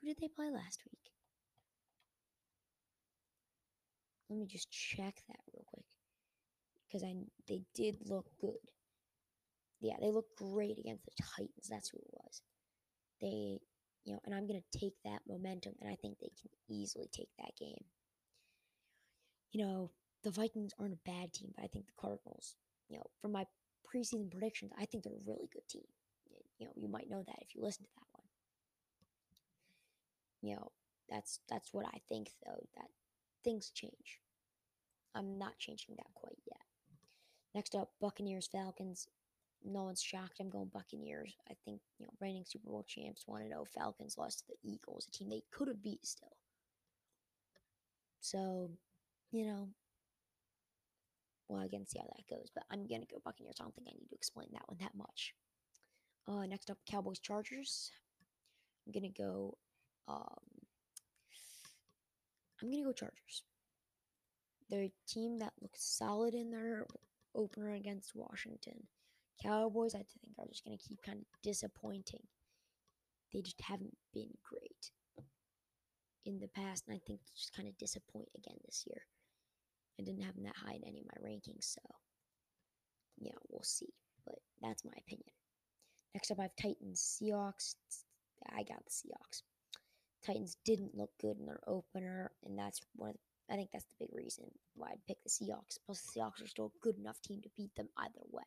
Who 0.00 0.08
did 0.08 0.18
they 0.20 0.28
play 0.28 0.50
last 0.50 0.82
week? 0.84 1.00
Let 4.28 4.38
me 4.38 4.46
just 4.46 4.70
check 4.70 5.22
that 5.28 5.40
real 5.52 5.64
quick 5.72 5.86
because 6.86 7.02
I 7.02 7.14
they 7.48 7.62
did 7.74 7.96
look 8.08 8.26
good. 8.40 8.70
Yeah, 9.80 9.96
they 10.00 10.10
looked 10.10 10.36
great 10.36 10.78
against 10.78 11.04
the 11.04 11.12
Titans. 11.36 11.68
That's 11.68 11.88
who 11.88 11.98
it 11.98 12.10
was. 12.12 12.42
They, 13.20 13.60
you 14.04 14.12
know, 14.12 14.20
and 14.24 14.34
I'm 14.34 14.46
gonna 14.46 14.60
take 14.72 14.94
that 15.04 15.22
momentum, 15.28 15.74
and 15.80 15.90
I 15.90 15.96
think 15.96 16.18
they 16.18 16.30
can 16.40 16.50
easily 16.68 17.08
take 17.12 17.30
that 17.38 17.56
game. 17.58 17.84
You 19.52 19.64
know, 19.64 19.90
the 20.22 20.30
Vikings 20.30 20.74
aren't 20.78 20.94
a 20.94 21.10
bad 21.10 21.32
team, 21.32 21.52
but 21.56 21.64
I 21.64 21.68
think 21.68 21.86
the 21.86 22.00
Cardinals, 22.00 22.56
you 22.88 22.98
know, 22.98 23.04
from 23.20 23.32
my 23.32 23.46
preseason 23.92 24.30
predictions, 24.30 24.72
I 24.78 24.84
think 24.84 25.04
they're 25.04 25.12
a 25.12 25.30
really 25.30 25.48
good 25.52 25.66
team. 25.68 25.86
You 26.58 26.66
know, 26.66 26.72
you 26.76 26.88
might 26.88 27.10
know 27.10 27.22
that 27.26 27.38
if 27.42 27.54
you 27.54 27.62
listen 27.62 27.84
to 27.84 27.90
that 27.96 28.06
one. 28.12 28.26
You 30.42 30.56
know, 30.56 30.72
that's 31.08 31.40
that's 31.48 31.72
what 31.72 31.86
I 31.86 31.98
think 32.08 32.30
though, 32.44 32.66
that 32.76 32.88
things 33.44 33.70
change. 33.70 34.20
I'm 35.14 35.38
not 35.38 35.58
changing 35.58 35.94
that 35.96 36.12
quite 36.14 36.38
yet. 36.46 36.60
Next 37.54 37.74
up, 37.74 37.90
Buccaneers 38.00 38.48
Falcons. 38.50 39.08
No 39.64 39.84
one's 39.84 40.02
shocked. 40.02 40.38
I'm 40.40 40.50
going 40.50 40.70
Buccaneers. 40.72 41.34
I 41.50 41.54
think, 41.64 41.80
you 41.98 42.06
know, 42.06 42.12
reigning 42.20 42.44
Super 42.46 42.68
Bowl 42.68 42.84
champs 42.86 43.22
1 43.26 43.48
0. 43.48 43.64
Falcons 43.74 44.16
lost 44.18 44.40
to 44.40 44.44
the 44.48 44.70
Eagles, 44.70 45.08
a 45.08 45.10
team 45.10 45.30
they 45.30 45.42
could 45.50 45.68
have 45.68 45.82
beat 45.82 46.06
still. 46.06 46.36
So, 48.20 48.70
you 49.32 49.46
know, 49.46 49.68
well, 51.48 51.62
again, 51.62 51.86
see 51.86 51.98
how 51.98 52.06
that 52.06 52.34
goes. 52.34 52.48
But 52.54 52.64
I'm 52.70 52.86
going 52.86 53.00
to 53.00 53.06
go 53.06 53.20
Buccaneers. 53.24 53.56
I 53.60 53.64
don't 53.64 53.74
think 53.74 53.88
I 53.88 53.94
need 53.98 54.08
to 54.08 54.14
explain 54.16 54.48
that 54.52 54.66
one 54.66 54.78
that 54.80 54.94
much. 54.96 55.34
Uh, 56.28 56.46
next 56.46 56.70
up, 56.70 56.78
Cowboys 56.90 57.20
Chargers. 57.20 57.90
I'm 58.86 58.92
going 58.92 59.12
to 59.12 59.22
go. 59.22 59.56
Um, 60.08 60.66
I'm 62.60 62.70
going 62.70 62.82
to 62.82 62.88
go 62.88 62.92
Chargers. 62.92 63.42
They're 64.68 64.82
a 64.82 64.92
team 65.06 65.38
that 65.38 65.52
looks 65.60 65.84
solid 65.84 66.34
in 66.34 66.50
their 66.50 66.86
opener 67.34 67.74
against 67.74 68.16
Washington. 68.16 68.86
Cowboys, 69.42 69.94
I 69.94 69.98
think, 69.98 70.34
are 70.38 70.46
just 70.48 70.64
going 70.64 70.76
to 70.76 70.82
keep 70.88 71.02
kind 71.02 71.18
of 71.18 71.26
disappointing. 71.42 72.22
They 73.32 73.42
just 73.42 73.60
haven't 73.60 73.96
been 74.12 74.30
great 74.42 74.90
in 76.24 76.40
the 76.40 76.48
past, 76.48 76.84
and 76.88 76.96
I 76.96 77.00
think 77.06 77.20
just 77.36 77.52
kind 77.52 77.68
of 77.68 77.76
disappoint 77.78 78.28
again 78.36 78.56
this 78.64 78.84
year. 78.86 79.02
I 79.98 80.02
didn't 80.02 80.22
have 80.22 80.34
them 80.34 80.44
that 80.44 80.56
high 80.56 80.74
in 80.74 80.84
any 80.86 81.00
of 81.00 81.06
my 81.06 81.28
rankings, 81.28 81.64
so 81.64 81.80
yeah, 83.18 83.32
we'll 83.48 83.62
see. 83.62 83.92
But 84.24 84.36
that's 84.62 84.84
my 84.84 84.92
opinion. 84.98 85.30
Next 86.14 86.30
up, 86.30 86.38
I 86.38 86.42
have 86.42 86.56
Titans, 86.60 87.18
Seahawks. 87.20 87.74
I 88.52 88.62
got 88.62 88.84
the 88.84 88.90
Seahawks. 88.90 89.42
Titans 90.24 90.56
didn't 90.64 90.96
look 90.96 91.10
good 91.20 91.38
in 91.38 91.46
their 91.46 91.60
opener, 91.66 92.32
and 92.44 92.58
that's 92.58 92.80
one 92.96 93.10
of 93.10 93.16
the 93.16 93.20
I 93.50 93.54
think 93.54 93.70
that's 93.72 93.84
the 93.84 94.06
big 94.06 94.14
reason 94.14 94.44
why 94.74 94.88
I'd 94.90 95.06
pick 95.06 95.22
the 95.22 95.30
Seahawks. 95.30 95.78
Plus, 95.84 96.00
the 96.00 96.20
Seahawks 96.20 96.42
are 96.42 96.48
still 96.48 96.66
a 96.66 96.84
good 96.84 96.98
enough 96.98 97.20
team 97.22 97.40
to 97.42 97.50
beat 97.56 97.74
them 97.76 97.88
either 97.96 98.22
way. 98.30 98.42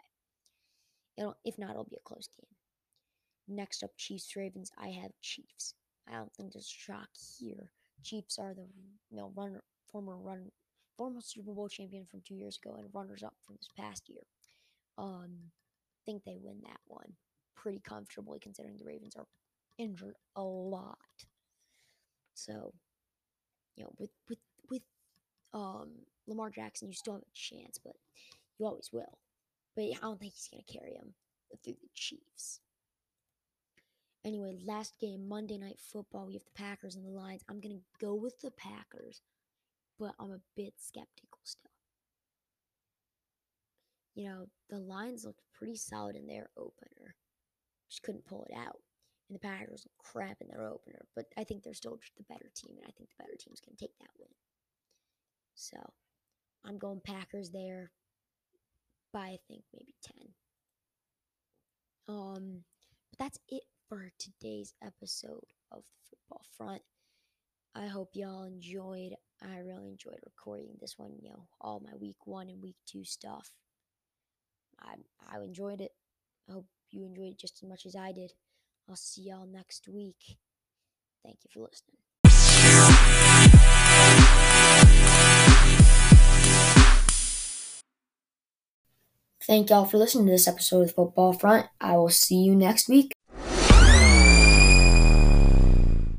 It'll, 1.17 1.37
if 1.45 1.57
not, 1.57 1.71
it'll 1.71 1.85
be 1.85 1.95
a 1.95 2.07
close 2.07 2.27
game. 2.27 2.47
Next 3.47 3.83
up, 3.83 3.91
Chiefs 3.97 4.35
Ravens. 4.35 4.71
I 4.77 4.89
have 4.89 5.11
Chiefs. 5.21 5.73
I 6.07 6.15
don't 6.15 6.33
think 6.33 6.51
there's 6.51 6.65
a 6.65 6.91
shock 6.91 7.09
here. 7.39 7.71
Chiefs 8.03 8.37
are 8.39 8.53
the 8.53 8.67
you 9.09 9.17
know 9.17 9.31
runner, 9.35 9.63
former 9.91 10.17
run, 10.17 10.51
former 10.99 11.21
Super 11.21 11.53
Bowl 11.53 11.69
champion 11.69 12.05
from 12.11 12.21
two 12.27 12.35
years 12.35 12.59
ago 12.61 12.75
and 12.77 12.89
runners 12.93 13.23
up 13.23 13.35
from 13.45 13.55
this 13.55 13.69
past 13.79 14.03
year. 14.09 14.23
Um, 14.97 15.31
think 16.05 16.23
they 16.25 16.37
win 16.41 16.57
that 16.63 16.81
one 16.87 17.13
pretty 17.55 17.79
comfortably 17.87 18.37
considering 18.39 18.75
the 18.77 18.83
Ravens 18.83 19.15
are 19.15 19.25
injured 19.77 20.15
a 20.35 20.43
lot. 20.43 20.97
So, 22.33 22.73
you 23.77 23.85
know, 23.85 23.91
with 23.97 24.09
with 24.27 24.39
with 24.69 24.81
um, 25.53 25.91
Lamar 26.27 26.49
Jackson, 26.49 26.89
you 26.89 26.93
still 26.93 27.13
have 27.13 27.21
a 27.21 27.33
chance, 27.33 27.79
but 27.81 27.95
you 28.59 28.65
always 28.65 28.89
will. 28.91 29.19
But 29.77 29.85
I 29.85 29.97
don't 30.01 30.19
think 30.19 30.33
he's 30.33 30.49
to 30.49 30.77
carry 30.77 30.95
him 30.95 31.13
through 31.63 31.75
the 31.81 31.89
Chiefs. 31.93 32.59
Anyway, 34.25 34.57
last 34.65 34.99
game, 34.99 35.29
Monday 35.29 35.57
Night 35.57 35.79
Football. 35.79 36.27
We 36.27 36.33
have 36.33 36.43
the 36.43 36.61
Packers 36.61 36.95
and 36.95 37.05
the 37.05 37.09
Lions. 37.09 37.41
I'm 37.49 37.61
going 37.61 37.77
to 37.77 38.05
go 38.05 38.15
with 38.15 38.37
the 38.41 38.51
Packers, 38.51 39.21
but 39.99 40.13
I'm 40.19 40.31
a 40.31 40.39
bit 40.55 40.73
skeptical 40.77 41.39
still. 41.43 41.71
You 44.15 44.25
know, 44.25 44.45
the 44.69 44.79
Lions 44.79 45.25
looked 45.25 45.41
pretty 45.53 45.75
solid 45.75 46.15
in 46.15 46.25
their 46.25 46.49
opener, 46.57 47.15
just 47.89 48.03
couldn't 48.03 48.25
pull 48.25 48.45
it 48.49 48.55
out. 48.55 48.79
And 49.29 49.35
the 49.35 49.39
Packers 49.39 49.85
look 49.85 49.93
crap 49.99 50.37
in 50.41 50.47
their 50.47 50.67
opener, 50.67 51.05
but 51.15 51.25
I 51.37 51.43
think 51.43 51.63
they're 51.63 51.73
still 51.73 51.99
the 52.17 52.23
better 52.23 52.49
team, 52.55 52.77
and 52.77 52.85
I 52.87 52.91
think 52.97 53.09
the 53.09 53.23
better 53.23 53.35
team's 53.39 53.61
going 53.61 53.75
to 53.77 53.85
take 53.85 53.97
that 53.99 54.09
win. 54.17 54.29
So 55.53 55.77
I'm 56.65 56.79
going 56.79 57.01
Packers 57.01 57.51
there 57.51 57.91
by 59.13 59.19
I 59.19 59.39
think 59.47 59.63
maybe 59.73 59.93
10. 60.03 60.15
Um, 62.07 62.63
but 63.11 63.19
that's 63.19 63.39
it 63.49 63.63
for 63.87 64.11
today's 64.17 64.73
episode 64.83 65.45
of 65.71 65.83
the 65.83 66.09
football 66.09 66.43
front. 66.57 66.81
I 67.75 67.87
hope 67.87 68.09
y'all 68.13 68.43
enjoyed. 68.43 69.15
I 69.41 69.59
really 69.59 69.87
enjoyed 69.87 70.19
recording 70.25 70.77
this 70.79 70.95
one, 70.97 71.13
you 71.21 71.29
know, 71.29 71.47
all 71.61 71.79
my 71.79 71.95
week 71.99 72.25
one 72.25 72.49
and 72.49 72.61
week 72.61 72.75
two 72.85 73.05
stuff. 73.05 73.51
I 74.81 74.95
I 75.31 75.39
enjoyed 75.41 75.81
it. 75.81 75.91
I 76.49 76.53
hope 76.53 76.65
you 76.91 77.05
enjoyed 77.05 77.31
it 77.31 77.39
just 77.39 77.61
as 77.63 77.69
much 77.69 77.85
as 77.85 77.95
I 77.95 78.11
did. 78.11 78.33
I'll 78.89 78.95
see 78.95 79.23
y'all 79.23 79.45
next 79.45 79.87
week. 79.87 80.37
Thank 81.23 81.39
you 81.43 81.49
for 81.53 81.61
listening. 81.61 81.97
Thank 89.41 89.69
y'all 89.69 89.85
for 89.85 89.97
listening 89.97 90.27
to 90.27 90.31
this 90.31 90.47
episode 90.47 90.81
of 90.83 90.93
Football 90.93 91.33
Front. 91.33 91.67
I 91.81 91.97
will 91.97 92.09
see 92.09 92.35
you 92.35 92.55
next 92.55 92.87
week. 92.87 93.13